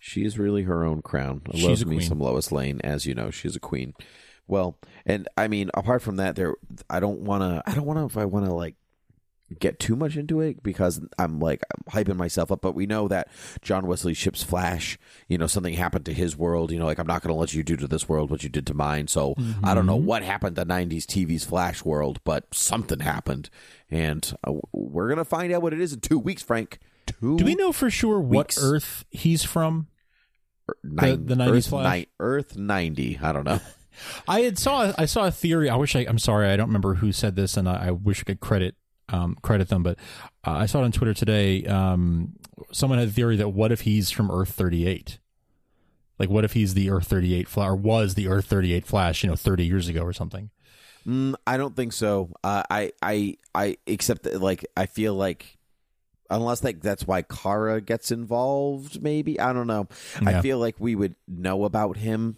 She 0.01 0.25
is 0.25 0.39
really 0.39 0.63
her 0.63 0.83
own 0.85 1.03
crown. 1.03 1.43
I 1.53 1.57
She's 1.57 1.65
love 1.81 1.87
me 1.87 1.97
queen. 1.97 2.09
some 2.09 2.21
Lois 2.21 2.51
Lane, 2.51 2.81
as 2.83 3.05
you 3.07 3.15
know, 3.15 3.31
she's 3.31 3.55
a 3.55 3.61
queen. 3.61 3.93
Well, 4.51 4.77
and 5.07 5.29
I 5.37 5.49
mean, 5.49 5.71
apart 5.75 6.03
from 6.03 6.17
that, 6.17 6.37
there, 6.37 6.55
I 6.91 6.99
don't 7.01 7.21
want 7.21 7.43
to. 7.43 7.63
I 7.71 7.75
don't 7.75 7.87
want 7.87 7.99
to. 8.01 8.05
If 8.07 8.17
I 8.17 8.25
want 8.25 8.47
to 8.47 8.53
like 8.53 8.75
get 9.59 9.81
too 9.81 9.97
much 9.97 10.17
into 10.17 10.41
it 10.41 10.63
because 10.63 11.01
I'm 11.19 11.41
like 11.41 11.63
I'm 11.75 11.93
hyping 11.93 12.17
myself 12.17 12.53
up. 12.53 12.61
But 12.61 12.75
we 12.75 12.87
know 12.87 13.09
that 13.09 13.29
John 13.63 13.87
Wesley 13.87 14.15
Shipp's 14.15 14.43
Flash. 14.43 14.99
You 15.29 15.39
know, 15.39 15.47
something 15.47 15.75
happened 15.75 16.05
to 16.07 16.13
his 16.13 16.37
world. 16.37 16.71
You 16.73 16.79
know, 16.79 16.87
like 16.87 16.99
I'm 16.99 17.07
not 17.07 17.23
going 17.23 17.35
to 17.35 17.39
let 17.41 17.55
you 17.55 17.63
do 17.63 17.77
to 17.77 17.87
this 17.87 18.09
world 18.09 18.31
what 18.31 18.43
you 18.43 18.49
did 18.49 18.67
to 18.69 18.75
mine. 18.75 19.07
So 19.09 19.35
I 19.63 19.75
don't 19.75 19.87
know 19.87 19.97
Mm-hmm. 19.97 20.07
what 20.07 20.23
happened 20.23 20.57
to 20.57 20.65
'90s 20.67 21.05
TV's 21.05 21.45
Flash 21.45 21.85
world, 21.85 22.21
but 22.25 22.53
something 22.55 23.01
happened, 23.01 23.51
and 23.91 24.35
uh, 24.47 24.53
we're 24.73 25.09
gonna 25.09 25.25
find 25.25 25.53
out 25.53 25.63
what 25.63 25.73
it 25.73 25.81
is 25.81 25.93
in 25.93 26.01
two 26.01 26.19
weeks, 26.19 26.43
Frank. 26.43 26.79
Two 27.07 27.37
Do 27.39 27.45
we 27.45 27.55
know 27.55 27.73
for 27.73 27.89
sure 27.91 28.21
what 28.21 28.49
Weeks. 28.49 28.59
Earth 28.63 29.05
he's 29.11 29.43
from? 29.45 29.87
nine, 30.85 31.27
the 31.27 31.35
90s 31.35 31.51
Earth, 31.57 31.67
Flash? 31.69 31.97
ni- 31.99 32.07
Earth 32.21 32.57
90. 32.57 33.19
I 33.23 33.33
don't 33.33 33.45
know. 33.45 33.61
I 34.29 34.41
had 34.41 34.59
saw 34.59 34.93
I 34.97 35.07
saw 35.07 35.27
a 35.27 35.31
theory. 35.31 35.69
I 35.69 35.77
wish 35.77 35.95
I 35.97 36.01
I'm 36.01 36.19
sorry 36.19 36.49
I 36.49 36.57
don't 36.57 36.69
remember 36.69 36.95
who 36.95 37.13
said 37.13 37.37
this, 37.37 37.57
and 37.57 37.69
I, 37.69 37.89
I 37.89 37.91
wish 37.91 38.21
I 38.21 38.25
could 38.25 38.41
credit 38.41 38.75
um, 39.13 39.37
credit 39.43 39.69
them, 39.69 39.83
but 39.83 39.99
uh, 40.47 40.53
I 40.53 40.67
saw 40.67 40.81
it 40.81 40.85
on 40.85 40.93
Twitter 40.93 41.15
today. 41.15 41.65
Um, 41.67 42.35
someone 42.73 42.99
had 42.99 43.09
a 43.09 43.13
theory 43.13 43.37
that 43.37 43.51
what 43.51 43.73
if 43.73 43.83
he's 43.83 44.11
from 44.11 44.31
Earth 44.31 44.51
38? 44.51 45.19
Like, 46.19 46.29
what 46.29 46.45
if 46.45 46.53
he's 46.53 46.75
the 46.75 46.91
Earth 46.91 47.07
38 47.09 47.49
Flash, 47.49 47.69
or 47.69 47.77
was 47.77 48.15
the 48.15 48.29
Earth 48.29 48.47
38 48.47 48.87
Flash, 48.87 49.23
you 49.23 49.31
know, 49.31 49.37
30 49.37 49.65
years 49.65 49.89
ago 49.89 50.03
or 50.03 50.13
something? 50.13 50.51
Mm, 51.07 51.35
I 51.47 51.57
don't 51.57 51.75
think 51.75 51.93
so. 51.93 52.31
Uh, 52.45 52.63
I, 52.71 52.93
I, 53.01 53.37
I, 53.55 53.79
except 53.87 54.25
that, 54.25 54.41
like, 54.41 54.67
I 54.77 54.87
feel 54.87 55.15
like, 55.15 55.59
unless 56.29 56.63
like 56.63 56.81
that's 56.81 57.07
why 57.07 57.23
Kara 57.23 57.81
gets 57.81 58.13
involved, 58.13 59.03
maybe 59.03 59.41
I 59.41 59.53
don't 59.53 59.67
know. 59.67 59.89
Yeah. 60.23 60.39
I 60.39 60.43
feel 60.43 60.59
like 60.59 60.77
we 60.79 60.95
would 60.95 61.17
know 61.27 61.65
about 61.65 61.97
him, 61.97 62.37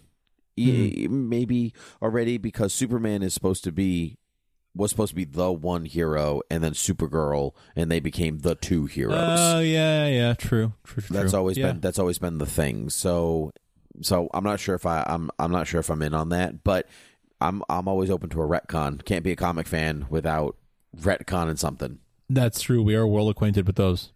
Hmm. 0.57 0.63
e- 0.63 1.07
maybe 1.09 1.73
already 2.01 2.37
because 2.37 2.73
Superman 2.73 3.23
is 3.23 3.33
supposed 3.33 3.63
to 3.63 3.71
be 3.71 4.17
was 4.75 4.89
supposed 4.89 5.09
to 5.09 5.15
be 5.15 5.25
the 5.25 5.51
one 5.51 5.85
hero, 5.85 6.41
and 6.49 6.63
then 6.63 6.73
Supergirl, 6.73 7.53
and 7.75 7.91
they 7.91 7.99
became 7.99 8.39
the 8.39 8.55
two 8.55 8.85
heroes. 8.85 9.39
Oh 9.39 9.59
yeah, 9.59 10.07
yeah, 10.07 10.33
true, 10.33 10.73
true, 10.83 11.03
true. 11.03 11.15
that's 11.15 11.33
always 11.33 11.57
yeah. 11.57 11.67
been 11.67 11.79
that's 11.79 11.99
always 11.99 12.17
been 12.17 12.39
the 12.39 12.45
thing. 12.45 12.89
So 12.89 13.51
so 14.01 14.29
I'm 14.33 14.43
not 14.43 14.59
sure 14.59 14.75
if 14.75 14.85
I 14.85 15.03
I'm 15.07 15.29
I'm 15.39 15.51
not 15.51 15.67
sure 15.67 15.79
if 15.79 15.89
I'm 15.89 16.01
in 16.01 16.13
on 16.13 16.29
that, 16.29 16.63
but 16.63 16.87
I'm 17.39 17.61
I'm 17.69 17.87
always 17.87 18.09
open 18.09 18.29
to 18.29 18.41
a 18.41 18.47
retcon. 18.47 19.03
Can't 19.05 19.23
be 19.23 19.31
a 19.31 19.35
comic 19.35 19.67
fan 19.67 20.07
without 20.09 20.57
retcon 20.97 21.49
and 21.49 21.59
something. 21.59 21.99
That's 22.29 22.61
true. 22.61 22.81
We 22.81 22.95
are 22.95 23.05
well 23.05 23.29
acquainted 23.29 23.67
with 23.67 23.75
those. 23.75 24.11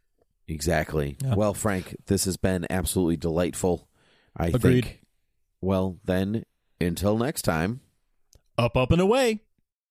Exactly. 0.47 1.17
Yeah. 1.21 1.35
Well, 1.35 1.53
Frank, 1.53 1.97
this 2.05 2.25
has 2.25 2.38
been 2.38 2.65
absolutely 2.69 3.17
delightful. 3.17 3.88
I 4.35 4.47
Agreed. 4.47 4.85
think 4.85 5.01
well, 5.68 5.99
then 6.05 6.43
until 6.80 7.18
next 7.18 7.41
time. 7.41 7.82
Up, 8.57 8.78
up, 8.78 8.89
and 8.91 9.01
away. 9.01 9.41